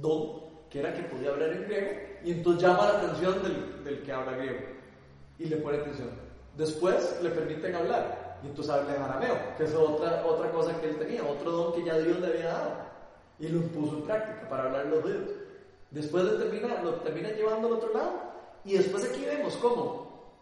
don, 0.00 0.40
que 0.70 0.80
era 0.80 0.94
que 0.94 1.02
podía 1.02 1.30
hablar 1.30 1.52
en 1.52 1.64
griego, 1.64 1.90
y 2.22 2.32
entonces 2.32 2.62
llama 2.62 2.92
la 2.92 2.98
atención 2.98 3.42
del, 3.42 3.84
del 3.84 4.02
que 4.02 4.12
habla 4.12 4.36
griego 4.36 4.78
y 5.38 5.46
le 5.46 5.56
pone 5.56 5.78
atención. 5.78 6.27
Después 6.58 7.16
le 7.22 7.30
permiten 7.30 7.72
hablar 7.76 8.40
y 8.42 8.48
entonces 8.48 8.74
habla 8.74 8.96
en 8.96 9.02
arameo, 9.02 9.38
que 9.56 9.62
es 9.62 9.74
otra, 9.74 10.26
otra 10.26 10.50
cosa 10.50 10.78
que 10.80 10.88
él 10.88 10.98
tenía, 10.98 11.22
otro 11.22 11.52
don 11.52 11.72
que 11.72 11.84
ya 11.84 11.96
Dios 11.98 12.18
le 12.18 12.26
había 12.26 12.46
dado 12.46 12.72
y 13.38 13.48
lo 13.48 13.60
puso 13.68 13.98
en 13.98 14.02
práctica 14.02 14.48
para 14.48 14.64
hablar 14.64 14.86
los 14.86 15.04
dedos. 15.04 15.30
Después 15.92 16.24
lo 16.24 16.36
termina, 16.36 16.82
lo 16.82 16.94
termina 16.94 17.30
llevando 17.30 17.68
al 17.68 17.74
otro 17.74 17.94
lado 17.94 18.12
y 18.64 18.72
después 18.76 19.04
aquí 19.04 19.24
vemos 19.24 19.56
cómo 19.58 20.34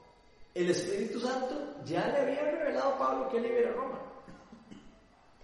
el 0.55 0.71
Espíritu 0.71 1.21
Santo 1.21 1.55
ya 1.85 2.09
le 2.09 2.19
había 2.19 2.51
revelado 2.51 2.95
a 2.95 2.99
Pablo 2.99 3.29
que 3.29 3.37
él 3.37 3.47
iba 3.47 3.69
a 3.69 3.73
Roma. 3.75 3.99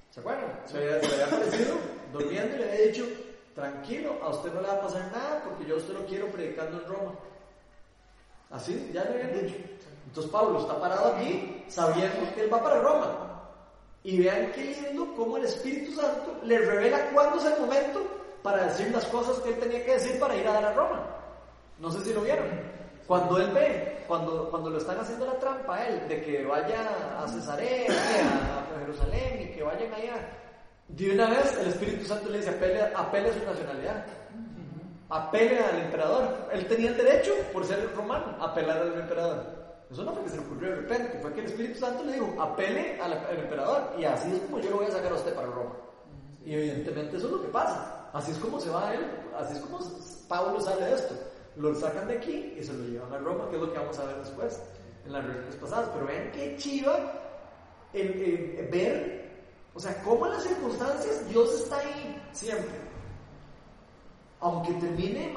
¿Se 0.09 0.21
acuerdan? 0.21 0.59
Se 0.65 0.79
había, 0.79 0.97
había 0.97 1.27
aparecido 1.27 1.75
durmiendo 2.15 2.57
y 2.57 2.59
le 2.61 2.73
había 2.73 2.87
dicho, 2.87 3.07
tranquilo, 3.55 4.17
a 4.23 4.31
usted 4.31 4.51
no 4.55 4.63
le 4.63 4.69
va 4.69 4.75
a 4.75 4.81
pasar 4.81 5.13
nada 5.13 5.43
porque 5.45 5.67
yo 5.67 5.75
a 5.75 5.79
usted 5.79 5.93
lo 5.93 6.07
quiero 6.07 6.29
predicando 6.29 6.81
en 6.81 6.89
Roma. 6.89 7.13
Así, 8.53 8.91
ya 8.93 9.05
le 9.05 9.23
habían 9.23 9.47
dicho. 9.47 9.57
Entonces 10.07 10.31
Pablo 10.31 10.61
está 10.61 10.79
parado 10.79 11.15
aquí 11.15 11.65
sabiendo 11.69 12.35
que 12.35 12.43
él 12.43 12.53
va 12.53 12.63
para 12.63 12.81
Roma. 12.81 13.29
Y 14.05 14.19
vean 14.19 14.53
qué 14.53 14.65
lindo 14.65 15.15
cómo 15.17 15.39
el 15.39 15.45
Espíritu 15.45 15.95
Santo 15.95 16.39
le 16.45 16.59
revela 16.59 17.11
cuándo 17.11 17.39
es 17.39 17.47
el 17.47 17.61
momento 17.61 18.03
para 18.43 18.67
decir 18.67 18.91
las 18.93 19.07
cosas 19.07 19.39
que 19.39 19.51
él 19.51 19.59
tenía 19.59 19.85
que 19.85 19.93
decir 19.93 20.19
para 20.19 20.37
ir 20.37 20.47
a 20.47 20.53
dar 20.55 20.65
a 20.67 20.73
Roma. 20.75 21.07
No 21.79 21.91
sé 21.91 22.05
si 22.05 22.13
lo 22.13 22.21
vieron. 22.21 22.47
Cuando 23.07 23.39
él 23.39 23.51
ve, 23.53 24.05
cuando, 24.07 24.51
cuando 24.51 24.71
lo 24.71 24.79
están 24.79 24.99
haciendo 25.01 25.27
la 25.27 25.39
trampa 25.39 25.77
a 25.77 25.87
él, 25.87 26.09
de 26.09 26.23
que 26.23 26.45
vaya 26.45 27.23
a 27.23 27.27
Cesarea, 27.29 27.91
a 27.91 28.79
Jerusalén 28.81 29.43
y 29.43 29.55
que 29.55 29.63
vayan 29.63 29.95
allá, 29.95 30.29
de 30.89 31.11
una 31.11 31.31
vez 31.31 31.57
el 31.59 31.69
Espíritu 31.69 32.05
Santo 32.05 32.29
le 32.29 32.39
dice, 32.39 32.51
apele, 32.51 32.83
apele 32.95 33.31
a 33.31 33.33
su 33.33 33.45
nacionalidad 33.45 34.05
apele 35.13 35.59
al 35.59 35.79
emperador. 35.79 36.49
Él 36.53 36.67
tenía 36.67 36.91
el 36.91 36.97
derecho, 36.97 37.33
por 37.53 37.65
ser 37.65 37.95
romano, 37.95 38.35
a 38.41 38.47
apelar 38.47 38.79
al 38.79 39.01
emperador. 39.01 39.63
Eso 39.91 40.05
no 40.05 40.15
fue 40.15 40.25
que 40.25 40.31
se 40.31 40.37
le 40.37 40.43
ocurrió 40.43 40.71
de 40.71 40.77
repente, 40.77 41.19
fue 41.21 41.35
que 41.35 41.41
el 41.41 41.47
Espíritu 41.47 41.79
Santo 41.79 42.03
le 42.05 42.15
dijo, 42.15 42.41
apele 42.41 42.99
al, 43.01 43.13
emperador. 43.39 43.93
Y 43.99 44.05
así 44.05 44.33
es 44.33 44.41
como 44.41 44.59
yo 44.59 44.71
lo 44.71 44.77
voy 44.79 44.87
a 44.87 44.91
sacar 44.91 45.13
a 45.13 45.17
usted 45.17 45.35
para 45.35 45.49
Roma. 45.49 45.77
Y 46.45 46.55
evidentemente 46.55 47.19
eso 47.19 47.27
es 47.27 47.33
lo 47.33 47.43
que 47.43 47.49
pasa. 47.49 48.09
Así 48.15 48.33
es 48.33 48.39
como 48.39 48.59
se 48.59 48.71
va 48.71 48.89
a 48.89 48.95
él, 48.95 49.07
así 49.37 49.55
es 49.55 49.61
como 49.61 49.79
Pablo 50.29 50.61
sale 50.61 50.87
de 50.87 50.95
esto. 50.95 51.15
Lo 51.57 51.75
sacan 51.75 52.09
de 52.09 52.17
aquí 52.17 52.55
y 52.59 52.63
se 52.63 52.73
lo 52.73 52.85
llevan 52.85 53.13
a 53.13 53.19
Roma, 53.19 53.49
que 53.51 53.57
es 53.57 53.63
lo 53.63 53.73
que 53.73 53.79
vamos 53.79 53.99
a 53.99 54.07
ver 54.07 54.17
después, 54.17 54.63
en 55.05 55.13
las 55.13 55.25
reuniones 55.25 55.57
pasadas. 55.57 55.91
Pero 55.93 56.07
vean 56.07 56.33
qué 56.33 56.57
chiva 56.57 56.99
el, 57.93 58.69
ver, 58.73 59.31
o 59.75 59.81
sea, 59.81 60.03
cómo 60.03 60.27
en 60.27 60.33
las 60.33 60.43
circunstancias 60.43 61.29
Dios 61.29 61.53
está 61.55 61.79
ahí 61.79 62.23
siempre. 62.33 62.92
Aunque 64.43 64.73
termine, 64.75 65.33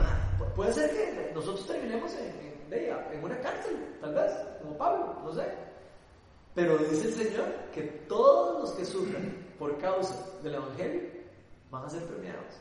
puede 0.55 0.73
ser 0.73 0.89
que 0.89 1.31
nosotros 1.35 1.67
terminemos 1.67 2.11
en, 2.15 3.23
una 3.23 3.39
cárcel, 3.39 3.77
tal 4.01 4.15
vez, 4.15 4.31
como 4.61 4.75
Pablo, 4.77 5.21
no 5.23 5.31
sé. 5.31 5.45
Pero 6.55 6.77
dice 6.79 7.09
el 7.09 7.13
Señor 7.13 7.45
que 7.71 7.83
todos 8.07 8.63
los 8.63 8.71
que 8.71 8.83
sufren 8.83 9.45
por 9.59 9.77
causa 9.77 10.15
del 10.41 10.55
Evangelio 10.55 11.01
van 11.69 11.85
a 11.85 11.89
ser 11.89 12.03
premiados. 12.05 12.55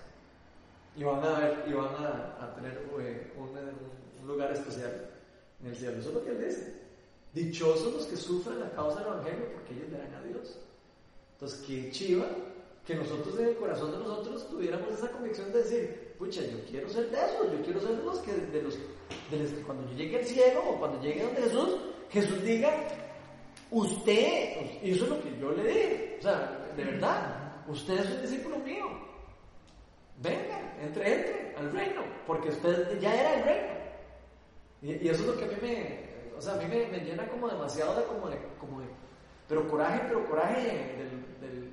Y 0.97 1.03
van 1.03 1.25
a, 1.25 2.55
tener 2.55 2.89
eh, 3.01 3.33
un, 3.39 4.29
lugar 4.29 4.53
especial 4.53 5.11
en 5.63 5.69
el 5.69 5.77
cielo. 5.77 5.99
Eso 5.99 6.11
es 6.11 6.15
lo 6.15 6.25
que 6.25 6.31
Él 6.31 6.45
dice. 6.45 6.75
Dichosos 7.33 7.95
los 7.95 8.07
que 8.07 8.17
sufren 8.17 8.63
a 8.63 8.71
causa 8.73 9.01
del 9.01 9.09
Evangelio 9.09 9.53
porque 9.55 9.73
ellos 9.73 9.91
verán 9.91 10.15
a 10.15 10.23
Dios. 10.23 10.59
Entonces, 11.33 11.65
qué 11.67 11.91
chiva 11.91 12.27
que 12.87 12.95
nosotros 12.97 13.39
en 13.39 13.49
el 13.49 13.57
corazón 13.57 13.93
de 13.93 13.99
nosotros 13.99 14.47
tuviéramos 14.51 14.93
esa 14.93 15.11
convicción 15.11 15.51
de 15.51 15.59
decir, 15.63 16.04
pucha, 16.19 16.43
yo 16.43 16.59
quiero 16.71 16.89
ser 16.89 17.11
de 17.11 17.17
esos, 17.19 17.53
yo 17.53 17.63
quiero 17.63 17.81
ser 17.81 17.97
de 17.97 18.05
los 18.05 18.19
que, 18.21 18.33
de 18.33 18.63
los, 18.63 18.79
de 19.31 19.39
los 19.39 19.51
que 19.51 19.63
cuando 19.63 19.89
yo 19.91 19.97
llegue 19.97 20.19
al 20.19 20.25
cielo 20.25 20.63
o 20.69 20.79
cuando 20.79 21.01
llegue 21.01 21.23
donde 21.23 21.43
Jesús, 21.43 21.77
Jesús 22.11 22.43
diga, 22.43 22.71
usted, 23.71 24.81
y 24.83 24.91
es 24.91 25.01
lo 25.01 25.21
que 25.23 25.39
yo 25.39 25.51
le 25.53 25.65
dije, 25.65 26.17
o 26.21 26.23
sea, 26.23 26.73
de 26.77 26.85
verdad, 26.85 27.65
usted 27.69 27.99
es 27.99 28.11
un 28.11 28.23
discípulo 28.23 28.59
mío, 28.59 28.87
venga, 30.23 30.77
entre, 30.81 31.15
entre 31.15 31.57
al 31.57 31.73
reino, 31.73 32.03
porque 32.27 32.51
usted 32.51 32.99
ya 33.01 33.15
era 33.15 33.35
el 33.35 33.45
reino. 33.45 33.75
Y, 34.83 35.09
eso 35.09 35.23
es 35.23 35.27
lo 35.27 35.37
que 35.37 35.45
a 35.45 35.49
mí 35.49 35.55
me, 35.63 36.01
o 36.37 36.41
sea, 36.41 36.55
a 36.55 36.57
mí 36.57 36.65
me, 36.67 36.99
llena 37.01 37.27
como 37.29 37.49
demasiado 37.49 37.99
de, 37.99 38.05
como 38.07 38.29
de, 38.29 38.39
como 38.61 38.81
de, 38.81 38.87
pero 39.49 39.69
coraje, 39.69 40.01
pero 40.07 40.27
coraje 40.29 40.63
del, 40.63 41.41
del 41.41 41.64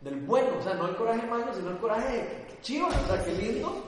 del 0.00 0.20
bueno, 0.20 0.58
o 0.58 0.62
sea, 0.62 0.74
no 0.74 0.88
el 0.88 0.96
coraje 0.96 1.26
malo, 1.26 1.52
sino 1.54 1.70
el 1.70 1.78
coraje 1.78 2.16
de 2.16 2.60
chivo, 2.62 2.86
o 2.86 3.06
sea, 3.06 3.24
qué 3.24 3.32
lindo 3.32 3.84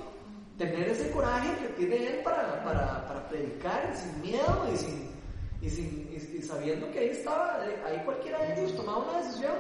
tener 0.59 0.89
ese 0.89 1.11
coraje 1.11 1.57
que 1.59 1.73
tiene 1.75 2.07
él 2.07 2.23
para, 2.23 2.63
para, 2.63 3.07
para 3.09 3.29
predicar 3.29 3.97
sin 3.97 4.21
miedo 4.21 4.69
y 4.73 4.77
sin, 4.77 5.11
Y, 5.63 5.71
sin, 5.71 6.09
y, 6.11 6.39
y 6.39 6.43
sabiendo 6.43 6.91
que 6.91 6.99
ahí 6.99 7.09
estaba, 7.09 7.65
eh, 7.67 7.83
ahí 7.85 8.03
cualquiera 8.05 8.39
de 8.41 8.61
ellos 8.61 8.77
tomaba 8.77 8.99
una 8.99 9.19
decisión 9.19 9.55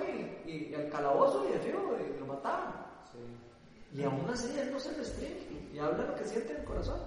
y, 0.47 0.51
y, 0.51 0.75
al 0.75 0.89
calabozo 0.89 1.47
y 1.49 1.53
de 1.53 1.69
y 1.69 2.19
lo 2.19 2.27
mataban. 2.27 2.73
Sí. 3.13 3.99
Y 3.99 4.03
aún 4.03 4.29
así 4.29 4.49
él 4.59 4.73
no 4.73 4.79
se 4.79 4.95
restringe 4.95 5.47
y 5.75 5.79
habla 5.79 6.07
lo 6.07 6.15
que 6.17 6.25
siente 6.25 6.53
en 6.53 6.61
el 6.61 6.65
corazón. 6.65 7.01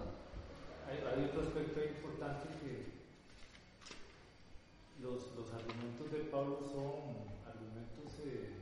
Hay, 0.88 0.98
hay 0.98 1.26
otro 1.26 1.41
aspecto 1.41 1.84
importante 1.84 2.48
que 2.62 2.94
los, 5.02 5.36
los 5.36 5.54
argumentos 5.54 6.12
de 6.12 6.20
Pablo 6.32 6.60
son 6.72 7.18
argumentos 7.50 8.14
eh, 8.26 8.53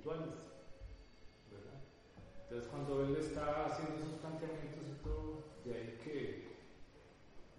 espirituales, 0.00 0.32
¿verdad? 1.52 1.76
Entonces 2.44 2.68
cuando 2.72 3.04
él 3.04 3.16
está 3.16 3.66
haciendo 3.66 4.00
esos 4.00 4.16
planteamientos 4.24 4.80
y 4.80 5.04
todo, 5.04 5.44
de 5.64 5.74
ahí 5.76 6.00
que 6.00 6.48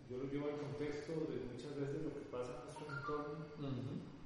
yo 0.10 0.18
lo 0.18 0.26
llevo 0.26 0.50
al 0.50 0.58
contexto 0.58 1.30
de 1.30 1.54
muchas 1.54 1.78
veces 1.78 2.02
lo 2.02 2.18
que 2.18 2.26
pasa 2.34 2.58
en 2.58 2.62
nuestro 2.66 2.90
entorno, 2.90 3.46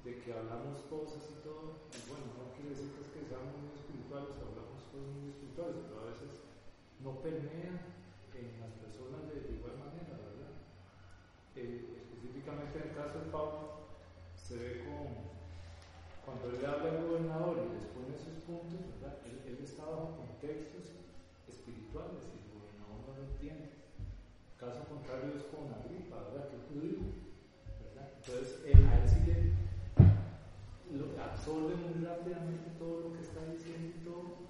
de 0.05 0.11
que 0.22 0.32
hablamos 0.32 0.80
cosas 0.88 1.28
y 1.28 1.43
todo, 1.43 1.76
y 1.91 1.99
bueno, 2.07 2.32
no 2.39 2.55
quiere 2.55 2.72
decir 2.72 2.95
pues, 2.95 3.11
que 3.11 3.28
seamos 3.28 3.51
muy 3.59 3.76
espirituales, 3.76 4.39
hablamos 4.39 4.80
cosas 4.88 5.11
muy 5.11 5.36
espirituales, 5.36 5.84
pero 5.84 6.07
a 6.07 6.09
veces 6.16 6.32
no 7.03 7.20
permean 7.20 7.84
en 8.32 8.47
las 8.63 8.74
personas 8.80 9.28
de, 9.28 9.43
de 9.43 9.59
igual 9.59 9.76
manera, 9.76 10.16
¿verdad? 10.16 10.55
Eh, 11.59 11.99
específicamente 11.99 12.80
en 12.80 12.86
el 12.89 12.95
caso 12.95 13.20
de 13.20 13.28
Pablo, 13.28 13.91
se 14.39 14.55
ve 14.55 14.72
con, 14.88 15.34
cuando 16.26 16.49
él 16.49 16.65
habla 16.65 16.89
al 16.89 17.05
gobernador 17.05 17.61
y 17.61 17.78
les 17.78 17.86
pone 17.93 18.09
esos 18.17 18.41
puntos, 18.49 18.82
¿verdad? 18.97 19.21
Él, 19.30 19.61
está 19.61 19.86
bajo 19.86 20.17
contextos 20.17 20.97
espirituales 21.45 22.26
y 22.34 22.41
el 22.41 22.49
gobernador 22.49 22.97
no 23.05 23.13
lo 23.13 23.23
entiende. 23.30 23.69
Caso 24.57 24.89
contrario 24.89 25.38
es 25.38 25.45
con 25.53 25.69
Agripa, 25.69 26.34
¿verdad? 26.34 26.49
Que 26.49 26.57
es 26.57 26.65
judío, 26.65 27.01
¿verdad? 27.82 28.09
Entonces, 28.17 28.65
él, 28.65 28.82
a 28.89 29.05
sí 29.05 29.21
le 29.26 29.53
lo 30.97 31.13
absorbe 31.21 31.78
muy 31.78 31.93
rápidamente 32.01 32.73
todo 32.82 33.09
lo 33.09 33.13
que 33.13 33.21
está 33.21 33.45
diciendo 33.45 33.93
y 33.93 34.01
todo, 34.05 34.49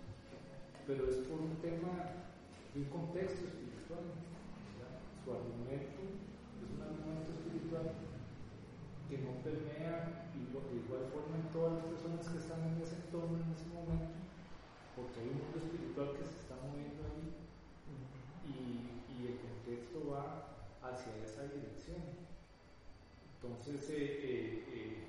pero 0.87 1.11
es 1.11 1.27
por 1.27 1.43
un 1.43 1.59
tema 1.59 2.23
de 2.71 2.79
un 2.79 2.87
contexto 2.87 3.51
espiritual. 3.51 4.15
Su 5.23 5.31
argumento 5.31 5.99
es 6.07 6.69
un 6.71 6.79
argumento 6.79 7.35
espiritual 7.35 7.99
que 9.09 9.17
no 9.19 9.43
permea 9.43 10.24
de 10.63 10.79
igual 10.79 11.11
forma 11.11 11.35
en 11.35 11.51
todas 11.51 11.73
las 11.79 11.85
personas 11.91 12.23
que 12.27 12.39
están 12.39 12.63
en 12.63 12.79
ese 12.79 12.95
entorno 13.03 13.35
en 13.35 13.51
ese 13.51 13.67
momento, 13.75 14.15
porque 14.95 15.19
hay 15.19 15.29
un 15.35 15.43
mundo 15.43 15.59
espiritual 15.59 16.15
que 16.15 16.23
se 16.23 16.39
está 16.47 16.55
moviendo 16.63 17.03
ahí 17.03 17.35
y, 18.47 19.03
y 19.11 19.17
el 19.27 19.37
contexto 19.43 20.11
va 20.11 20.55
hacia 20.79 21.11
esa 21.23 21.43
dirección. 21.51 22.25
Entonces, 23.35 23.89
eh, 23.89 24.63
eh, 24.69 25.03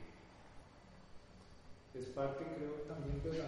eh, 1.94 1.98
es 1.98 2.06
parte, 2.08 2.44
creo, 2.56 2.84
también 2.88 3.22
de 3.22 3.38
la 3.38 3.45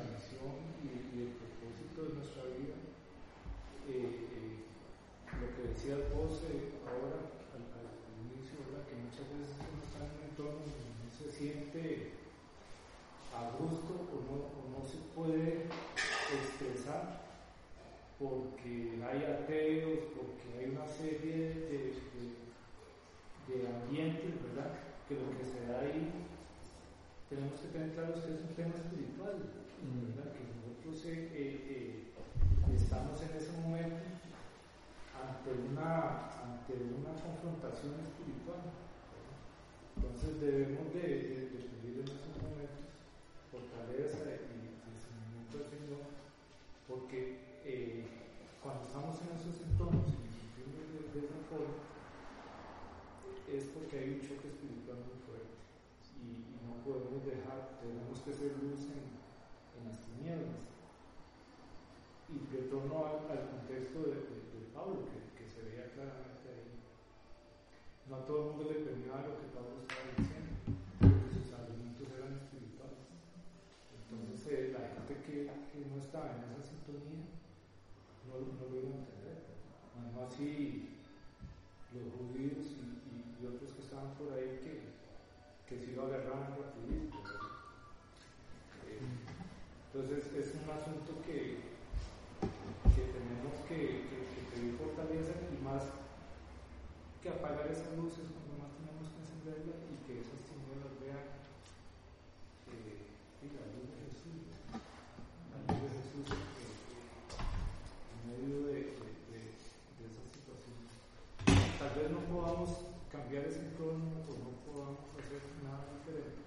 podamos 112.28 112.70
cambiar 113.10 113.44
ese 113.44 113.60
entorno 113.72 114.22
o 114.28 114.32
no 114.38 114.50
podamos 114.68 115.00
hacer 115.16 115.40
nada 115.64 115.84
diferente, 115.98 116.44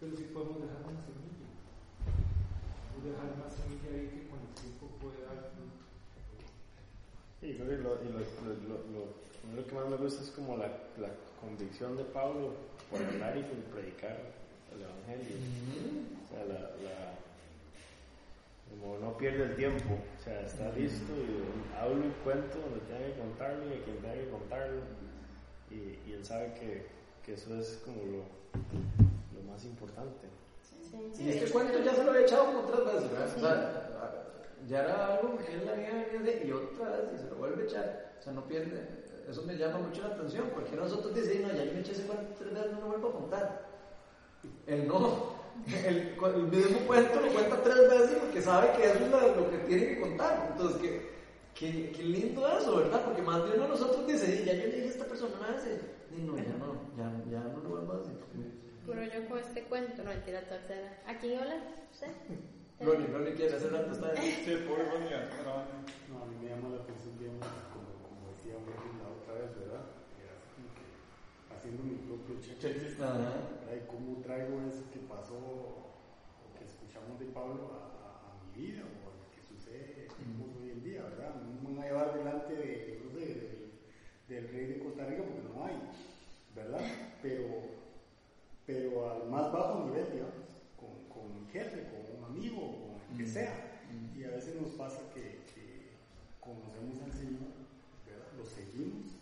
pero 0.00 0.16
sí 0.16 0.24
podemos 0.32 0.60
dejar 0.64 0.82
una 0.88 1.02
semilla. 1.04 1.48
Podemos 2.02 3.02
dejar 3.04 3.26
una 3.36 3.48
semilla 3.52 3.88
ahí 3.92 4.06
que 4.08 4.20
con 4.28 4.40
el 4.40 4.52
tiempo 4.56 4.84
puede 5.00 5.20
dar 5.28 5.52
fruto. 5.52 5.80
Sí, 7.40 7.54
creo 7.58 7.68
que 7.68 7.78
lo, 7.82 7.90
y 8.02 8.08
lo, 8.12 8.20
lo, 8.22 8.76
lo, 9.56 9.66
que 9.66 9.74
más 9.74 9.88
me 9.90 9.96
gusta 9.96 10.22
es 10.22 10.30
como 10.30 10.56
la, 10.56 10.68
la 10.98 11.10
convicción 11.40 11.96
de 11.96 12.04
Pablo 12.04 12.54
por 12.90 13.02
hablar 13.02 13.36
y 13.36 13.42
por 13.42 13.58
predicar 13.74 14.16
el 14.72 14.82
Evangelio. 14.82 15.36
O 15.36 16.28
sea, 16.30 16.44
la, 16.46 16.60
la- 16.80 17.18
como 18.80 18.98
no 18.98 19.16
pierde 19.16 19.44
el 19.44 19.56
tiempo, 19.56 19.98
o 20.18 20.22
sea, 20.22 20.40
está 20.40 20.70
listo 20.72 21.12
y 21.12 21.76
hablo 21.78 22.06
y 22.06 22.10
cuento 22.24 22.58
donde 22.58 22.80
tenga 22.86 23.06
que 23.06 23.20
contarlo 23.20 23.64
y 23.66 23.78
a 23.78 23.84
quien 23.84 23.96
tenga 23.98 24.14
que 24.14 24.28
contarlo. 24.30 24.80
Y, 25.70 26.08
y 26.08 26.12
él 26.14 26.24
sabe 26.24 26.52
que, 26.54 26.86
que 27.24 27.34
eso 27.34 27.56
es 27.58 27.82
como 27.84 28.02
lo, 28.02 28.24
lo 29.34 29.50
más 29.50 29.64
importante. 29.64 30.26
Y 31.18 31.28
este 31.30 31.50
cuento 31.50 31.82
ya 31.82 31.94
se 31.94 32.04
lo 32.04 32.10
había 32.10 32.22
echado 32.22 32.46
como 32.46 32.60
tres 32.62 32.84
veces, 32.84 33.10
¿verdad? 33.10 33.36
O 33.36 33.40
sea, 33.40 33.92
ya 34.68 34.84
era 34.84 35.14
algo 35.16 35.38
que 35.38 35.54
él 35.54 35.68
había 35.68 36.06
venido 36.12 36.46
y 36.46 36.52
otra 36.52 36.90
vez 36.90 37.12
y 37.14 37.18
se 37.18 37.30
lo 37.30 37.36
vuelve 37.36 37.62
a 37.62 37.66
echar. 37.66 38.12
O 38.18 38.22
sea, 38.22 38.32
no 38.32 38.46
pierde. 38.46 39.02
Eso 39.28 39.42
me 39.42 39.56
llama 39.56 39.78
mucho 39.78 40.02
la 40.02 40.14
atención. 40.14 40.50
Cualquiera 40.50 40.84
de 40.84 40.90
nosotros 40.90 41.14
dice, 41.14 41.40
no, 41.40 41.48
ya 41.48 41.64
yo 41.64 41.72
me 41.72 41.80
eché 41.80 41.92
ese 41.92 42.06
cuento 42.06 42.34
tres 42.38 42.52
veces, 42.52 42.72
no 42.72 42.80
lo 42.80 42.86
vuelvo 42.88 43.08
a 43.08 43.12
contar. 43.12 43.68
Él 44.66 44.86
no. 44.86 45.41
El, 45.66 46.16
el 46.34 46.42
mismo 46.48 46.78
cuento 46.86 47.20
lo 47.20 47.28
cuenta 47.32 47.62
tres 47.62 47.88
veces 47.88 48.16
porque 48.20 48.40
sabe 48.42 48.72
que 48.76 48.84
eso 48.86 48.98
es 49.04 49.10
lo, 49.10 49.36
lo 49.36 49.50
que 49.50 49.58
tiene 49.58 49.86
que 49.88 50.00
contar. 50.00 50.48
Entonces, 50.50 50.80
qué, 50.80 51.10
qué, 51.54 51.92
qué 51.92 52.02
lindo 52.02 52.46
eso, 52.48 52.76
¿verdad? 52.76 53.04
Porque 53.04 53.22
más 53.22 53.44
de 53.44 53.52
uno 53.54 53.62
de 53.64 53.68
nosotros 53.68 54.06
dice, 54.06 54.26
"Sí, 54.38 54.44
ya 54.44 54.54
yo 54.54 54.66
le 54.66 54.76
dije 54.76 54.88
a 54.88 54.90
esta 54.90 55.04
persona 55.06 55.36
una 55.38 55.48
vez, 55.52 55.64
y 56.10 56.22
no, 56.22 56.36
ya 56.36 56.56
no, 56.58 56.74
ya, 56.96 57.30
ya 57.30 57.40
no 57.52 57.60
lo 57.62 57.68
vuelvo 57.70 57.92
a 57.94 57.98
decir. 57.98 58.16
Puro 58.84 59.02
yo 59.04 59.28
con 59.28 59.38
este 59.38 59.62
cuento, 59.64 60.02
no 60.02 60.10
mentira, 60.10 60.40
tercera. 60.48 60.98
¿A 61.06 61.14
quién 61.18 61.38
habla? 61.38 61.56
¿Usted? 61.92 62.08
Ronnie, 62.80 63.06
Ronnie 63.06 63.34
quiere 63.34 63.54
hacer 63.54 63.72
rato 63.72 63.92
está 63.92 64.08
ahí. 64.20 64.42
Sí, 64.44 64.50
pobre 64.66 64.84
Ronnie, 64.90 65.08
grabando. 65.40 65.72
No, 66.10 66.22
a 66.22 66.26
mí 66.26 66.34
me 66.42 66.48
llama 66.50 66.68
la 66.74 66.82
atención, 66.82 67.14
digamos, 67.16 67.46
como, 67.72 67.88
como 68.02 68.34
decía 68.34 68.58
Melvin 68.58 68.98
la 68.98 69.08
otra 69.14 69.34
vez, 69.38 69.54
¿verdad? 69.56 69.84
haciendo 71.62 71.84
mi 71.84 71.94
propio 71.94 72.40
checklist 72.58 72.98
de 72.98 73.86
cómo 73.86 74.20
traigo 74.20 74.58
eso 74.66 74.82
que 74.92 74.98
pasó 75.06 75.38
o 75.38 76.58
que 76.58 76.64
escuchamos 76.64 77.20
de 77.20 77.26
Pablo 77.26 77.70
a, 77.70 78.34
mi 78.42 78.66
vida 78.66 78.82
o 78.82 79.06
a 79.06 79.14
lo 79.14 79.30
que 79.30 79.40
sucede 79.46 80.08
hoy 80.10 80.70
en 80.70 80.82
día, 80.82 81.02
¿verdad? 81.04 81.36
No 81.40 81.70
me 81.70 81.76
voy 81.76 81.84
a 81.84 81.86
llevar 81.86 82.18
delante 82.18 82.56
de, 82.56 83.00
no 83.04 83.12
sé, 83.12 83.70
del, 84.26 84.48
rey 84.48 84.66
de 84.66 84.78
Costa 84.80 85.06
Rica 85.06 85.22
porque 85.22 85.54
no 85.54 85.64
hay, 85.64 85.78
¿verdad? 86.56 86.82
Pero, 87.22 87.46
pero 88.66 89.12
al 89.12 89.30
más 89.30 89.52
bajo 89.52 89.84
nivel, 89.84 90.10
digamos, 90.10 90.34
con, 90.74 91.06
con 91.08 91.30
un 91.30 91.46
jefe, 91.46 91.86
con 91.94 92.18
un 92.18 92.24
amigo, 92.24 92.58
con 92.58 93.12
el 93.12 93.24
que 93.24 93.30
sea. 93.30 93.84
Y 94.16 94.24
a 94.24 94.30
veces 94.30 94.60
nos 94.60 94.72
pasa 94.72 94.98
que, 95.14 95.44
que 95.54 95.92
conocemos 96.40 97.00
al 97.04 97.12
Señor, 97.12 97.54
¿verdad? 98.04 98.26
Lo 98.36 98.44
seguimos 98.44 99.21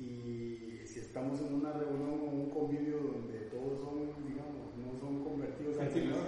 y 0.00 0.86
si 0.86 1.00
estamos 1.00 1.40
en 1.40 1.54
una 1.54 1.72
reunión 1.72 2.20
o 2.20 2.24
un 2.30 2.50
convivio 2.50 2.98
donde 2.98 3.38
todos 3.50 3.80
son, 3.80 3.98
digamos, 4.26 4.74
no 4.76 4.98
son 5.00 5.24
convertidos 5.24 5.78
al 5.80 5.92
Señor, 5.92 6.20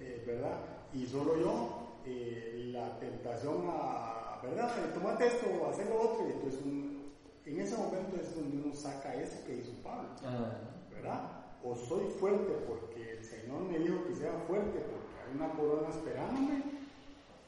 eh, 0.00 0.24
¿verdad? 0.26 0.58
Y 0.92 1.06
solo 1.06 1.36
yo, 1.38 1.98
eh, 2.04 2.70
la 2.72 2.98
tentación 2.98 3.64
a, 3.68 4.40
¿verdad? 4.42 4.92
Tomate 4.92 5.26
esto 5.26 5.46
o 5.60 5.70
hacer 5.70 5.88
lo 5.88 6.00
otro, 6.00 6.28
y 6.28 6.32
entonces 6.32 6.60
un- 6.64 7.02
en 7.46 7.60
ese 7.60 7.76
momento 7.76 8.16
es 8.20 8.34
donde 8.34 8.56
uno 8.64 8.74
saca 8.74 9.14
eso 9.14 9.44
que 9.46 9.56
hizo 9.56 9.72
Pablo, 9.82 10.08
Ah, 10.24 10.50
¿verdad? 10.90 11.20
O 11.64 11.74
soy 11.76 12.06
fuerte 12.18 12.52
porque 12.66 13.12
el 13.18 13.24
Señor 13.24 13.62
me 13.62 13.78
dijo 13.78 14.04
que 14.06 14.14
sea 14.14 14.32
fuerte 14.46 14.80
porque 14.80 15.14
hay 15.24 15.34
una 15.36 15.52
corona 15.52 15.88
esperándome, 15.90 16.62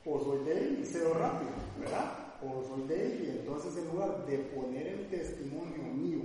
o 0.05 0.21
soy 0.21 0.45
débil 0.45 0.81
y 0.83 0.87
cedo 0.87 1.15
rápido, 1.15 1.51
¿verdad? 1.79 2.24
O 2.45 2.63
soy 2.63 2.87
débil 2.87 3.25
y 3.25 3.31
entonces 3.39 3.77
en 3.79 3.89
lugar 3.89 4.27
de 4.27 4.39
poner 4.39 4.87
el 4.87 5.09
testimonio 5.09 5.83
mío 5.95 6.21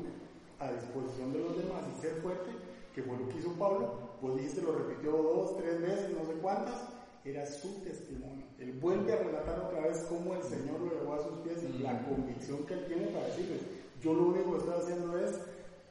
a 0.59 0.71
disposición 0.73 1.31
de 1.31 1.39
los 1.39 1.57
demás 1.57 1.83
y 1.95 2.01
ser 2.01 2.15
fuerte, 2.21 2.51
que 2.93 3.03
fue 3.03 3.17
lo 3.17 3.29
que 3.29 3.37
hizo 3.37 3.53
Pablo, 3.53 3.93
vos 4.21 4.35
dijiste, 4.35 4.61
lo 4.61 4.73
repitió 4.73 5.11
dos, 5.11 5.55
tres 5.57 5.81
veces, 5.81 6.11
no 6.11 6.25
sé 6.25 6.33
cuántas, 6.41 6.75
era 7.23 7.45
su 7.45 7.79
testimonio. 7.81 8.45
Él 8.59 8.73
vuelve 8.73 9.13
a 9.13 9.17
relatar 9.17 9.59
otra 9.59 9.87
vez 9.87 10.05
cómo 10.09 10.35
el 10.35 10.43
Señor 10.43 10.81
lo 10.81 10.91
llevó 10.91 11.13
a 11.13 11.23
sus 11.23 11.39
pies 11.39 11.63
y 11.63 11.81
la 11.81 12.03
convicción 12.03 12.65
que 12.65 12.73
él 12.73 12.85
tiene 12.87 13.07
para 13.07 13.27
decirles, 13.27 13.61
yo 14.01 14.13
lo 14.13 14.27
único 14.27 14.51
que 14.51 14.57
estoy 14.59 14.81
haciendo 14.81 15.17
es 15.17 15.39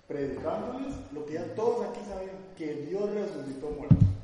predicándoles 0.07 0.95
lo 1.13 1.25
que 1.27 1.35
ya 1.35 1.55
todos 1.55 1.87
aquí 1.87 2.01
sabían, 2.09 2.37
que 2.57 2.87
Dios 2.87 3.11
resucitó 3.15 3.71
muertos. 3.71 4.18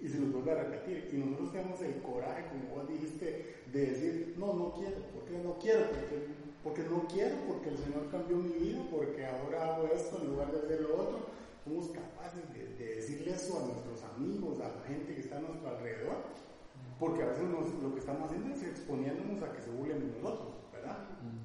Y 0.00 0.08
se 0.08 0.18
nos 0.18 0.32
vuelve 0.32 0.52
a 0.52 0.62
repetir. 0.64 1.10
Y 1.12 1.16
nosotros 1.18 1.52
tenemos 1.52 1.80
el 1.82 2.00
coraje, 2.02 2.44
como 2.48 2.74
vos 2.74 2.88
dijiste, 2.88 3.54
de 3.72 3.80
decir, 3.86 4.34
no, 4.38 4.54
no 4.54 4.72
quiero. 4.74 4.96
¿Por 5.12 5.24
qué 5.24 5.38
no 5.38 5.58
quiero? 5.58 5.84
Porque, 5.90 6.16
porque 6.64 6.82
no 6.84 7.06
quiero, 7.08 7.36
porque 7.46 7.68
el 7.70 7.78
Señor 7.78 8.08
cambió 8.10 8.36
mi 8.36 8.52
vida, 8.52 8.80
porque 8.90 9.26
ahora 9.26 9.74
hago 9.76 9.86
esto 9.88 10.18
en 10.22 10.28
lugar 10.30 10.50
de 10.52 10.58
hacer 10.58 10.80
lo 10.82 10.94
otro. 10.96 11.18
Somos 11.64 11.88
capaces 11.88 12.42
de, 12.54 12.74
de 12.82 12.94
decirle 12.96 13.32
eso 13.32 13.58
a 13.60 13.66
nuestros 13.66 14.02
amigos, 14.16 14.60
a 14.60 14.68
la 14.68 14.82
gente 14.88 15.14
que 15.14 15.20
está 15.20 15.36
a 15.36 15.40
nuestro 15.40 15.68
alrededor. 15.68 16.16
Porque 16.98 17.22
a 17.22 17.28
veces 17.28 17.44
nos- 17.44 17.82
lo 17.82 17.92
que 17.94 18.00
estamos 18.00 18.24
haciendo 18.30 18.54
es 18.54 18.62
exponiéndonos 18.62 19.42
a 19.42 19.52
que 19.52 19.60
se 19.62 19.70
burlen 19.70 20.00
de 20.00 20.06
nosotros, 20.20 20.48
¿verdad? 20.72 20.98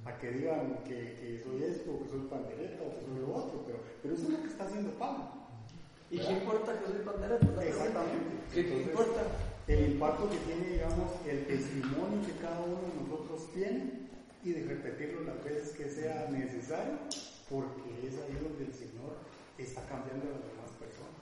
A 0.06 0.18
que 0.18 0.32
digan 0.32 0.80
que, 0.84 1.16
que 1.20 1.40
soy 1.44 1.64
esto, 1.64 1.92
o 1.96 2.04
que 2.04 2.10
soy 2.10 2.20
pandereta, 2.30 2.84
o 2.84 2.92
que 2.96 3.02
soy 3.06 3.20
lo 3.20 3.34
otro. 3.36 3.64
Pero, 3.66 3.80
pero 4.02 4.14
eso 4.16 4.24
es 4.24 4.30
lo 4.32 4.42
que 4.42 4.48
está 4.48 4.66
haciendo 4.66 4.92
Pablo. 5.00 5.26
¿Y 6.12 6.20
qué 6.20 6.32
importa 6.32 6.80
que 6.80 6.86
soy 6.86 7.04
pandereta? 7.04 7.66
Exactamente. 7.66 8.36
¿Qué, 8.54 8.60
Entonces, 8.62 8.88
importa? 8.88 9.22
El 9.68 9.92
impacto 9.92 10.30
que 10.30 10.38
tiene, 10.38 10.66
digamos, 10.68 11.12
el 11.26 11.46
testimonio 11.48 12.26
que 12.26 12.34
cada 12.34 12.62
uno 12.62 12.78
de 12.82 13.02
nosotros 13.02 13.52
tiene 13.54 14.06
y 14.44 14.52
de 14.52 14.64
repetirlo 14.64 15.24
las 15.24 15.44
veces 15.44 15.74
que 15.76 15.90
sea 15.90 16.30
necesario, 16.30 17.00
porque 17.50 18.08
es 18.08 18.14
ahí 18.22 18.38
donde 18.38 18.66
el 18.66 18.74
Señor 18.74 19.18
está 19.58 19.82
cambiando 19.88 20.30
a 20.30 20.38
las 20.38 20.46
demás 20.46 20.70
personas. 20.78 21.18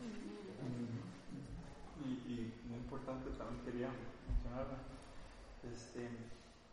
Y, 2.04 2.10
y 2.28 2.54
muy 2.68 2.80
importante 2.80 3.32
también 3.38 3.64
quería 3.64 3.88
mencionar, 4.28 4.68
este, 5.64 6.10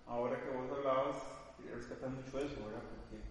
ahora 0.08 0.42
que 0.42 0.50
vos 0.50 0.66
hablabas, 0.76 1.16
quería 1.56 1.76
rescatar 1.76 2.10
mucho 2.10 2.38
eso, 2.40 2.66
¿verdad? 2.66 2.82
Porque 2.82 3.22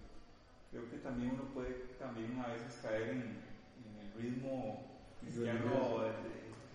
creo 0.70 0.88
que 0.88 0.96
también 1.04 1.32
uno 1.36 1.44
puede 1.52 1.92
también 1.98 2.40
a 2.40 2.48
veces 2.48 2.80
caer 2.80 3.10
en, 3.10 3.49
ritmo 4.18 4.86
cristiano, 5.20 6.02
de- 6.04 6.30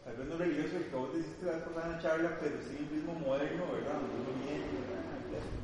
tal 0.06 0.16
vez 0.18 0.28
no 0.28 0.38
religioso, 0.38 0.78
el 0.78 0.84
que 0.86 0.96
vos 0.96 1.14
dijiste 1.16 1.46
la 1.46 1.66
pasada 1.66 1.86
en 1.88 1.92
la 1.94 2.00
charla, 2.02 2.38
pero 2.40 2.56
sí 2.62 2.78
el 2.80 2.90
ritmo 2.90 3.14
moderno, 3.16 3.64
¿verdad? 3.74 3.94
Donde 4.02 4.16
uno 4.22 4.32
viene, 4.44 4.66
¿verdad? 4.86 5.04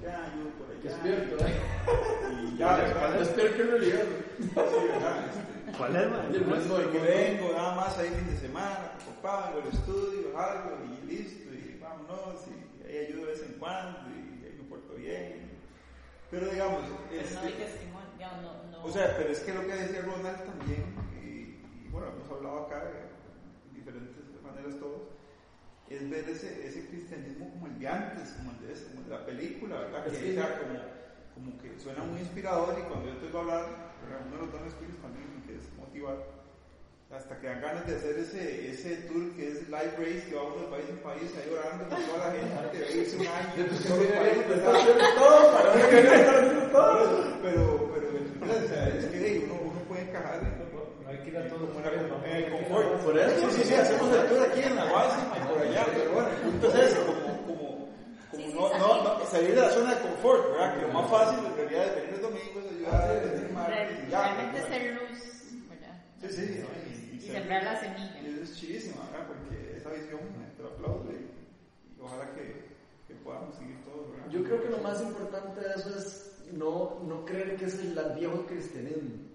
Ya, 0.02 0.34
yo 0.36 0.50
por 0.58 0.68
allá. 0.72 0.82
Despierto, 0.82 1.46
¿eh? 1.46 2.54
Y 2.54 2.58
ya, 2.58 2.76
¿verdad? 2.78 3.20
Despierto 3.20 3.64
realidad. 3.64 4.06
Sí, 4.40 4.48
¿verdad? 4.56 5.26
Este, 5.30 5.78
¿Cuál 5.78 5.96
es, 5.96 6.10
man? 6.12 6.26
El 6.28 6.34
ritmo 6.34 6.56
de 6.78 6.90
que 6.90 7.00
vengo 7.00 7.54
nada 7.54 7.76
más 7.76 7.98
ahí 8.00 8.10
fin 8.10 8.28
de 8.34 8.38
semana, 8.40 8.92
papá, 9.22 9.52
vengo 9.54 9.68
al 9.68 9.74
estudio, 9.74 10.38
algo 10.38 10.78
y 10.86 11.06
listo, 11.08 11.54
y 11.54 11.80
vámonos, 11.80 12.42
y 12.50 12.88
ahí 12.88 13.06
ayudo 13.06 13.22
de 13.28 13.32
vez 13.32 13.42
en 13.44 13.54
cuando, 13.60 14.00
y 14.10 14.44
ahí 14.46 14.56
me 14.58 14.64
porto 14.68 14.96
bien. 14.96 15.52
Pero 16.32 16.48
digamos, 16.50 16.82
Pero 16.82 17.22
no 17.34 17.40
hay 17.42 17.48
este, 17.48 17.64
testimonio, 17.64 18.10
digamos, 18.18 18.42
no, 18.44 18.72
no. 18.72 18.84
o 18.86 18.92
sea, 18.92 19.16
pero 19.18 19.30
es 19.30 19.40
que 19.42 19.54
lo 19.54 19.62
que 19.62 19.74
decía 19.76 20.02
Ronald 20.02 20.44
también, 20.46 20.84
bueno, 21.92 22.08
hemos 22.16 22.30
hablado 22.32 22.66
acá 22.66 22.84
de 22.86 23.76
diferentes 23.76 24.16
maneras 24.44 24.80
todos, 24.80 25.02
es 25.89 26.10
ver 26.10 26.28
ese, 26.30 26.66
ese 26.68 26.88
cristianismo 26.88 27.50
como 27.52 27.68
el 27.68 27.78
de 27.80 27.88
antes, 27.88 28.30
como 28.38 28.52
el 28.52 28.68
de, 28.68 28.74
ese- 28.74 28.86
como 28.88 29.02
el 29.02 29.06
de 29.10 29.12
la 29.16 29.26
película, 29.26 29.80
¿verdad? 29.80 30.06
Que 30.06 30.16
Sí. 30.16 30.34
sea, 30.34 30.60
como, 30.60 30.80
como 31.36 31.58
que 31.62 31.80
suena 31.80 32.04
muy 32.04 32.20
inspirador 32.20 32.78
y 32.80 32.84
cuando 32.84 33.08
yo 33.10 33.18
te 33.18 33.28
voy 33.28 33.38
a 33.38 33.42
hablar, 33.44 33.66
uno 34.28 34.36
de 34.38 34.42
los 34.44 34.52
dones 34.52 34.68
espíritus 34.74 35.02
también, 35.02 35.44
que 35.46 35.56
es 35.56 35.68
motivar, 35.78 36.16
hasta 37.12 37.38
que 37.42 37.48
dan 37.48 37.62
ganas 37.62 37.86
de 37.88 37.96
hacer 37.98 38.18
ese, 38.20 38.72
ese 38.72 38.96
tour 39.12 39.36
que 39.36 39.50
es 39.52 39.68
Live 39.68 39.96
Race, 40.00 40.26
que 40.30 40.36
vamos 40.36 40.62
de 40.62 40.68
país 40.68 40.86
en 40.89 40.98
país, 41.04 41.30
ahí 41.36 41.52
orando 41.52 41.84
con 41.89 42.06
toda 42.06 42.18
la 42.28 42.32
gente, 42.32 42.78
de 42.80 42.98
irse 43.02 43.16
un 43.18 43.28
año, 43.28 43.68
todo 45.18 45.52
para 45.52 45.76
ver 45.76 45.89
que 45.89 46.54
no 46.56 46.62
todo. 46.72 47.38
pero, 47.42 47.92
pero, 47.94 48.08
o 48.64 48.68
sea, 48.68 48.88
es 48.88 49.06
que 49.08 49.42
uno, 49.46 49.56
uno 49.62 49.80
puede 49.89 50.04
encajar 50.04 50.39
hay 51.12 51.18
que 51.24 51.30
ir 51.30 51.38
a 51.38 51.47
todos 51.47 51.62
los 51.62 51.70
en 51.78 51.84
la- 51.84 51.91
lugares, 51.91 52.26
en 52.26 52.36
el 52.36 52.51
confort. 52.51 53.01
Por 53.03 53.18
eso. 53.20 53.51
Sí, 53.51 53.57
sí, 53.57 53.64
sí, 53.70 53.74
hacemos 53.76 54.16
el 54.16 54.28
tour 54.28 54.41
aquí 54.49 54.62
en 54.62 54.76
la 54.76 54.86
Guasima 54.86 55.36
y 55.38 55.47
por 55.47 55.57
allá, 55.62 55.86
pero 55.93 56.12
bueno, 56.14 56.30
el 56.30 56.36
punto 56.41 56.68
es 56.68 56.76
eso, 56.91 57.05
como, 57.05 57.22
como, 57.22 57.45
como 57.45 57.88
Sí, 58.32 58.43
sí, 58.47 58.53
no, 58.55 58.78
no, 58.80 59.03
no, 59.20 59.26
salir 59.26 59.55
de 59.55 59.62
la 59.62 59.70
zona 59.72 59.95
de 59.95 60.01
confort, 60.01 60.51
¿verdad? 60.51 60.76
Que 60.76 60.82
lo 60.88 60.93
más 60.93 61.09
fácil 61.12 61.45
en 61.45 61.55
realidad 61.57 61.86
es 61.88 61.95
venir 61.95 62.12
los 62.12 62.22
domingos, 62.22 62.64
ayudar, 62.72 63.22
venir 63.32 63.51
martes 63.51 63.91
y 64.07 64.09
ya. 64.09 64.22
realmente 64.22 64.62
¿verdad? 64.62 64.70
ser 64.70 64.93
luz, 64.93 65.20
¿verdad? 65.70 65.95
Sí, 66.22 66.28
sí, 66.32 66.62
¿no? 66.64 66.68
y, 66.88 67.16
Y 67.16 67.20
ser- 67.20 67.32
sembrar 67.34 67.64
la 67.64 67.80
semilla. 67.82 68.20
Y 68.24 68.28
eso 68.34 68.43
es 68.43 68.55
chidísima, 68.55 69.01
¿verdad? 69.12 69.28
Porque 69.28 69.78
esa 69.78 69.89
visión 69.89 70.20
te 70.55 70.64
la 70.64 70.70
aplaudo 70.70 71.12
y, 71.12 71.16
y 71.97 72.01
ojalá 72.01 72.32
que, 72.34 72.66
que 73.07 73.14
podamos 73.24 73.53
seguir 73.55 73.84
todos, 73.84 74.09
¿verdad? 74.12 74.28
Yo 74.30 74.43
creo 74.45 74.62
que 74.64 74.70
lo 74.70 74.78
más 74.78 75.01
importante 75.01 75.59
de 75.59 75.74
eso 75.76 75.89
es 75.97 76.32
no, 76.53 76.99
no 77.03 77.26
creer 77.26 77.57
que 77.57 77.66
es 77.66 77.76
el 77.80 77.99
viejo 78.18 78.45
cristianismo. 78.45 79.28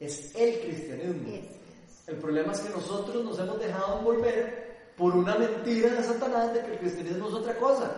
Es 0.00 0.34
el 0.34 0.60
cristianismo. 0.60 1.48
El 2.06 2.16
problema 2.16 2.52
es 2.52 2.60
que 2.60 2.70
nosotros 2.70 3.24
nos 3.24 3.38
hemos 3.38 3.58
dejado 3.58 3.98
envolver 3.98 4.92
por 4.96 5.14
una 5.14 5.36
mentira 5.36 5.90
de 5.90 6.02
Satanás 6.02 6.54
de 6.54 6.62
que 6.62 6.72
el 6.72 6.78
cristianismo 6.78 7.28
es 7.28 7.34
otra 7.34 7.54
cosa. 7.56 7.90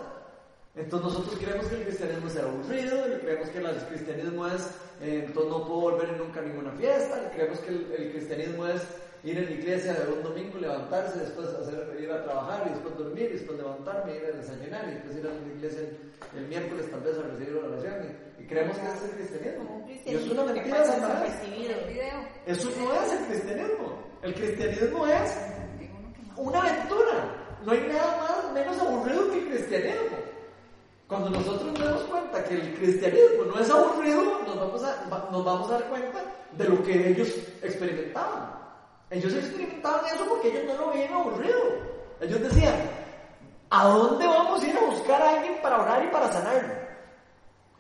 Entonces 0.75 1.13
nosotros 1.13 1.39
creemos 1.41 1.67
que 1.67 1.77
el 1.77 1.83
cristianismo 1.85 2.29
es 2.29 2.37
aburrido, 2.37 3.05
creemos 3.21 3.49
que 3.49 3.59
el 3.59 3.87
cristianismo 3.89 4.47
es, 4.47 4.63
eh, 5.01 5.25
entonces 5.27 5.51
no 5.51 5.67
puedo 5.67 5.81
volver 5.81 6.17
nunca 6.17 6.41
a 6.41 6.45
ninguna 6.45 6.71
fiesta, 6.73 7.31
creemos 7.35 7.59
que 7.61 7.71
el, 7.71 7.93
el 7.93 8.13
cristianismo 8.13 8.67
es 8.67 8.83
ir 9.25 9.39
a 9.39 9.43
la 9.43 9.51
iglesia 9.51 9.97
un 10.17 10.23
domingo, 10.23 10.59
levantarse, 10.59 11.19
después 11.19 11.49
hacer, 11.49 11.97
ir 12.01 12.11
a 12.11 12.23
trabajar, 12.23 12.67
y 12.67 12.71
después 12.71 12.97
dormir, 12.97 13.31
y 13.31 13.33
después 13.35 13.59
levantarme, 13.59 14.17
ir 14.17 14.25
a 14.25 14.37
desayunar, 14.37 14.89
y 14.89 14.95
después 14.95 15.17
ir 15.17 15.27
a 15.27 15.31
la 15.31 15.55
iglesia 15.55 15.81
el, 15.81 16.39
el 16.39 16.49
miércoles 16.49 16.91
tal 16.91 17.01
vez 17.01 17.19
a 17.19 17.23
recibir 17.23 17.57
una 17.57 17.69
oración. 17.69 18.30
Creemos 18.51 18.77
que 18.79 18.85
es 18.85 19.03
el 19.05 19.11
cristianismo. 19.11 19.87
Y 19.87 20.15
es 20.17 20.29
una 20.29 20.43
mentira 20.43 20.81
de 20.81 20.87
Satanás. 20.87 21.31
Eso 22.47 22.69
no 22.81 22.95
es 22.95 23.13
el 23.13 23.27
cristianismo. 23.27 23.99
El 24.23 24.35
cristianismo 24.35 25.07
es 25.07 25.37
una 26.37 26.59
aventura. 26.59 27.37
No 27.65 27.71
hay 27.71 27.81
nada 27.83 28.17
más 28.19 28.53
menos 28.53 28.77
aburrido 28.81 29.31
que 29.31 29.39
el 29.39 29.49
cristianismo. 29.51 30.17
Cuando 31.07 31.31
nosotros 31.31 31.79
nos 31.79 31.79
damos 31.79 32.03
cuenta 32.03 32.43
que 32.43 32.55
el 32.55 32.75
cristianismo 32.75 33.45
no 33.45 33.61
es 33.61 33.71
aburrido, 33.71 34.41
nos 34.45 34.59
vamos 34.59 34.83
a, 34.83 35.29
nos 35.31 35.45
vamos 35.45 35.71
a 35.71 35.73
dar 35.75 35.85
cuenta 35.85 36.19
de 36.59 36.65
lo 36.65 36.83
que 36.83 37.09
ellos 37.09 37.29
experimentaban. 37.63 38.51
Ellos 39.11 39.33
experimentaban 39.33 40.07
eso 40.13 40.25
porque 40.29 40.49
ellos 40.49 40.65
no 40.67 40.87
lo 40.87 40.93
veían 40.93 41.13
aburrido. 41.13 41.61
Ellos 42.21 42.41
decían, 42.41 42.75
¿a 43.71 43.87
dónde 43.87 44.27
vamos 44.27 44.61
a 44.61 44.67
ir 44.67 44.77
a 44.77 44.87
buscar 44.87 45.23
a 45.23 45.37
alguien 45.37 45.55
para 45.63 45.83
orar 45.83 46.05
y 46.05 46.09
para 46.09 46.33
sanar? 46.33 46.80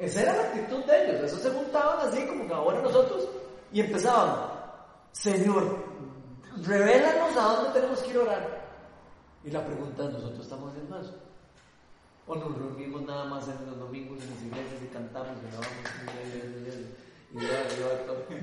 Esa 0.00 0.22
era 0.22 0.34
la 0.34 0.42
actitud 0.44 0.82
de 0.84 1.04
ellos. 1.04 1.24
Eso 1.24 1.36
se 1.36 1.50
juntaban 1.50 2.08
así 2.08 2.26
como 2.26 2.46
que 2.46 2.54
ahora 2.54 2.80
nosotros 2.80 3.28
y 3.70 3.80
empezaban, 3.80 4.50
Señor, 5.12 5.76
revélanos 6.66 7.36
a 7.36 7.42
dónde 7.42 7.72
tenemos 7.78 8.00
que 8.00 8.10
ir 8.10 8.16
a 8.16 8.20
orar. 8.20 8.60
Y 9.44 9.50
la 9.50 9.64
pregunta 9.64 10.04
es, 10.04 10.12
¿nosotros 10.12 10.40
estamos 10.40 10.70
haciendo 10.70 11.00
eso? 11.00 11.14
¿O 12.26 12.34
nos 12.34 12.56
reunimos 12.56 13.02
nada 13.02 13.26
más 13.26 13.46
en 13.48 13.66
los 13.66 13.78
domingos 13.78 14.22
en 14.22 14.30
las 14.30 14.42
iglesias 14.42 14.82
y 14.82 14.86
cantamos 14.86 15.36
y 15.36 15.46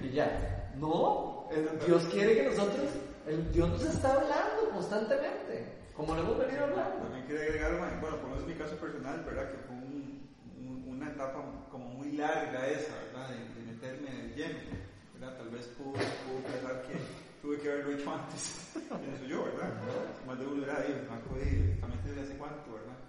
y, 0.05 0.11
ya? 0.11 0.71
No, 0.77 1.49
Dios 1.85 2.03
quiere 2.11 2.35
que 2.35 2.43
nosotros, 2.49 2.85
Dios 3.51 3.69
nos 3.69 3.83
está 3.83 4.13
hablando 4.13 4.69
constantemente, 4.73 5.73
como 5.95 6.13
lo 6.13 6.21
hemos 6.21 6.37
venido 6.37 6.65
hablando. 6.65 6.97
También 7.03 7.25
quería 7.25 7.43
agregar, 7.43 7.99
bueno, 7.99 8.17
por 8.21 8.29
lo 8.29 8.45
mi 8.45 8.53
caso 8.53 8.75
personal, 8.75 9.23
¿verdad? 9.25 9.49
Una 11.07 11.15
etapa 11.15 11.39
como 11.71 11.85
muy 11.89 12.11
larga 12.13 12.67
esa, 12.67 12.95
¿verdad? 13.07 13.29
De, 13.29 13.39
de 13.39 13.71
meterme 13.71 14.11
de 14.11 14.35
lleno, 14.35 14.59
¿verdad? 15.13 15.37
Tal 15.37 15.49
vez 15.49 15.67
pudo 15.77 15.93
pensar 15.93 16.83
que 16.83 16.99
tuve 17.41 17.59
que 17.59 17.71
haberlo 17.71 17.95
hecho 17.95 18.11
antes, 18.11 18.71
pienso 18.75 19.25
yo, 19.25 19.45
¿verdad? 19.45 19.71
Más 20.25 20.39
de 20.39 20.45
uno 20.47 20.63
era 20.63 20.81
Dios, 20.83 20.99
Marco, 21.09 21.35
exactamente 21.39 22.09
desde 22.09 22.21
hace 22.23 22.37
cuánto, 22.37 22.73
¿verdad? 22.73 22.99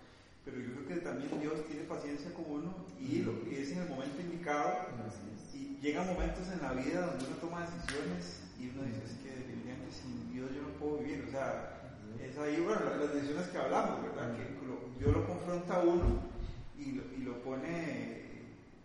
Pero 0.45 0.61
yo 0.61 0.71
creo 0.75 0.87
que 0.89 0.97
también 1.03 1.41
Dios 1.41 1.67
tiene 1.67 1.83
paciencia 1.85 2.33
con 2.33 2.45
uno 2.47 2.87
y 3.01 3.21
lo 3.21 3.43
que 3.45 3.63
es 3.63 3.73
en 3.73 3.83
el 3.83 3.89
momento 3.89 4.21
indicado. 4.21 4.89
Y 5.53 5.77
llegan 5.83 6.07
momentos 6.07 6.47
en 6.49 6.63
la 6.63 6.73
vida 6.73 7.05
donde 7.05 7.27
uno 7.27 7.37
toma 7.37 7.67
decisiones 7.67 8.47
y 8.59 8.71
uno 8.71 8.85
dice, 8.85 9.05
es 9.05 9.13
que 9.21 9.29
definitivamente 9.29 9.93
sin 9.93 10.33
Dios 10.33 10.49
yo 10.55 10.63
no 10.63 10.69
puedo 10.81 10.99
vivir. 11.05 11.27
O 11.29 11.31
sea, 11.31 11.83
es 12.23 12.39
ahí, 12.39 12.63
bueno, 12.65 12.81
las 12.81 13.13
decisiones 13.13 13.49
que 13.49 13.59
hablamos, 13.59 14.03
¿verdad? 14.03 14.33
Que 14.39 14.47
lo, 14.65 14.89
Dios 14.99 15.13
lo 15.13 15.27
confronta 15.27 15.75
a 15.75 15.81
uno 15.81 16.38
y 16.79 16.93
lo, 16.93 17.03
y 17.15 17.19
lo 17.25 17.43
pone, 17.43 18.23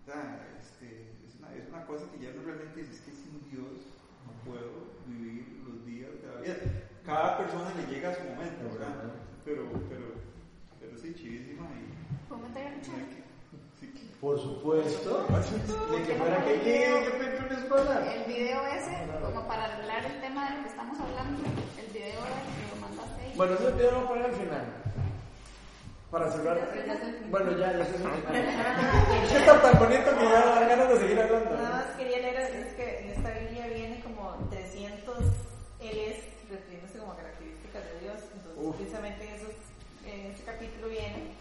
o 0.01 0.05
sea, 0.05 0.45
este, 0.59 1.13
es, 1.25 1.35
una, 1.39 1.53
es 1.55 1.69
una 1.69 1.85
cosa 1.85 2.05
que 2.11 2.25
ya 2.25 2.33
no 2.33 2.43
realmente 2.43 2.81
es 2.81 2.99
que 3.01 3.11
sin 3.11 3.39
Dios 3.49 3.85
no 4.25 4.51
puedo 4.51 4.97
vivir 5.07 5.61
los 5.65 5.85
días 5.85 6.11
de 6.21 6.27
la 6.27 6.41
vida. 6.41 6.55
Cada 7.05 7.37
persona 7.37 7.71
le 7.75 7.93
llega 7.93 8.09
a 8.09 8.15
su 8.15 8.23
momento, 8.23 8.63
¿verdad? 8.73 9.13
Pero, 9.45 9.63
pero, 9.89 10.05
pero 10.79 10.97
sí, 10.97 11.13
chivísima 11.13 11.67
y... 11.77 12.27
¿Puedo 12.27 12.41
meter 12.47 12.73
el 12.73 12.81
chat? 12.81 13.23
Por 14.23 14.39
supuesto. 14.39 15.27
De 15.91 16.03
que 16.03 16.15
fuera 16.15 16.45
que. 16.45 16.53
El 16.53 18.23
video 18.25 18.65
ese, 18.67 18.95
como 19.21 19.45
para 19.45 19.65
arreglar 19.65 20.05
el 20.05 20.21
tema 20.21 20.49
de 20.49 20.55
lo 20.55 20.63
que 20.63 20.69
estamos 20.69 20.97
hablando, 20.97 21.43
el 21.43 21.93
video 21.93 22.21
que 22.21 22.75
lo 22.75 22.81
mandaste 22.81 23.21
ahí. 23.21 23.33
Bueno, 23.35 23.53
ese 23.55 23.71
video 23.71 23.91
lo 23.91 23.97
voy 23.97 24.05
a 24.05 24.07
poner 24.07 24.25
al 24.27 24.33
final. 24.33 24.82
Para 26.13 26.29
cerrar. 26.29 26.59
Bueno, 27.31 27.57
ya, 27.57 27.73
ya 27.73 27.85
se 27.85 27.95
Es 27.95 29.31
está 29.31 29.59
tan 29.63 29.79
bonito 29.79 30.15
que 30.15 30.25
ya 30.25 30.45
dan 30.45 30.69
ganas 30.69 30.89
de 30.89 30.97
seguir 30.99 31.19
hablando. 31.19 31.55
Nada 31.55 31.69
más 31.71 31.85
quería 31.97 32.19
leer, 32.19 32.37
es 32.37 32.73
que 32.75 32.99
en 32.99 33.09
esta 33.09 33.31
Biblia 33.31 33.65
viene 33.65 33.99
como 34.01 34.37
300 34.51 35.17
L's 35.17 36.21
refiriéndose 36.51 36.99
como 36.99 37.13
a 37.13 37.17
características 37.17 37.83
de 37.85 37.99
Dios. 38.01 38.19
Entonces, 38.29 38.63
Uf. 38.63 38.75
precisamente 38.75 39.27
en, 39.27 39.33
esos, 39.33 39.55
en 40.05 40.25
este 40.29 40.43
capítulo 40.43 40.89
viene, 40.89 41.33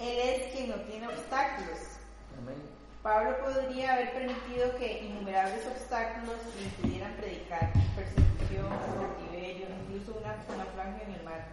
Él 0.00 0.18
es 0.24 0.52
quien 0.56 0.70
no 0.70 0.76
tiene 0.88 1.08
obstáculos. 1.08 2.00
Amén. 2.40 2.56
Pablo 3.02 3.36
podría 3.44 3.92
haber 3.92 4.14
permitido 4.14 4.74
que 4.78 5.04
innumerables 5.04 5.66
obstáculos 5.66 6.40
le 6.56 6.62
impidieran 6.64 7.12
predicar, 7.20 7.70
persecución, 7.94 8.72
cautiverio, 8.72 9.66
incluso 9.84 10.18
una, 10.18 10.32
un 10.48 10.56
naufragio 10.56 11.04
en 11.04 11.12
el 11.12 11.22
mar. 11.24 11.44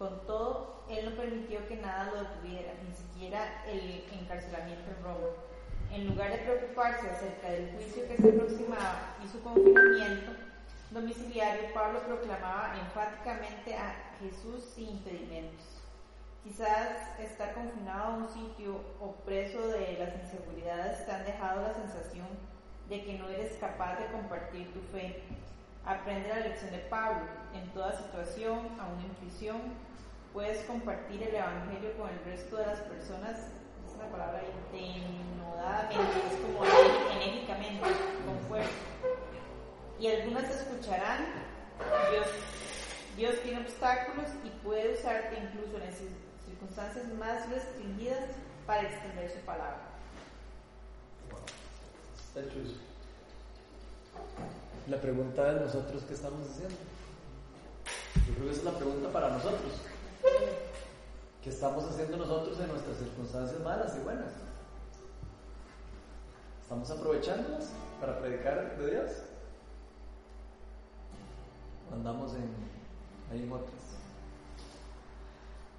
Con 0.00 0.18
todo, 0.24 0.82
él 0.88 1.10
no 1.10 1.14
permitió 1.14 1.68
que 1.68 1.76
nada 1.76 2.06
lo 2.06 2.20
detuviera, 2.20 2.72
ni 2.82 2.90
siquiera 2.94 3.62
el 3.66 4.02
encarcelamiento 4.10 4.90
en 4.92 5.04
Roma. 5.04 5.28
En 5.92 6.06
lugar 6.06 6.30
de 6.30 6.38
preocuparse 6.38 7.06
acerca 7.10 7.50
del 7.50 7.70
juicio 7.72 8.08
que 8.08 8.16
se 8.16 8.30
aproximaba 8.30 9.16
y 9.22 9.28
su 9.28 9.42
confinamiento 9.42 10.32
domiciliario, 10.90 11.74
Pablo 11.74 12.00
proclamaba 12.06 12.78
enfáticamente 12.80 13.74
a 13.74 14.14
Jesús 14.18 14.64
sin 14.74 14.88
impedimentos. 14.88 15.82
Quizás 16.44 17.20
estar 17.20 17.52
confinado 17.52 18.04
a 18.04 18.16
un 18.16 18.28
sitio 18.30 18.80
o 19.00 19.12
preso 19.26 19.68
de 19.68 19.98
las 19.98 20.14
inseguridades 20.14 21.04
te 21.04 21.12
han 21.12 21.26
dejado 21.26 21.60
la 21.60 21.74
sensación 21.74 22.28
de 22.88 23.04
que 23.04 23.18
no 23.18 23.28
eres 23.28 23.58
capaz 23.58 23.98
de 23.98 24.06
compartir 24.06 24.72
tu 24.72 24.80
fe. 24.96 25.22
Aprende 25.84 26.30
la 26.30 26.40
lección 26.40 26.70
de 26.70 26.78
Pablo. 26.78 27.28
En 27.52 27.68
toda 27.72 27.92
situación, 27.92 28.60
aún 28.80 29.00
en 29.04 29.14
prisión, 29.16 29.89
puedes 30.32 30.64
compartir 30.64 31.22
el 31.22 31.34
Evangelio 31.34 31.96
con 31.96 32.08
el 32.08 32.18
resto 32.24 32.56
de 32.56 32.66
las 32.66 32.80
personas. 32.80 33.38
Es 33.86 33.94
una 33.96 34.08
palabra 34.10 34.40
ahí, 34.40 35.02
denodadamente, 35.36 36.18
es 36.30 36.40
como 36.40 36.64
enérgicamente, 36.64 37.86
con 38.24 38.38
fuerza. 38.48 38.70
Y 39.98 40.06
algunas 40.06 40.44
escucharán, 40.50 41.26
Dios, 42.10 42.26
Dios 43.16 43.42
tiene 43.42 43.60
obstáculos 43.60 44.28
y 44.44 44.50
puede 44.64 44.94
usarte 44.94 45.36
incluso 45.36 45.76
en 45.76 45.82
esas 45.82 46.08
circunstancias 46.46 47.06
más 47.18 47.48
restringidas 47.50 48.24
para 48.66 48.82
extender 48.82 49.30
su 49.30 49.40
palabra. 49.40 49.78
La 54.88 55.00
pregunta 55.00 55.50
es 55.50 55.60
nosotros 55.60 56.04
qué 56.06 56.14
estamos 56.14 56.48
haciendo. 56.48 56.76
Yo 58.26 58.34
creo 58.34 58.46
que 58.46 58.50
esa 58.52 58.60
es 58.60 58.64
la 58.64 58.78
pregunta 58.78 59.12
para 59.12 59.30
nosotros. 59.30 59.72
¿Qué 61.42 61.50
estamos 61.50 61.84
haciendo 61.84 62.18
nosotros 62.18 62.58
en 62.60 62.68
nuestras 62.68 62.98
circunstancias 62.98 63.60
malas 63.60 63.96
y 63.96 64.00
buenas? 64.00 64.32
¿Estamos 66.62 66.90
aprovechándolas 66.90 67.72
para 68.00 68.18
predicar 68.20 68.76
de 68.76 68.90
Dios? 68.90 69.10
¿O 71.90 71.94
andamos 71.94 72.34
en, 72.34 72.48
ahí 73.32 73.42
en 73.42 73.52
otras? 73.52 73.90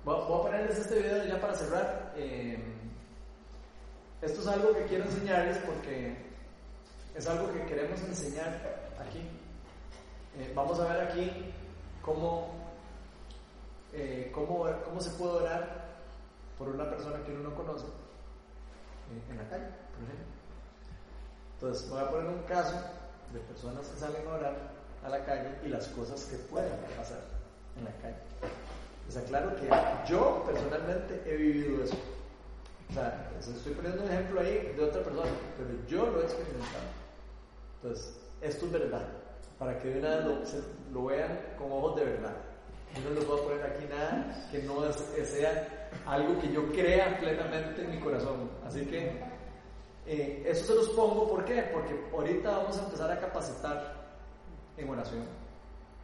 Voy, 0.03 0.15
a 0.15 0.41
ponerles 0.41 0.79
este 0.79 0.95
video 0.99 1.25
ya 1.25 1.39
para 1.39 1.53
cerrar. 1.53 2.13
Eh, 2.15 2.59
esto 4.21 4.41
es 4.41 4.47
algo 4.47 4.73
que 4.73 4.85
quiero 4.85 5.05
enseñarles 5.05 5.57
porque 5.59 6.15
es 7.15 7.27
algo 7.27 7.53
que 7.53 7.65
queremos 7.65 7.99
enseñar 8.01 8.89
aquí. 8.99 9.19
Eh, 10.37 10.51
vamos 10.55 10.79
a 10.79 10.91
ver 10.91 11.07
aquí 11.07 11.53
cómo, 12.01 12.61
eh, 13.93 14.31
cómo, 14.33 14.67
cómo 14.85 15.01
se 15.01 15.09
puede 15.11 15.33
orar 15.33 15.81
por 16.57 16.69
una 16.69 16.89
persona 16.89 17.23
que 17.23 17.31
uno 17.33 17.49
no 17.49 17.55
conoce 17.55 17.85
eh, 17.85 19.31
en 19.31 19.37
la 19.37 19.49
calle, 19.49 19.65
por 19.65 20.03
ejemplo. 20.03 20.25
Entonces, 21.55 21.89
voy 21.89 21.99
a 21.99 22.09
poner 22.09 22.27
un 22.27 22.43
caso 22.43 22.75
de 23.33 23.39
personas 23.39 23.87
que 23.87 23.99
salen 23.99 24.27
a 24.27 24.33
orar 24.33 24.55
a 25.03 25.09
la 25.09 25.25
calle 25.25 25.49
y 25.63 25.69
las 25.69 25.87
cosas 25.89 26.25
que 26.25 26.37
pueden 26.37 26.71
pasar 26.97 27.21
en 27.77 27.85
la 27.85 27.91
calle. 28.01 28.17
Les 29.07 29.17
aclaro 29.17 29.55
que 29.55 29.69
yo 30.07 30.43
personalmente 30.45 31.21
he 31.25 31.35
vivido 31.35 31.83
eso. 31.83 31.95
O 32.89 32.93
sea, 32.93 33.31
estoy 33.39 33.73
poniendo 33.73 34.03
un 34.03 34.09
ejemplo 34.09 34.41
ahí 34.41 34.73
de 34.75 34.83
otra 34.83 35.01
persona, 35.03 35.31
pero 35.57 35.69
yo 35.87 36.11
lo 36.11 36.21
he 36.21 36.25
experimentado. 36.25 36.83
Entonces, 37.81 38.13
esto 38.41 38.65
es 38.65 38.71
verdad, 38.71 39.07
para 39.57 39.79
que 39.79 39.89
de 39.89 39.99
una 39.99 40.17
vez 40.17 40.55
lo 40.91 41.05
vean 41.05 41.39
con 41.57 41.71
ojos 41.71 41.95
de 41.95 42.05
verdad. 42.05 42.35
Yo 42.95 43.09
no 43.09 43.21
voy 43.25 43.39
a 43.39 43.43
poner 43.43 43.63
aquí 43.65 43.85
nada 43.85 44.47
que 44.51 44.63
no 44.63 44.81
sea 44.93 45.89
algo 46.05 46.39
que 46.39 46.51
yo 46.51 46.67
crea 46.71 47.17
plenamente 47.19 47.83
en 47.83 47.91
mi 47.91 47.99
corazón. 47.99 48.49
Así 48.65 48.85
que 48.85 49.21
eh, 50.05 50.43
eso 50.45 50.65
se 50.65 50.75
los 50.75 50.89
pongo, 50.89 51.27
¿por 51.29 51.45
qué? 51.45 51.69
Porque 51.73 51.99
ahorita 52.13 52.49
vamos 52.57 52.77
a 52.79 52.83
empezar 52.83 53.11
a 53.11 53.19
capacitar 53.19 53.93
en 54.77 54.89
oración. 54.89 55.23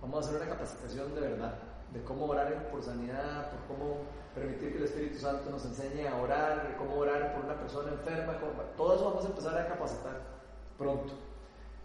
Vamos 0.01 0.25
a 0.25 0.29
hacer 0.29 0.41
una 0.41 0.51
capacitación 0.51 1.13
de 1.15 1.21
verdad, 1.21 1.55
de 1.93 2.01
cómo 2.03 2.25
orar 2.25 2.69
por 2.69 2.83
sanidad, 2.83 3.49
por 3.51 3.75
cómo 3.77 3.97
permitir 4.35 4.71
que 4.71 4.77
el 4.77 4.83
Espíritu 4.85 5.19
Santo 5.19 5.49
nos 5.49 5.65
enseñe 5.65 6.07
a 6.07 6.15
orar, 6.17 6.67
de 6.69 6.75
cómo 6.77 6.95
orar 6.97 7.33
por 7.35 7.45
una 7.45 7.59
persona 7.59 7.91
enferma, 7.91 8.39
cómo- 8.39 8.53
todo 8.77 8.95
eso 8.95 9.05
vamos 9.05 9.25
a 9.25 9.27
empezar 9.29 9.57
a 9.57 9.67
capacitar 9.67 10.21
pronto. 10.77 11.13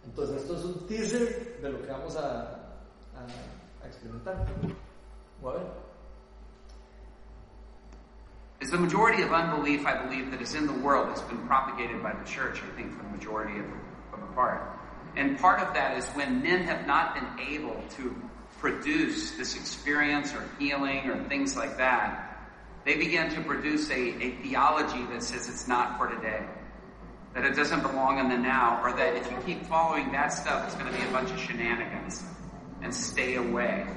Entonces 0.05 0.41
esto 0.41 0.55
es 0.55 0.63
un 0.65 0.87
teaser 0.87 1.59
de 1.61 1.69
lo 1.69 1.81
que 1.81 1.87
vamos 1.91 2.15
a 2.15 2.59
experimentar. 3.85 4.45
Ver. 5.43 5.61
Is 8.61 8.71
the 8.71 8.77
majority 8.77 9.23
of 9.23 9.33
unbelief, 9.33 9.85
I 9.85 10.05
believe, 10.05 10.31
that 10.31 10.41
is 10.41 10.55
in 10.55 10.67
the 10.67 10.73
world 10.73 11.09
has 11.09 11.21
been 11.23 11.45
propagated 11.47 12.01
by 12.01 12.13
the 12.13 12.23
church, 12.23 12.61
I 12.63 12.75
think, 12.77 12.95
for 12.95 13.03
the 13.03 13.09
majority 13.09 13.59
of, 13.59 13.65
of 14.13 14.21
the 14.21 14.33
part. 14.33 14.79
And 15.17 15.37
part 15.37 15.59
of 15.59 15.73
that 15.73 15.97
is 15.97 16.07
when 16.11 16.41
men 16.41 16.63
have 16.63 16.87
not 16.87 17.13
been 17.13 17.45
able 17.45 17.83
to 17.97 18.15
produce 18.59 19.31
this 19.31 19.57
experience 19.57 20.33
or 20.33 20.49
healing 20.57 21.09
or 21.09 21.21
things 21.27 21.57
like 21.57 21.77
that, 21.77 22.39
they 22.85 22.95
begin 22.95 23.29
to 23.31 23.41
produce 23.41 23.89
a, 23.89 24.23
a 24.23 24.31
theology 24.43 25.03
that 25.11 25.21
says 25.21 25.49
it's 25.49 25.67
not 25.67 25.97
for 25.97 26.07
today. 26.07 26.45
That 27.33 27.43
it 27.45 27.55
doesn't 27.55 27.81
belong 27.81 28.19
in 28.19 28.29
the 28.29 28.37
now, 28.37 28.81
or 28.83 28.95
that 28.95 29.15
if 29.15 29.29
you 29.29 29.37
keep 29.45 29.65
following 29.65 30.11
that 30.13 30.27
stuff, 30.27 30.65
it's 30.65 30.75
going 30.75 30.91
to 30.91 30.97
be 30.97 31.05
a 31.05 31.11
bunch 31.11 31.31
of 31.31 31.39
shenanigans. 31.39 32.23
And 32.81 32.93
stay 32.93 33.35
away. 33.35 33.87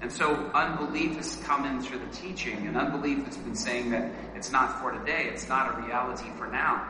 And 0.00 0.10
so 0.10 0.34
unbelief 0.54 1.16
has 1.16 1.36
come 1.44 1.66
in 1.66 1.82
through 1.82 1.98
the 1.98 2.06
teaching, 2.06 2.66
and 2.66 2.76
unbelief 2.76 3.24
has 3.26 3.36
been 3.36 3.54
saying 3.54 3.90
that 3.90 4.10
it's 4.34 4.50
not 4.50 4.80
for 4.80 4.92
today, 4.92 5.28
it's 5.30 5.48
not 5.48 5.78
a 5.78 5.82
reality 5.82 6.30
for 6.38 6.46
now. 6.46 6.86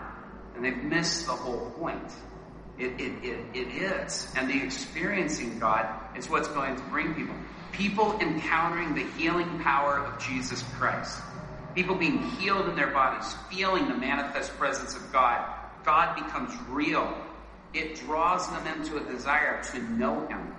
And 0.54 0.64
they've 0.64 0.82
missed 0.84 1.26
the 1.26 1.32
whole 1.32 1.70
point. 1.72 2.10
It, 2.78 3.00
it, 3.00 3.24
it, 3.24 3.44
it 3.52 3.68
is. 3.68 4.32
And 4.36 4.48
the 4.48 4.62
experiencing 4.62 5.58
God 5.58 5.86
is 6.16 6.30
what's 6.30 6.48
going 6.48 6.76
to 6.76 6.82
bring 6.84 7.14
people. 7.14 7.34
People 7.72 8.18
encountering 8.20 8.94
the 8.94 9.04
healing 9.18 9.58
power 9.60 9.98
of 9.98 10.22
Jesus 10.22 10.62
Christ. 10.78 11.18
People 11.74 11.96
being 11.96 12.22
healed 12.22 12.68
in 12.68 12.76
their 12.76 12.90
bodies, 12.90 13.34
feeling 13.50 13.88
the 13.88 13.94
manifest 13.94 14.56
presence 14.56 14.94
of 14.96 15.12
God. 15.12 15.46
God 15.84 16.14
becomes 16.14 16.52
real. 16.68 17.12
It 17.74 17.96
draws 17.96 18.48
them 18.50 18.66
into 18.66 18.96
a 18.96 19.12
desire 19.12 19.62
to 19.72 19.82
know 19.90 20.26
Him. 20.26 20.54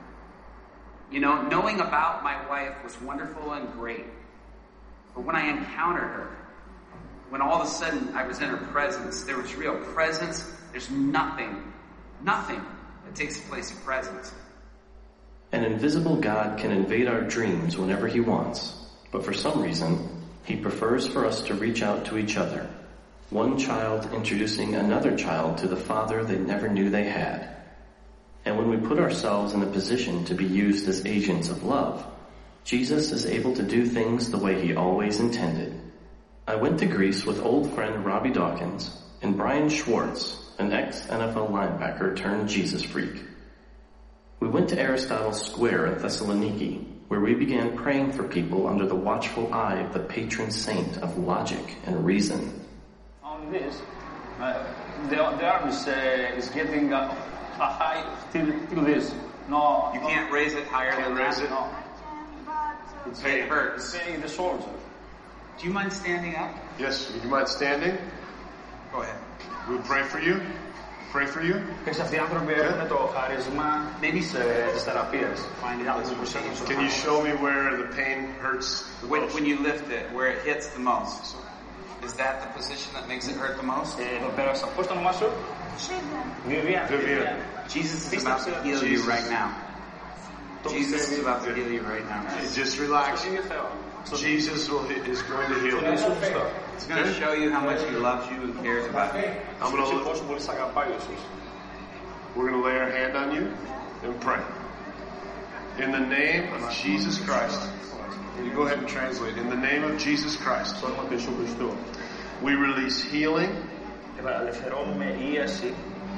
You 1.12 1.20
know, 1.20 1.42
knowing 1.42 1.82
about 1.82 2.24
my 2.24 2.48
wife 2.48 2.84
was 2.84 3.00
wonderful 3.02 3.52
and 3.52 3.72
great. 3.74 4.06
But 5.14 5.26
when 5.26 5.36
I 5.36 5.50
encountered 5.50 6.08
her, 6.08 6.38
when 7.30 7.42
all 7.42 7.62
of 7.62 7.68
a 7.68 7.70
sudden 7.70 8.16
I 8.16 8.26
was 8.26 8.40
in 8.40 8.48
her 8.48 8.58
presence, 8.58 9.24
there 9.24 9.38
was 9.38 9.54
real 9.56 9.76
presence. 9.76 10.50
There's 10.72 10.90
nothing, 10.90 11.74
nothing 12.24 12.62
that 13.06 13.16
takes 13.16 13.42
the 13.42 13.50
place 13.50 13.72
of 13.72 13.84
presence. 13.84 14.32
An 15.52 15.66
invisible 15.66 16.16
God 16.16 16.58
can 16.58 16.72
invade 16.72 17.10
our 17.10 17.22
dreams 17.22 17.78
whenever 17.78 18.08
he 18.08 18.22
wants, 18.22 18.74
but 19.12 19.26
for 19.26 19.34
some 19.34 19.62
reason, 19.62 20.24
he 20.46 20.56
prefers 20.56 21.08
for 21.08 21.26
us 21.26 21.42
to 21.44 21.56
reach 21.56 21.84
out 21.84 22.06
to 22.06 22.18
each 22.18 22.38
other. 22.38 22.70
One 23.32 23.58
child 23.58 24.10
introducing 24.14 24.76
another 24.76 25.18
child 25.18 25.58
to 25.60 25.68
the 25.68 25.76
father 25.76 26.24
they 26.24 26.38
never 26.38 26.70
knew 26.70 26.90
they 26.90 27.04
had. 27.04 27.61
And 28.46 28.58
when 28.58 28.70
we 28.70 28.78
put 28.78 29.00
ourselves 29.00 29.54
in 29.54 29.62
a 29.62 29.68
position 29.68 30.26
to 30.26 30.34
be 30.34 30.46
used 30.46 30.88
as 30.88 31.06
agents 31.06 31.50
of 31.50 31.64
love, 31.64 32.06
Jesus 32.64 33.12
is 33.12 33.26
able 33.26 33.56
to 33.56 33.64
do 33.64 33.86
things 33.86 34.30
the 34.30 34.38
way 34.38 34.62
he 34.62 34.76
always 34.76 35.20
intended. 35.20 35.80
I 36.48 36.56
went 36.56 36.80
to 36.80 36.86
Greece 36.86 37.26
with 37.26 37.42
old 37.42 37.74
friend 37.74 38.06
Robbie 38.06 38.32
Dawkins 38.32 38.96
and 39.22 39.38
Brian 39.38 39.70
Schwartz, 39.70 40.52
an 40.58 40.74
ex-NFL 40.74 41.52
linebacker 41.52 42.16
turned 42.16 42.50
Jesus 42.50 42.84
freak. 42.84 43.24
We 44.40 44.48
went 44.48 44.70
to 44.70 44.80
Aristotle 44.80 45.34
Square 45.34 45.86
in 45.88 45.96
Thessaloniki, 45.96 46.84
where 47.10 47.20
we 47.20 47.36
began 47.36 47.78
praying 47.78 48.14
for 48.14 48.28
people 48.28 48.68
under 48.68 48.88
the 48.88 48.96
watchful 48.96 49.54
eye 49.54 49.80
of 49.80 49.94
the 49.94 50.00
patron 50.00 50.50
saint 50.50 50.98
of 50.98 51.18
logic 51.18 51.78
and 51.86 52.04
reason. 52.04 52.66
On 53.24 53.52
this, 53.52 53.80
uh, 54.40 54.66
the, 55.10 55.16
the 55.16 55.48
uh, 55.48 56.36
is 56.36 56.50
getting 56.50 56.92
uh, 56.92 57.31
a 57.61 57.67
high 57.67 58.03
till, 58.33 58.47
till 58.71 58.83
this. 58.83 59.15
No, 59.49 59.91
You 59.95 60.01
can't 60.01 60.31
raise 60.33 60.55
it 60.55 60.67
higher 60.67 60.95
than 61.01 61.15
raise 61.15 61.37
that? 61.37 61.45
it. 61.45 61.51
No. 61.51 61.69
It's, 63.07 63.23
it 63.25 63.49
hurts. 63.49 63.95
It's 63.95 64.03
paining 64.03 64.21
the 64.21 64.29
shoulder. 64.29 64.65
Do 65.59 65.67
you 65.67 65.73
mind 65.73 65.93
standing 65.93 66.35
up? 66.37 66.51
Yes, 66.79 67.11
would 67.13 67.23
you 67.23 67.31
mind 67.31 67.49
standing? 67.49 67.97
Go 68.93 69.03
ahead. 69.03 69.17
We'll 69.69 69.79
pray 69.93 70.03
for 70.03 70.19
you. 70.21 70.41
Pray 71.13 71.27
for 71.27 71.41
you. 71.43 71.57
Και 71.85 71.93
σε 71.93 72.03
αυτοί 72.03 72.15
οι 72.15 72.19
άνθρωποι 72.19 72.53
έχουν 72.53 72.89
το 72.89 73.11
χάρισμα 73.15 73.83
σε- 74.21 74.71
της 74.73 74.83
θεραπείας. 74.83 75.41
Can 76.69 76.81
you 76.81 76.91
show 76.91 77.23
me 77.23 77.33
where 77.45 77.77
the 77.77 77.89
pain 77.97 78.35
hurts 78.43 78.69
the 79.01 79.07
When, 79.09 79.21
most? 79.23 79.35
when 79.35 79.45
you 79.47 79.57
lift 79.63 79.89
it, 79.99 80.05
where 80.15 80.27
it 80.35 80.39
hits 80.49 80.67
the 80.77 80.81
most, 80.81 81.37
Is 82.04 82.14
that 82.14 82.42
the 82.42 82.48
position 82.58 82.94
that 82.94 83.08
makes 83.08 83.28
it 83.28 83.36
hurt 83.36 83.58
the 83.58 83.64
most? 83.64 84.00
Eh, 84.00 84.20
Jesus 87.68 88.12
is 88.12 88.24
about 88.24 88.40
to 88.46 88.64
heal 88.64 88.84
you 88.84 89.04
right 89.10 89.30
now. 89.30 89.56
Jesus 90.70 91.12
is 91.12 91.20
about 91.20 91.44
to 91.44 91.54
heal 91.56 91.72
you 91.72 91.82
right 91.82 92.06
now. 92.06 92.24
Just 92.56 92.80
relax. 92.80 93.24
Jesus 94.20 94.70
will, 94.70 94.86
is 94.90 95.22
going 95.24 95.48
to 95.50 95.60
heal 95.62 95.80
you. 95.82 95.98
It's 96.76 96.88
going 96.88 97.04
to 97.04 97.14
show 97.14 97.34
you 97.34 97.52
how 97.52 97.62
much 97.62 97.82
He 97.88 97.96
loves 97.96 98.30
you 98.32 98.42
and 98.44 98.56
cares 98.64 98.86
about 98.88 99.14
you. 99.16 99.22
I'm 99.62 99.72
going 99.76 99.84
to. 100.00 100.06
We're 102.36 102.50
going 102.50 102.62
to 102.62 102.68
lay 102.68 102.78
our 102.78 102.90
hand 102.90 103.16
on 103.18 103.36
you 103.36 103.54
and 104.04 104.20
pray. 104.22 104.42
In 105.78 105.92
the 105.92 106.00
name 106.00 106.52
of 106.54 106.72
Jesus 106.74 107.20
Christ. 107.20 107.60
You 108.40 108.52
go 108.54 108.64
ahead 108.64 108.80
and 108.80 108.88
translate. 108.88 109.38
In 109.38 109.50
the 109.50 109.56
name 109.56 109.84
of 109.84 110.00
Jesus 110.00 110.36
Christ, 110.36 110.84
we 112.42 112.54
release 112.54 113.04
healing. 113.04 113.56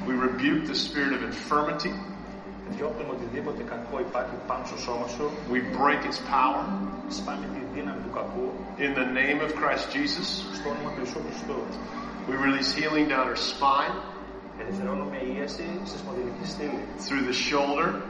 We 0.06 0.14
rebuke 0.14 0.66
the 0.66 0.74
spirit 0.74 1.12
of 1.12 1.22
infirmity. 1.22 1.92
We 5.50 5.60
break 5.60 6.04
its 6.04 6.18
power. 6.20 6.64
In 8.78 8.94
the 8.94 9.06
name 9.06 9.40
of 9.40 9.54
Christ 9.54 9.90
Jesus. 9.92 10.44
We 12.26 12.36
release 12.36 12.72
healing 12.74 13.08
down 13.08 13.26
our 13.28 13.36
spine. 13.36 14.00
Through 16.98 17.24
the 17.26 17.32
shoulder 17.32 18.02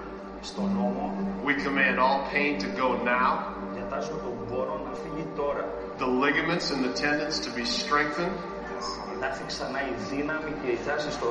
Στον 0.44 0.70
νόμο. 0.78 1.06
We 1.46 1.54
command 1.66 1.96
all 2.06 2.20
pain 2.34 2.52
to 2.64 2.68
go 2.82 2.88
now. 3.16 3.32
Διατάζουμε 3.76 4.20
τον 4.26 4.36
πόρο 4.50 4.76
να 4.86 4.94
φύγει 5.02 5.26
τώρα. 5.36 5.64
The 6.04 6.10
ligaments 6.26 6.66
and 6.74 6.82
the 6.88 6.94
tendons 7.04 7.36
to 7.46 7.50
be 7.60 7.66
strengthened. 7.80 8.38
Να 9.20 9.26
έρθει 9.28 9.44
ξανά 9.52 9.80
η 9.92 9.94
δύναμη 10.12 10.52
και 10.62 10.70
η 10.78 10.80
τάση 10.86 11.12
στο 11.18 11.30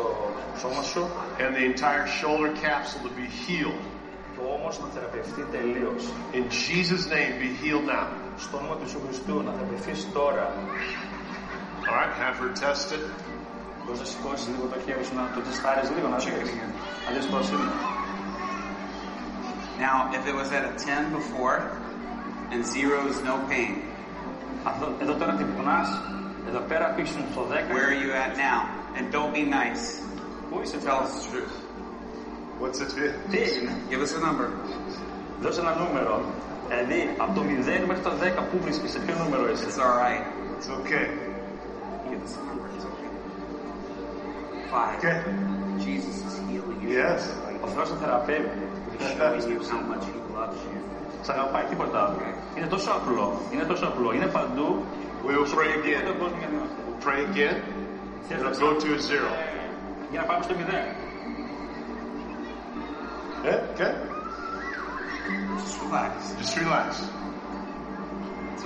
σώμα 0.60 0.82
σου. 0.90 1.02
And 1.42 1.50
the 1.58 1.64
entire 1.72 2.06
shoulder 2.20 2.50
capsule 2.64 3.02
to 3.06 3.12
be 3.20 3.26
healed. 3.42 3.84
Και 4.32 4.40
ο 4.44 4.48
ώμος 4.56 4.74
να 4.82 4.86
θεραπευτεί 4.94 5.42
τελείως. 5.56 6.02
In 6.38 6.44
Jesus' 6.64 7.04
name, 7.14 7.32
be 7.44 7.50
healed 7.60 7.86
now. 7.94 8.06
Στο 8.44 8.54
όνομα 8.60 8.74
του 8.78 8.84
Ιησού 8.86 9.00
Χριστού 9.04 9.34
να 9.46 9.52
θεραπευτείς 9.56 10.00
τώρα. 10.18 10.46
All 11.88 11.96
right, 12.00 12.14
have 12.22 12.36
her 12.42 12.52
tested. 12.64 13.02
Μπορείς 13.82 14.00
να 14.04 14.08
σηκώσεις 14.12 14.46
λίγο 14.52 14.66
το 14.72 14.78
χέρι 14.84 15.04
σου, 15.06 15.14
να 15.18 15.24
το 15.34 15.40
τεστάρεις 15.46 15.88
λίγο, 15.94 16.08
να 16.14 16.16
δεις. 16.16 16.50
Να 17.04 17.10
δεις 17.14 17.26
πώς 17.32 17.46
είναι. 17.52 17.70
Now, 19.86 19.96
if 20.16 20.22
it 20.30 20.34
was 20.40 20.48
at 20.58 20.64
a 20.70 20.72
10 20.84 21.12
before 21.18 21.58
and 22.52 22.60
zero 22.74 22.98
is 23.12 23.18
no 23.30 23.36
pain, 23.52 23.74
Αυτό, 24.64 24.92
εδώ 25.02 25.12
τώρα 25.14 25.32
την 25.32 25.46
πονάς, 25.56 25.88
εδώ 26.48 26.58
πέρα 26.68 26.86
πήξουν 26.96 27.22
στο 27.32 27.46
10. 27.50 27.74
where 27.74 27.86
are 27.90 27.98
you 28.04 28.10
at 28.24 28.32
now? 28.36 28.58
And 28.96 29.04
don't 29.16 29.32
be 29.38 29.44
nice. 29.60 29.84
Πού 30.50 30.60
είσαι 30.62 30.76
Tell 30.76 30.84
τώρα. 30.84 31.02
us 31.06 31.12
the 31.16 31.22
truth. 31.30 31.54
What's 32.60 32.80
it 32.84 32.90
feel? 32.96 33.14
Τι 33.30 33.38
έγινε. 33.38 33.72
Give 33.90 34.00
us 34.06 34.12
a 34.18 34.20
number. 34.26 34.46
Δώσε 35.42 35.60
ένα 35.60 35.74
νούμερο. 35.82 36.20
Δηλαδή, 36.68 37.00
από 37.18 37.32
το 37.34 37.40
0 37.40 37.86
μέχρι 37.86 38.02
το 38.02 38.10
10, 38.10 38.42
πού 38.50 38.58
βρίσκεσαι, 38.62 38.92
σε 38.92 38.98
ποιο 39.04 39.14
νούμερο 39.24 39.50
είσαι. 39.50 39.64
It's 39.68 39.80
alright. 39.86 40.22
It's 40.56 40.68
okay. 40.78 41.06
Give 42.10 42.20
us 42.26 42.34
a 42.40 42.42
number. 42.48 42.66
It's 42.76 42.86
okay. 42.90 43.10
Five. 44.72 44.96
Okay. 44.98 45.18
Jesus 45.86 46.16
is 46.28 46.34
healing 46.48 46.78
you. 46.82 46.90
Yes. 47.00 47.20
Ο 47.64 47.66
Θεός 47.74 47.88
σε 47.88 47.94
θεραπεύει. 48.00 48.50
He's 48.92 49.10
showing 49.18 49.44
you 49.50 49.58
how 49.72 49.80
much 49.92 50.04
he 50.10 50.14
loves 50.36 50.60
you. 50.68 50.78
Σ' 51.26 51.28
αγαπάει 51.34 51.64
τίποτα 51.70 51.98
άλλο. 52.04 52.18
Είναι 52.56 52.66
τόσο 52.74 52.90
απλό. 52.98 53.26
Είναι 53.52 53.64
τόσο 53.70 53.84
απλό. 53.90 54.08
Είναι 54.16 54.26
παντού. 54.36 54.68
We 55.26 55.30
will 55.36 55.48
pray 55.56 55.68
Τίποτα 55.70 55.86
again. 55.86 56.04
τον 56.10 56.18
κόσμο 56.22 56.36
για 56.42 56.48
να 56.52 56.54
είμαστε. 56.56 56.78
We'll 56.86 57.02
pray 57.06 57.20
again. 57.30 57.56
It'll 58.32 58.58
go 58.66 58.70
to 58.82 58.88
a 58.98 59.00
zero. 59.10 59.30
Για 60.10 60.20
να 60.20 60.26
πάμε 60.30 60.42
στο 60.46 60.54
0. 60.54 60.60
Yeah, 63.44 63.72
okay. 63.72 63.92
Just 65.62 65.76
relax. 65.84 66.12
Just 66.40 66.54
relax. 66.64 66.88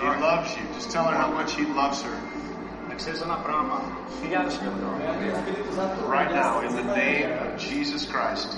He 0.00 0.08
loves 0.28 0.50
you. 0.56 0.64
Just 0.76 0.88
tell 0.94 1.04
her 1.10 1.16
how 1.22 1.30
much 1.38 1.50
he 1.58 1.64
loves 1.80 1.98
her. 2.06 2.16
Να 2.96 2.96
ξέρεις 2.96 3.20
ένα 3.20 3.38
πράγμα. 3.46 3.76
Χιλιάδες 4.20 4.54
και 4.60 4.66
αυτό. 4.72 4.88
Right 6.18 6.32
now, 6.42 6.52
in 6.66 6.72
the 6.80 6.88
name 7.04 7.30
of 7.44 7.48
Jesus 7.68 8.02
Christ. 8.12 8.48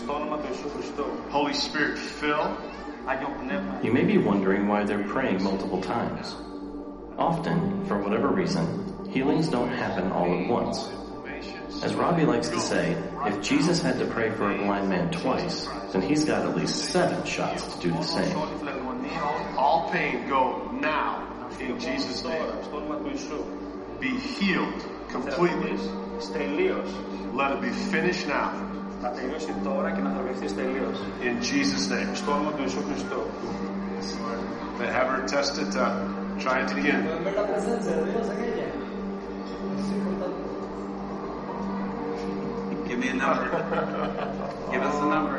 Στο 0.00 0.12
όνομα 0.18 0.36
του 0.36 0.46
Ιησού 0.50 0.68
Χριστού. 0.74 1.06
Holy 1.36 1.54
Spirit, 1.66 1.96
fill. 2.20 2.44
Άγιο 3.10 3.30
Πνεύμα. 3.40 3.72
You 3.86 3.92
may 3.98 4.06
be 4.12 4.18
wondering 4.30 4.62
why 4.70 4.80
they're 4.88 5.08
praying 5.14 5.38
multiple 5.50 5.80
times. 5.96 6.26
Often, 7.30 7.58
for 7.88 7.96
whatever 8.04 8.28
reason, 8.42 8.64
healings 9.16 9.46
don't 9.56 9.72
happen 9.84 10.04
all 10.16 10.30
at 10.38 10.44
once. 10.58 10.78
As 11.86 11.94
Robbie 11.94 12.26
likes 12.34 12.48
to 12.56 12.60
say, 12.60 12.96
if 13.30 13.36
Jesus 13.50 13.82
had 13.86 13.98
to 13.98 14.06
pray 14.16 14.28
for 14.30 14.46
a 14.52 14.56
blind 14.64 14.88
man 14.94 15.10
twice, 15.10 15.56
then 15.92 16.00
he's 16.00 16.24
got 16.24 16.40
at 16.48 16.56
least 16.56 16.76
seven 16.94 17.20
shots 17.24 17.62
to 17.72 17.76
do 17.86 17.90
the 17.90 18.08
same. 18.16 18.36
Όλη 18.36 18.54
η 18.54 18.60
φλεγμονία, 18.62 19.22
All 19.64 19.80
pain 19.94 20.14
go 20.28 20.42
now 20.92 21.10
in 21.66 21.78
Jesus' 21.86 22.22
τώρα, 22.22 22.32
name. 22.32 23.65
στο 23.96 23.96
όνομα 23.96 23.96
του 23.98 24.06
Ιησού. 24.06 24.06
Be 24.06 24.12
healed 24.36 24.80
completely. 25.14 25.74
Θεραπευτείς 25.78 26.32
τελείως. 26.36 26.90
Let 27.38 27.50
it 27.54 27.60
be 27.66 27.72
finished 27.92 28.26
now 28.36 28.50
Να 29.02 29.08
τελειώσει 29.16 29.52
τώρα 29.68 29.88
και 29.94 30.00
να 30.06 30.10
θεραπευτείς 30.14 30.52
τελείως. 30.60 30.96
in 31.28 31.34
Jesus' 31.50 31.86
name. 31.94 32.10
Στο 32.20 32.30
όνομα 32.36 32.50
του 32.56 32.62
Ιησού 32.66 32.82
Χριστού. 32.88 33.20
They 34.80 34.90
have 34.98 35.08
her 35.14 35.22
tested. 35.36 35.70
Uh, 35.76 35.88
try 36.44 36.56
it 36.64 36.70
again. 36.80 37.00
Pueden 37.06 37.24
ver 37.26 37.34
la 37.40 37.46
presencia 37.52 37.92
de 37.98 38.04
Dios 38.10 38.26
en 38.34 38.38
ella. 38.48 38.66
Es 39.80 39.88
importante. 39.96 40.40
Give 42.88 42.98
me 43.04 43.08
a 43.14 43.18
number. 43.24 43.48
Give 44.72 44.82
us 44.90 44.96
a 45.04 45.08
number. 45.14 45.38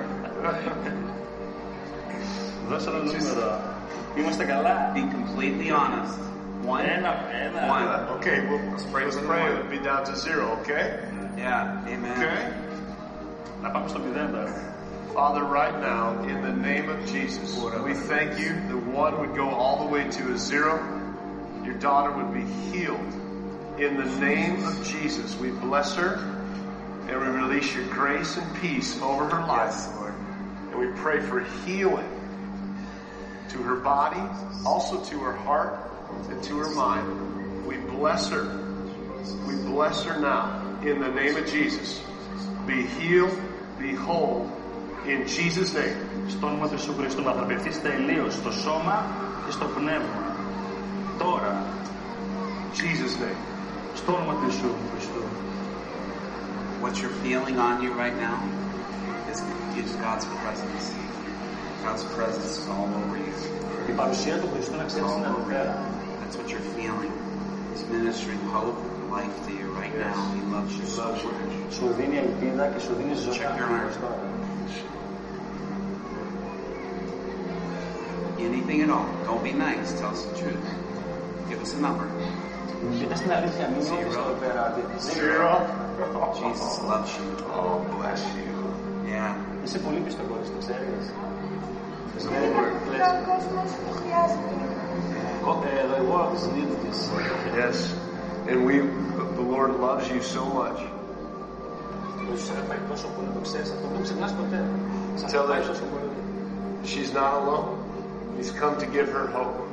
Δώσε 2.69 2.89
ένα 2.89 2.97
νούμερο. 2.97 3.59
Είμαστε 4.15 4.43
καλά. 4.43 4.91
Be 4.95 5.01
completely 5.17 5.69
honest. 5.79 6.19
One? 6.68 6.84
Amen. 6.84 7.66
One. 7.66 7.88
Okay, 8.18 8.46
we'll, 8.46 8.60
let's 8.70 8.84
pray. 8.84 9.04
Let's 9.06 9.16
pray. 9.16 9.54
It'll 9.54 9.70
be 9.70 9.78
down 9.78 10.04
to 10.04 10.14
zero, 10.14 10.50
okay? 10.60 11.00
Yeah, 11.38 11.82
amen. 11.86 12.12
Okay? 12.12 12.68
Now. 13.62 15.14
Father, 15.14 15.44
right 15.44 15.80
now, 15.80 16.22
in 16.24 16.42
the 16.42 16.52
name 16.52 16.90
of 16.90 17.06
Jesus, 17.06 17.58
we 17.82 17.94
thank 17.94 18.38
you 18.38 18.50
The 18.68 18.76
one 18.76 19.18
would 19.18 19.34
go 19.34 19.48
all 19.48 19.86
the 19.86 19.90
way 19.90 20.08
to 20.10 20.32
a 20.32 20.36
zero. 20.38 20.76
Your 21.64 21.74
daughter 21.74 22.12
would 22.12 22.34
be 22.34 22.44
healed. 22.70 23.00
In 23.78 23.96
the 23.96 24.04
name 24.20 24.62
of 24.64 24.86
Jesus, 24.86 25.36
we 25.36 25.50
bless 25.50 25.94
her 25.96 26.16
and 27.08 27.18
we 27.18 27.26
release 27.26 27.74
your 27.74 27.86
grace 27.86 28.36
and 28.36 28.60
peace 28.60 29.00
over 29.00 29.24
her 29.24 29.46
life. 29.46 29.88
Lord. 29.96 30.14
And 30.70 30.78
we 30.78 30.88
pray 31.00 31.20
for 31.20 31.40
healing 31.64 32.08
to 33.48 33.58
her 33.58 33.76
body, 33.76 34.20
also 34.66 35.02
to 35.02 35.18
her 35.20 35.32
heart, 35.32 35.80
and 36.29 36.43
to 36.43 36.57
her 36.57 36.73
mind. 36.75 37.65
We 37.65 37.77
bless 37.77 38.29
her. 38.29 38.43
We 39.47 39.55
bless 39.71 40.03
her 40.03 40.19
now 40.19 40.79
in 40.83 40.99
the 40.99 41.09
name 41.09 41.35
of 41.35 41.45
Jesus. 41.47 42.01
Be 42.65 42.85
healed, 42.85 43.37
be 43.79 43.93
whole, 43.93 44.49
In 45.05 45.27
Jesus' 45.27 45.73
name. 45.73 45.97
Στο 46.27 46.47
όνομα 46.47 46.67
του 46.67 46.73
Ιησού 46.73 46.93
Χριστού 46.97 47.21
να 47.21 47.31
θεραπευτείς 47.33 47.81
τελείως 47.81 48.33
στο 48.33 48.51
σώμα 48.51 49.05
και 49.45 49.51
στο 49.51 49.65
πνεύμα. 49.65 50.19
Τώρα. 51.17 51.63
Jesus' 52.73 53.15
name. 53.23 53.41
Στο 53.93 54.13
όνομα 54.13 54.33
του 54.33 54.45
Ιησού 54.45 54.71
Χριστού. 54.91 55.23
What 56.81 56.93
you're 57.01 57.17
feeling 57.25 57.57
on 57.67 57.75
you 57.83 57.91
right 58.03 58.17
now 58.29 58.39
is, 59.31 59.39
is 59.81 59.91
God's 60.05 60.25
presence. 60.41 60.85
God's 61.85 62.03
presence 62.15 62.51
is 62.59 62.67
all 62.75 62.89
over 62.99 63.17
you. 63.17 63.33
Η 63.89 63.91
παρουσία 63.91 64.37
του 64.37 64.49
Χριστού 64.53 64.75
να 64.75 64.83
ξέρεις 64.83 65.11
είναι 65.17 65.25
εδώ 65.25 65.43
πέρα. 65.47 65.73
That's 66.27 66.35
what 66.37 66.47
you're 66.51 66.67
feeling. 66.77 67.11
He's 67.71 67.83
ministering 67.97 68.41
hope 68.55 68.77
and 68.95 69.11
life 69.17 69.35
to 69.47 69.51
you 69.59 69.67
right 69.81 69.95
now. 70.07 70.17
He 70.37 70.41
loves 70.55 70.73
you 70.79 70.85
so 70.85 71.05
much. 71.11 71.73
Σου 71.75 71.85
δίνει 71.97 72.17
ελπίδα 72.17 72.67
και 72.67 72.79
σου 72.79 72.93
δίνει 72.97 73.13
ζωή. 73.13 73.37
Check 73.37 73.57
your 73.57 73.69
heart. 73.73 73.95
Anything 78.49 78.79
at 78.85 78.89
all. 78.95 79.07
Don't 79.27 79.43
be 79.49 79.53
nice. 79.67 79.89
Tell 79.99 80.11
us 80.15 80.21
the 80.25 80.35
truth. 80.41 80.65
Give 81.49 81.61
us 81.65 81.73
a 81.73 81.79
number. 81.87 82.07
Πείτε 82.99 83.15
στην 83.15 83.31
αλήθεια, 83.31 83.65
μην 83.67 83.81
νιώθεις 83.85 84.15
εδώ 84.15 84.35
πέρα 84.41 84.61
ότι 84.69 84.81
Zero. 85.09 85.51
Jesus 86.41 86.73
loves 86.89 87.11
you. 87.17 87.27
Oh, 87.57 87.75
bless 87.95 88.21
you. 88.37 88.53
Yeah. 89.13 89.31
Είσαι 89.63 89.77
πολύ 89.85 89.99
πιστοκόρης, 90.05 90.47
το 90.53 90.57
ξέρεις. 90.63 91.05
Ο 93.09 93.15
κόσμος 93.29 93.69
το 93.85 93.91
χρειάζεται. 93.99 94.76
Yes, 97.56 97.92
and 98.46 98.66
we, 98.66 98.78
the 98.78 99.40
Lord 99.40 99.80
loves 99.80 100.08
you 100.10 100.20
so 100.20 100.44
much. 100.44 100.78
Tell 105.30 105.46
her 105.46 106.84
she's 106.84 107.12
not 107.14 107.42
alone. 107.42 108.34
He's 108.36 108.50
come 108.52 108.78
to 108.78 108.86
give 108.86 109.08
her 109.08 109.26
hope. 109.28 109.68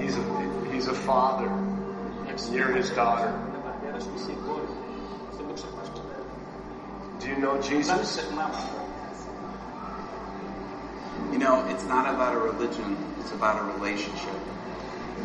He's 0.00 0.16
a, 0.16 0.72
he's 0.72 0.88
a 0.88 0.94
father. 0.94 1.48
You're 2.52 2.74
his 2.74 2.90
daughter. 2.90 3.32
Do 7.20 7.28
you 7.28 7.36
know 7.36 7.60
Jesus? 7.60 8.18
ξεχνάμε 11.45 11.45
αυτό. 11.45 11.45
You 11.45 11.45
know, 11.45 11.55
it's 11.73 11.85
not 11.95 12.05
about 12.15 12.31
a 12.39 12.41
religion. 12.51 12.89
It's 13.19 13.31
about 13.39 13.55
a 13.63 13.65
relationship. 13.75 14.39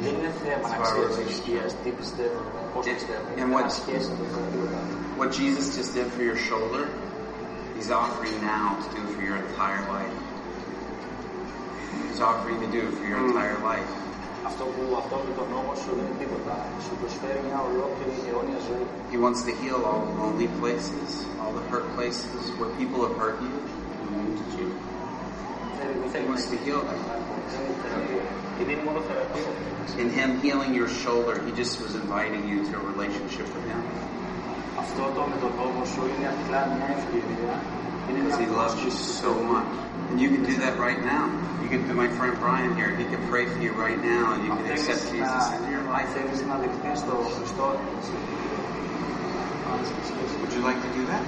Δεν 0.03 0.12
είναι 0.18 0.33
θέμα 0.45 0.66
να 0.68 0.77
ξέρεις 0.87 1.14
θρησκείας, 1.16 1.70
τι 1.83 1.91
πιστεύω, 1.99 2.41
πώς 2.74 2.85
πιστεύω. 2.95 3.27
And 3.33 3.39
Είναι 3.41 3.55
what- 3.57 3.64
ένα 3.64 3.68
σχέση 3.81 4.09
το 4.18 4.24
τίποτα. 4.53 4.81
What 5.20 5.31
Jesus 5.41 5.64
just 5.79 5.91
did 5.99 6.09
for 6.16 6.22
your 6.31 6.39
shoulder, 6.51 6.85
He's 7.79 7.91
offering 8.05 8.37
now 8.57 8.66
to 8.85 8.89
do 8.99 9.03
for 9.14 9.22
your 9.29 9.39
entire 9.47 9.83
life. 9.97 10.16
He's 12.09 12.20
offering 12.31 12.59
to 12.64 12.68
do 12.79 12.83
for 12.97 13.05
your 13.11 13.20
entire 13.29 13.59
life. 13.70 13.91
Αυτό 14.51 14.64
που 14.74 14.83
αυτό 15.03 15.16
με 15.27 15.33
τον 15.39 15.47
νόμο 15.55 15.72
σου 15.81 15.91
δεν 15.97 16.05
είναι 16.09 16.18
τίποτα. 16.22 16.57
Σου 16.85 16.93
προσφέρει 17.01 17.41
μια 17.49 17.59
ολόκληρη 17.68 18.16
αιώνια 18.29 18.59
ζωή. 18.68 18.87
He 19.12 19.18
wants 19.24 19.41
to 19.49 19.53
heal 19.62 19.79
all 19.89 20.01
the 20.09 20.14
lonely 20.22 20.49
places, 20.62 21.09
all 21.41 21.53
the 21.59 21.64
hurt 21.72 21.87
places 21.99 22.43
where 22.59 22.70
people 22.81 22.99
have 23.07 23.16
hurt 23.22 23.37
you 23.47 23.55
and 24.01 24.09
wounded 24.16 24.51
you. 24.59 24.68
In 29.98 30.10
Him 30.10 30.39
healing 30.39 30.74
your 30.74 30.88
shoulder, 30.88 31.44
He 31.44 31.52
just 31.52 31.82
was 31.82 31.96
inviting 31.96 32.48
you 32.48 32.64
to 32.72 32.78
a 32.78 32.80
relationship 32.80 33.48
with 33.54 33.66
Him. 33.68 33.84
Because 38.08 38.39
He 38.39 38.46
loves 38.48 38.82
you 38.84 38.92
so 38.92 39.34
much. 39.44 39.68
And 40.12 40.20
you 40.20 40.30
can 40.30 40.44
do 40.44 40.58
that 40.60 40.78
right 40.80 41.00
now. 41.04 41.28
You 41.64 41.70
can 41.70 41.88
do 41.88 41.94
my 41.94 42.08
friend 42.10 42.38
Brian 42.39 42.76
here. 42.76 42.96
He 42.96 43.06
can 43.06 43.28
pray 43.30 43.46
for 43.48 43.60
you 43.60 43.72
right 43.74 43.98
now 44.02 44.34
and 44.34 44.44
you 44.44 44.50
can 44.52 44.72
accept 44.72 45.12
Jesus 45.12 45.52
in 45.60 45.72
your 45.72 45.84
life. 45.84 46.14
Would 50.42 50.54
you 50.54 50.62
like 50.62 50.82
to 50.82 50.94
do 50.94 51.06
that? 51.08 51.24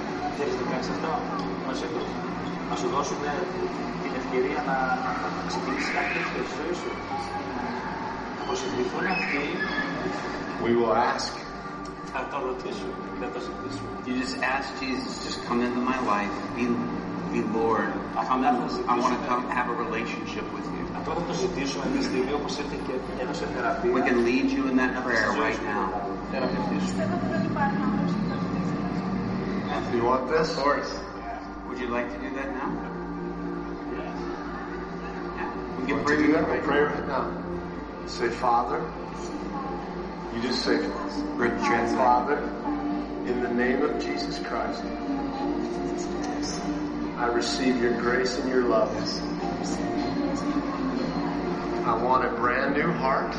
ευκαιρία 4.33 4.59
να, 4.69 4.77
να 5.35 5.41
ξεκινήσεις 5.49 5.89
κάτι 5.95 6.09
τέτοιο 6.15 6.41
στη 6.49 6.53
ζωή 6.59 6.75
σου. 6.81 6.91
Να 8.37 8.43
προσευχηθούν 8.49 9.05
αυτοί, 9.17 9.43
We 10.65 10.71
will 10.79 10.95
ask. 11.13 11.31
θα 12.13 12.21
το 12.31 12.37
ρωτήσουν, 12.47 12.91
θα 13.21 13.27
το 13.35 13.39
ζητήσουν. 13.47 13.85
You 14.07 14.13
just 14.23 14.35
ask 14.55 14.67
Jesus, 14.83 15.11
just 15.25 15.39
come 15.47 15.59
into 15.67 15.81
my 15.91 15.99
life, 16.13 16.33
be, 16.55 16.65
be 17.33 17.41
Lord. 17.59 17.89
Come 18.29 18.43
in, 18.49 18.55
I 18.91 18.93
want 19.03 19.13
to 19.17 19.21
come 19.29 19.41
have 19.57 19.67
a 19.73 19.77
relationship 19.85 20.45
with 20.55 20.67
you. 20.75 20.83
Αυτό 20.97 21.09
θα 21.17 21.23
το 21.29 21.33
ζητήσουμε 21.43 21.85
τη 21.95 22.03
στιγμή 22.03 22.33
όπως 22.39 22.51
ήρθε 22.61 22.77
και 22.87 22.93
έδωσε 23.23 23.45
θεραπεία. 23.55 23.91
We 23.97 24.01
can 24.09 24.17
lead 24.29 24.47
you 24.57 24.63
in 24.71 24.75
that 24.81 24.93
prayer 25.05 25.29
right 25.45 25.61
now. 25.73 25.85
Θεραπευτήσουν. 26.31 26.85
Πιστεύω 26.85 27.13
ότι 27.19 27.27
δεν 27.33 27.43
υπάρχει 27.51 27.77
άνθρωπος 27.87 28.11
που 28.17 28.23
το 28.31 28.35
χρειάζεται. 28.43 29.97
You 29.97 30.03
want 30.11 30.23
this? 30.33 30.47
Of 30.57 30.63
course. 30.67 30.91
Would 31.67 31.79
you 31.83 31.89
like 31.97 32.07
to 32.15 32.19
do 32.25 32.29
that 32.39 32.49
now? 32.61 32.69
You 35.86 35.96
can 35.96 36.04
pray 36.04 36.16
do 36.16 36.32
that? 36.32 36.62
pray 36.62 36.80
now. 36.80 36.86
right 36.86 37.06
now. 37.06 38.06
Say, 38.06 38.28
Father. 38.30 38.80
You 40.34 40.40
just 40.40 40.62
say. 40.62 40.78
Father, 41.94 42.38
in 43.26 43.42
the 43.42 43.50
name 43.50 43.82
of 43.82 44.02
Jesus 44.02 44.38
Christ, 44.38 44.82
I 47.18 47.26
receive 47.26 47.82
your 47.82 48.00
grace 48.00 48.38
and 48.38 48.48
your 48.48 48.62
love. 48.64 48.90
I 51.86 52.02
want 52.02 52.24
a 52.24 52.30
brand 52.30 52.74
new 52.76 52.90
heart. 52.92 53.34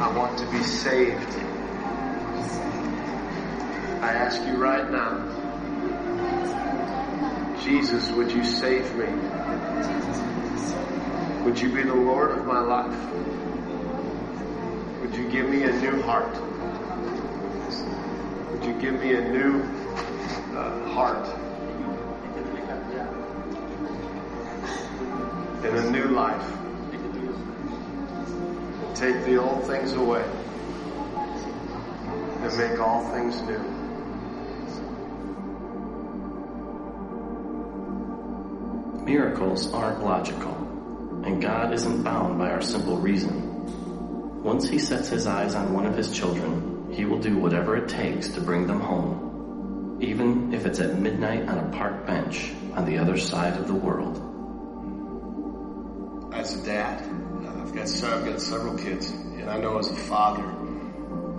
I 0.00 0.12
want 0.16 0.38
to 0.38 0.46
be 0.46 0.62
saved. 0.62 1.34
I 4.00 4.12
ask 4.12 4.40
you 4.46 4.56
right 4.56 4.88
now, 4.90 5.26
Jesus, 7.62 8.10
would 8.12 8.30
you 8.30 8.44
save 8.44 8.94
me? 8.94 9.06
Would 11.44 11.58
you 11.58 11.72
be 11.74 11.82
the 11.82 11.94
Lord 11.94 12.32
of 12.38 12.46
my 12.46 12.60
life? 12.60 12.94
Would 15.00 15.14
you 15.14 15.28
give 15.30 15.48
me 15.48 15.62
a 15.64 15.72
new 15.72 16.02
heart? 16.02 16.32
Would 18.52 18.64
you 18.64 18.74
give 18.80 19.00
me 19.00 19.14
a 19.14 19.28
new 19.28 19.62
uh, 20.54 20.88
heart 20.90 21.26
and 25.64 25.76
a 25.76 25.90
new 25.90 26.08
life? 26.08 26.44
Take 28.94 29.24
the 29.24 29.36
old 29.38 29.64
things 29.64 29.94
away 29.94 30.24
and 32.42 32.56
make 32.58 32.78
all 32.80 33.10
things 33.12 33.40
new. 33.42 33.79
Miracles 39.10 39.72
aren't 39.72 40.04
logical, 40.04 40.54
and 41.24 41.42
God 41.42 41.74
isn't 41.74 42.04
bound 42.04 42.38
by 42.38 42.48
our 42.52 42.62
simple 42.62 42.96
reason. 42.96 44.44
Once 44.44 44.68
He 44.68 44.78
sets 44.78 45.08
His 45.08 45.26
eyes 45.26 45.56
on 45.56 45.72
one 45.72 45.84
of 45.84 45.96
His 45.96 46.16
children, 46.16 46.92
He 46.92 47.04
will 47.06 47.18
do 47.18 47.36
whatever 47.36 47.76
it 47.76 47.88
takes 47.88 48.28
to 48.28 48.40
bring 48.40 48.68
them 48.68 48.78
home, 48.78 49.98
even 50.00 50.54
if 50.54 50.64
it's 50.64 50.78
at 50.78 50.96
midnight 50.96 51.48
on 51.48 51.58
a 51.58 51.76
park 51.76 52.06
bench 52.06 52.52
on 52.74 52.84
the 52.84 52.98
other 52.98 53.18
side 53.18 53.56
of 53.56 53.66
the 53.66 53.74
world. 53.74 54.14
As 56.32 56.62
a 56.62 56.64
dad, 56.64 57.02
I've 57.02 57.74
got 57.74 57.88
I've 58.04 58.24
got 58.24 58.40
several 58.40 58.78
kids, 58.78 59.10
and 59.10 59.50
I 59.50 59.58
know 59.58 59.78
as 59.78 59.90
a 59.90 59.96
father, 59.96 60.54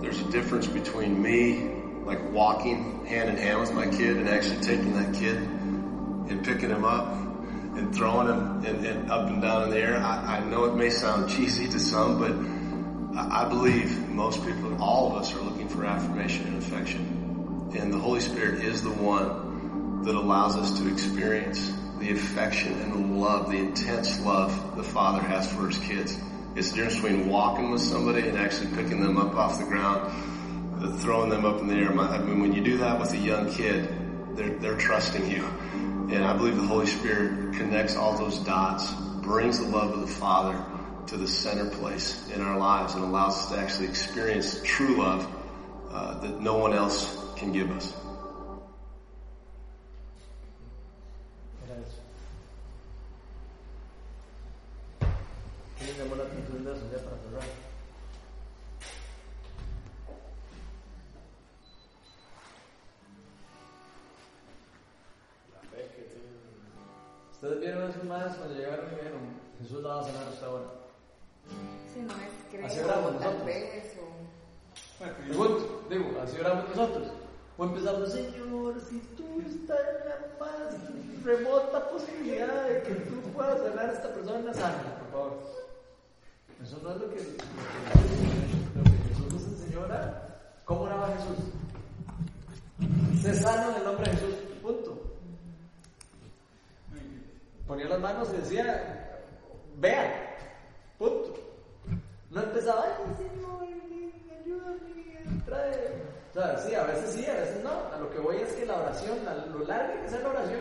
there's 0.02 0.20
a 0.20 0.30
difference 0.30 0.66
between 0.66 1.22
me 1.22 1.72
like 2.04 2.32
walking 2.32 3.06
hand 3.06 3.30
in 3.30 3.38
hand 3.38 3.60
with 3.60 3.72
my 3.72 3.86
kid 3.86 4.18
and 4.18 4.28
actually 4.28 4.60
taking 4.60 4.92
that 4.92 5.14
kid 5.14 5.36
and 5.38 6.44
picking 6.44 6.68
him 6.68 6.84
up 6.84 7.31
and 7.74 7.94
throwing 7.94 8.26
them 8.26 8.64
and, 8.64 8.86
and 8.86 9.10
up 9.10 9.28
and 9.28 9.40
down 9.40 9.64
in 9.64 9.70
the 9.70 9.78
air. 9.78 9.96
I, 9.96 10.38
I 10.38 10.44
know 10.44 10.64
it 10.64 10.76
may 10.76 10.90
sound 10.90 11.30
cheesy 11.30 11.68
to 11.68 11.80
some, 11.80 12.18
but 12.18 13.18
I 13.18 13.48
believe 13.48 14.08
most 14.08 14.44
people, 14.44 14.80
all 14.82 15.10
of 15.10 15.22
us, 15.22 15.34
are 15.34 15.40
looking 15.40 15.68
for 15.68 15.84
affirmation 15.84 16.46
and 16.46 16.58
affection, 16.58 17.70
and 17.76 17.92
the 17.92 17.98
Holy 17.98 18.20
Spirit 18.20 18.64
is 18.64 18.82
the 18.82 18.90
one 18.90 20.02
that 20.04 20.14
allows 20.14 20.56
us 20.56 20.78
to 20.80 20.90
experience 20.90 21.72
the 21.98 22.10
affection 22.10 22.72
and 22.80 22.92
the 22.92 23.16
love, 23.18 23.50
the 23.50 23.58
intense 23.58 24.20
love 24.20 24.76
the 24.76 24.82
Father 24.82 25.20
has 25.22 25.50
for 25.52 25.68
His 25.68 25.78
kids. 25.78 26.18
It's 26.56 26.70
the 26.70 26.76
difference 26.76 27.00
between 27.00 27.28
walking 27.28 27.70
with 27.70 27.80
somebody 27.80 28.28
and 28.28 28.36
actually 28.36 28.74
picking 28.74 29.00
them 29.00 29.16
up 29.16 29.34
off 29.34 29.58
the 29.58 29.64
ground, 29.64 31.00
throwing 31.00 31.30
them 31.30 31.44
up 31.44 31.60
in 31.60 31.68
the 31.68 31.74
air. 31.74 31.98
I 31.98 32.18
mean, 32.18 32.40
when 32.40 32.52
you 32.52 32.62
do 32.62 32.78
that 32.78 32.98
with 32.98 33.12
a 33.12 33.18
young 33.18 33.50
kid, 33.50 33.88
they're, 34.36 34.58
they're 34.58 34.76
trusting 34.76 35.30
you. 35.30 35.46
And 36.10 36.24
I 36.24 36.36
believe 36.36 36.56
the 36.56 36.66
Holy 36.66 36.86
Spirit 36.86 37.54
connects 37.54 37.96
all 37.96 38.16
those 38.18 38.38
dots, 38.40 38.92
brings 39.22 39.58
the 39.58 39.66
love 39.66 39.92
of 39.92 40.00
the 40.00 40.06
Father 40.06 40.62
to 41.06 41.16
the 41.16 41.26
center 41.26 41.68
place 41.70 42.28
in 42.30 42.40
our 42.40 42.58
lives 42.58 42.94
and 42.94 43.04
allows 43.04 43.36
us 43.36 43.50
to 43.50 43.58
actually 43.58 43.88
experience 43.88 44.60
true 44.64 44.96
love 44.96 45.26
uh, 45.90 46.20
that 46.20 46.40
no 46.40 46.56
one 46.56 46.72
else 46.72 47.16
can 47.36 47.52
give 47.52 47.70
us. 47.70 47.94
Ustedes 67.42 67.60
vieron 67.60 67.82
a 67.82 67.90
esos 67.90 68.04
madres 68.04 68.36
cuando 68.36 68.54
llegaron 68.54 68.86
y 68.86 68.94
dijeron, 68.94 69.20
Jesús 69.60 69.82
la 69.82 69.88
va 69.88 70.00
a 70.00 70.04
sanar 70.04 70.28
a 70.28 70.30
esta 70.30 70.48
hora. 70.48 70.66
Si 71.92 72.00
no 72.02 72.12
es 72.12 72.30
creo, 72.52 72.66
Así 72.66 72.78
oramos 72.78 73.10
tal 73.10 73.20
nosotros. 73.20 73.46
vez, 73.46 73.96
o... 73.98 75.04
Pregunto, 75.26 75.82
digo, 75.90 76.20
así 76.22 76.38
oramos 76.38 76.68
nosotros. 76.68 77.12
O 77.58 77.64
empezamos, 77.64 78.12
Señor, 78.12 78.80
si 78.88 79.00
tú 79.16 79.42
estás 79.44 79.80
en 79.80 80.08
la 80.08 80.16
más 80.38 81.24
remota 81.24 81.88
posibilidad 81.90 82.68
de 82.68 82.82
que 82.84 82.94
tú 82.94 83.20
puedas 83.34 83.58
sanar 83.60 83.90
a 83.90 83.92
esta 83.92 84.14
persona, 84.14 84.54
sana, 84.54 84.98
por 85.00 85.10
favor. 85.10 85.38
Eso 86.62 86.78
no 86.80 86.92
es 86.92 86.96
lo 87.00 87.10
que, 87.10 87.16
lo 87.16 87.22
que, 87.24 88.78
lo 88.78 88.84
que 88.84 89.08
Jesús 89.08 89.32
nos 89.32 89.42
enseñó 89.42 89.80
a 89.80 89.84
orar. 89.86 90.38
¿Cómo 90.64 90.82
oraba 90.82 91.08
Jesús? 91.16 91.38
Sé 93.20 93.34
sano 93.34 93.72
en 93.72 93.76
el 93.78 93.84
nombre 93.84 94.08
de 94.12 94.16
Jesús, 94.16 94.34
punto. 94.62 95.02
Ponía 97.72 97.88
las 97.88 98.00
manos 98.00 98.28
y 98.34 98.36
decía, 98.36 99.18
vea, 99.78 100.36
punto. 100.98 101.32
No 102.28 102.42
empezaba, 102.42 102.84
ay, 102.84 103.14
Señor, 103.16 103.62
ayúdame, 104.42 105.40
trae. 105.46 106.02
O 106.32 106.34
sea, 106.34 106.58
sí, 106.58 106.74
a 106.74 106.84
veces 106.84 107.10
sí, 107.14 107.24
a 107.24 107.32
veces 107.32 107.64
no. 107.64 107.70
A 107.70 107.96
lo 107.98 108.10
que 108.10 108.18
voy 108.18 108.36
es 108.36 108.52
que 108.52 108.66
la 108.66 108.76
oración, 108.78 109.24
la- 109.24 109.46
lo 109.46 109.60
larga 109.64 110.02
que 110.02 110.08
sea 110.10 110.20
la 110.20 110.28
oración, 110.28 110.60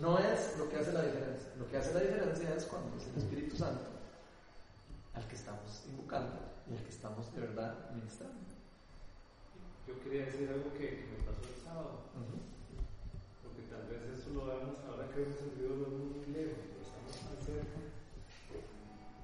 no 0.00 0.18
es 0.18 0.56
lo 0.58 0.68
que 0.68 0.78
hace 0.78 0.92
la 0.92 1.02
diferencia. 1.02 1.48
Lo 1.60 1.70
que 1.70 1.76
hace 1.76 1.94
la 1.94 2.00
diferencia 2.00 2.50
es 2.56 2.64
cuando 2.64 2.96
es 2.96 3.06
el 3.06 3.16
Espíritu 3.18 3.54
Santo 3.56 3.84
al 5.14 5.24
que 5.28 5.36
estamos 5.36 5.84
invocando 5.86 6.40
y 6.68 6.76
al 6.76 6.82
que 6.82 6.90
estamos 6.90 7.32
de 7.36 7.40
verdad 7.40 7.72
ministrando. 7.94 8.34
Yo 9.86 9.94
quería 10.02 10.24
decir 10.26 10.48
algo 10.52 10.72
que, 10.72 10.88
que 10.88 11.06
me 11.06 11.22
pasó 11.22 11.40
el 11.46 11.62
sábado, 11.64 12.00
porque 13.54 13.70
tal 13.70 13.86
vez 13.86 14.02
eso 14.18 14.34
lo 14.34 14.46
vemos 14.46 14.82
ahora 14.82 15.06
que 15.14 15.22
hemos 15.22 15.38
sentido 15.38 15.76
lo 15.78 15.86
muy 15.94 16.26
lejos, 16.26 16.58
pero 16.74 16.82
estamos 16.82 17.14
tan 17.22 17.38
cerca. 17.38 17.78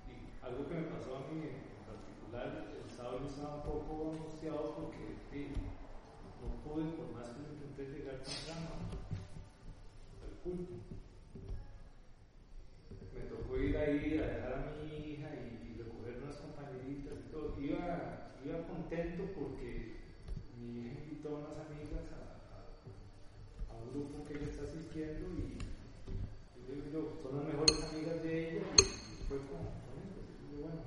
Y 0.06 0.38
algo 0.38 0.68
que 0.70 0.74
me 0.74 0.86
pasó 0.86 1.18
a 1.18 1.26
mí 1.26 1.50
en 1.50 1.82
particular, 1.82 2.70
el 2.78 2.86
sábado 2.94 3.18
yo 3.22 3.26
estaba 3.26 3.56
un 3.56 3.62
poco 3.66 4.14
angustiado 4.14 4.78
porque 4.78 5.18
sí, 5.30 5.50
no 6.38 6.62
pude, 6.62 6.94
por 6.94 7.10
más 7.10 7.34
que 7.34 7.42
intenté 7.42 7.90
llegar 7.90 8.22
temprano 8.22 8.86
al 10.22 10.34
culto. 10.46 10.78
Me 13.10 13.22
tocó 13.26 13.58
ir 13.58 13.76
ahí 13.76 14.18
a 14.18 14.30
dejar 14.30 14.52
a 14.54 14.78
mi 14.78 14.94
hija 14.94 15.34
y, 15.34 15.74
y 15.74 15.82
recoger 15.82 16.22
unas 16.22 16.36
compañeritas 16.38 17.18
y 17.18 17.32
todo. 17.32 17.58
Iba, 17.58 18.30
iba 18.46 18.66
contento 18.68 19.26
porque 19.34 19.98
mi 20.54 20.86
hija 20.86 21.02
invitó 21.02 21.34
a 21.34 21.38
unas 21.40 21.58
amigas 21.66 22.06
a 22.14 22.19
un 23.80 23.90
grupo 23.92 24.24
que 24.26 24.34
ella 24.34 24.48
está 24.50 24.62
asistiendo 24.64 25.26
y 25.36 25.58
yo 26.68 26.72
digo, 26.84 27.18
son 27.22 27.36
las 27.36 27.46
mejores 27.46 27.76
amigas 27.90 28.22
de 28.22 28.32
ella 28.38 28.66
y, 28.78 28.82
fue 29.26 29.38
bueno, 29.38 29.70
pues, 29.86 30.06
bueno, 30.60 30.80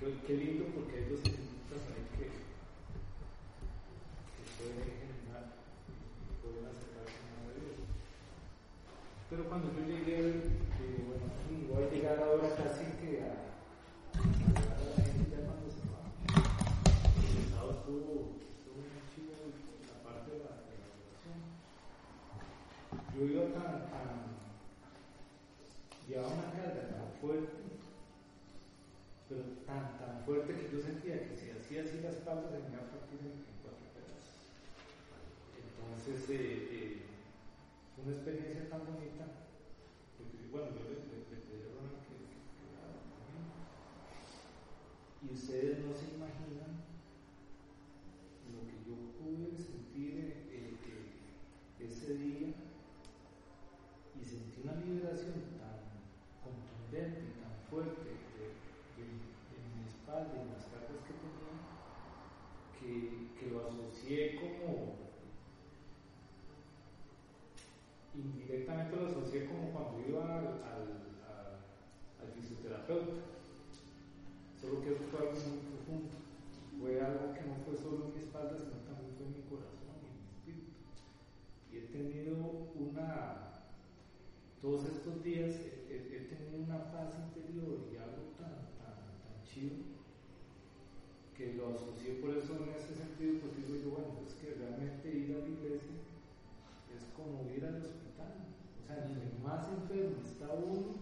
qué, 0.00 0.06
qué 0.26 0.34
lindo 0.36 0.64
porque 0.74 0.96
hay 0.96 1.06
dos 1.10 1.20
invitadas 1.24 1.88
ahí 1.92 2.04
que, 2.16 2.26
que 4.34 4.42
pueden 4.56 4.80
generar 4.84 5.44
y 5.88 6.32
pueden 6.40 6.64
acercarse 6.68 7.16
a 7.16 7.52
Dios. 7.52 7.78
Pero 9.30 9.44
cuando 9.48 9.68
yo 9.76 9.84
llegué, 9.84 10.16
digo, 10.16 11.04
bueno, 11.04 11.28
sí, 11.44 11.68
voy 11.68 11.84
a 11.84 11.90
llegar 11.90 12.16
ahora 12.22 12.48
casi 12.56 12.84
que 12.96 13.20
a, 13.20 13.36
a 14.16 14.24
llegar 14.24 14.72
a 14.72 14.88
la 14.88 15.04
gente 15.04 15.28
ya 15.28 15.44
cuando 15.44 15.68
se 15.68 15.84
va. 15.92 16.00
El 16.32 17.44
sábado 17.52 17.76
estuvo, 17.76 18.40
estuvo 18.40 18.80
muy 18.80 19.04
chido 19.12 19.36
la 19.84 20.00
parte 20.00 20.32
de 20.32 20.38
la, 20.48 20.64
de 20.64 20.80
la 20.80 20.88
oración. 20.96 21.38
Yo 23.12 23.20
iba 23.28 23.52
tan, 23.52 23.84
tan, 23.92 24.32
llevaba 26.08 26.32
una 26.32 26.48
carga 26.52 26.88
tan 26.88 27.07
fuerte, 27.20 27.62
pero 29.28 29.42
tan, 29.66 29.98
tan 29.98 30.24
fuerte 30.24 30.54
que 30.54 30.70
yo 30.72 30.80
sentía 30.82 31.28
que 31.28 31.36
si 31.36 31.50
hacía 31.50 31.82
así 31.82 32.00
la 32.02 32.10
espalda 32.10 32.48
se 32.50 32.58
me 32.64 32.72
iba 32.72 32.82
a 32.82 32.90
partir 32.92 33.20
en, 33.20 33.44
cuatro 33.62 33.84
pedazos. 33.92 34.56
Entonces, 35.52 36.30
eh, 36.30 36.68
eh, 36.72 37.02
fue 37.94 38.04
una 38.08 38.14
experiencia 38.16 38.68
tan 38.70 38.86
bonita. 38.86 39.26
Porque, 40.16 40.48
bueno, 40.50 40.68
yo 40.72 40.82
le, 40.88 40.96
le, 41.12 41.16
le 41.28 41.36
pedí 41.44 41.68
a 41.68 41.84
que, 42.08 42.16
que, 42.16 42.40
que 42.56 42.66
conmigo. 43.04 43.52
Y 45.22 45.34
ustedes 45.34 45.78
no 45.84 45.92
se 45.92 46.14
imaginan 46.16 46.88
lo 48.48 48.60
que 48.64 48.76
yo 48.88 48.96
pude 49.20 49.52
sentir 49.60 50.48
eh, 50.48 50.72
eh, 50.88 51.84
ese 51.84 52.16
día 52.16 52.48
y 54.18 54.24
sentí 54.24 54.62
una 54.64 54.74
liberación 54.82 55.54
tan 55.60 55.78
contundente 56.42 57.20
y 57.28 57.38
tan 57.38 57.54
fuerte 57.70 58.08
de, 58.08 58.56
de- 58.98 59.28
de 59.46 59.56
mi 59.76 59.86
espalda 59.86 60.32
y 60.34 60.40
en 60.42 60.50
las 60.58 60.64
cargas 60.74 60.98
que 61.06 61.14
tenía 61.14 61.54
que, 63.38 63.46
lo 63.50 63.60
asocié 63.60 64.36
como 64.36 64.96
indirectamente 68.14 68.96
lo 68.96 69.06
asocié 69.06 69.46
como 69.46 69.70
cuando 69.72 70.08
iba 70.08 70.24
al, 70.24 70.46
al, 72.18 72.32
fisioterapeuta. 72.34 73.14
Solo 74.60 74.82
que 74.82 74.90
fue 75.10 75.20
algo 75.20 75.32
muy 75.32 75.58
profundo. 75.70 76.14
Fue 76.80 77.00
algo 77.00 77.34
que 77.34 77.42
no 77.42 77.54
fue 77.66 77.76
solo 77.76 78.06
en 78.06 78.14
mi 78.14 78.18
espalda, 78.26 78.58
sino 78.58 78.78
también 78.86 79.14
fue 79.16 79.26
en 79.26 79.34
mi 79.38 79.42
corazón 79.50 79.94
y 80.02 80.06
en 80.08 80.16
mi 80.18 80.26
espíritu. 80.34 80.72
Y 81.70 81.76
he 81.78 81.82
tenido 81.94 82.34
una, 82.74 83.62
todos 84.62 84.84
estos 84.86 85.22
días 85.22 85.54
he, 85.90 85.94
he- 85.94 86.28
tenido 86.28 86.58
una 86.64 86.90
paz 86.92 87.14
interior 87.18 87.86
y 87.92 87.96
algo 87.96 88.34
tan, 88.38 88.54
tan, 88.78 88.98
tan 89.22 89.36
chido 89.44 89.97
por 92.20 92.30
eso 92.36 92.56
en 92.56 92.74
ese 92.74 92.94
sentido, 92.94 93.40
pues 93.40 93.56
digo 93.56 93.76
yo, 93.78 93.90
bueno, 93.96 94.20
es 94.26 94.34
que 94.34 94.54
realmente 94.56 95.08
ir 95.08 95.36
a 95.36 95.44
la 95.44 95.48
iglesia 95.48 95.96
es 96.92 97.04
como 97.14 97.44
ir 97.48 97.64
al 97.64 97.82
hospital. 97.82 98.48
O 98.76 98.86
sea, 98.86 99.04
entre 99.04 99.28
más 99.44 99.68
enfermo 99.68 100.16
está 100.24 100.48
uno, 100.52 100.96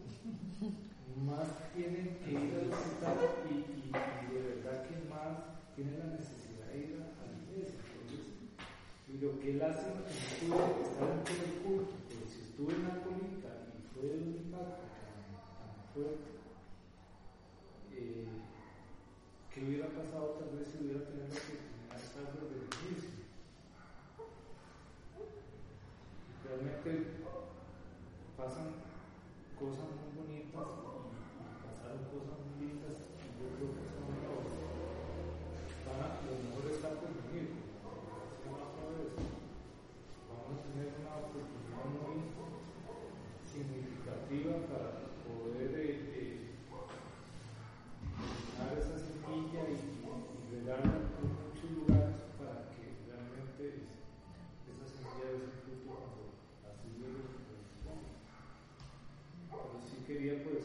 más 1.25 1.73
tienen 1.75 2.19
que 2.23 2.31
ir 2.33 2.53
al 2.59 2.73
hospital 2.73 3.17
y, 3.49 3.91
de 3.91 4.41
verdad 4.43 4.85
que 4.87 5.09
más 5.09 5.75
tienen 5.75 5.99
la 5.99 6.19
necesidad 6.19 6.69
de 6.73 6.79
ir 6.79 6.99
a, 7.01 7.15
la 7.15 7.39
iglesia. 7.47 7.81
Entonces, 8.03 8.37
digo, 9.07 9.39
qué 9.41 9.55
lástima 9.55 10.03
que 10.05 10.49
no 10.49 10.57
pude 10.57 10.83
estar 10.83 11.09
en 11.11 11.23
todo 11.25 11.43
el 11.47 11.55
culto, 11.63 11.95
pero 12.09 12.23
si 12.29 12.39
estuve 12.43 12.75
en 12.75 12.83
la 12.83 13.03
colita 13.03 13.51
y 13.73 13.83
fue 13.95 14.11
un 14.11 14.29
impacto 14.37 14.85
tan 15.59 15.75
fuerte, 15.95 16.31
eh, 17.95 18.27
¿qué 19.55 19.56
hubiera 19.67 19.89
pasado 19.89 20.39
tal 20.39 20.57
vez 20.57 20.69
si 20.69 20.79
hubiera 20.79 21.03
tenido 21.05 21.27
la 21.27 21.35
oportunidad 21.35 21.97
de 21.97 22.03
estar 22.07 22.25
desde 22.39 22.55
el 22.55 22.71
inicio? 22.87 23.11
realmente 26.47 26.91
pasan 28.37 28.79
cosas 29.59 29.91
muy 29.99 30.11
bonitas 30.15 30.69
y, 30.79 31.19
y 31.19 31.51
pasaron 31.67 32.07
cosas 32.15 32.39
muy 32.47 32.55
lindas 32.63 32.95
y 32.95 33.27
yo 33.43 33.47
creo 33.59 33.75
que 33.75 33.91
son 33.91 34.07
los, 34.23 34.47
van 35.83 35.99
a, 35.99 36.23
lo 36.23 36.33
mejor 36.47 36.65
está 36.71 36.95
por 37.03 37.11
venir. 37.11 37.67
como 37.83 38.23
decía 38.31 38.55
la 38.55 38.71
otra 38.71 38.87
vez. 38.95 39.19
Vamos 40.31 40.63
a 40.63 40.71
tener 40.71 40.95
una 41.03 41.27
oportunidad 41.27 41.91
muy 41.91 42.31
significativa 43.43 44.53
para 44.71 45.11
poder 45.27 45.75
eh, 45.75 46.07
eh, 46.15 46.55
dar 48.59 48.79
esa 48.79 48.99
semilla 48.99 49.63
y, 49.69 49.81
y 49.81 50.61
regarla 50.61 50.95
en 50.97 51.29
muchos 51.35 51.71
lugares 51.73 52.17
para 52.39 52.71
que 52.73 52.85
realmente 53.09 53.89
esa 54.69 54.87
semilla 54.87 55.27
dé 55.33 55.37
ese 55.41 55.57
fruto 55.65 55.83
cuando 55.87 56.37
así 56.67 56.89
llegue 57.01 57.21
el 57.23 57.33
tiempo. 57.33 58.17
Pero 60.27 60.56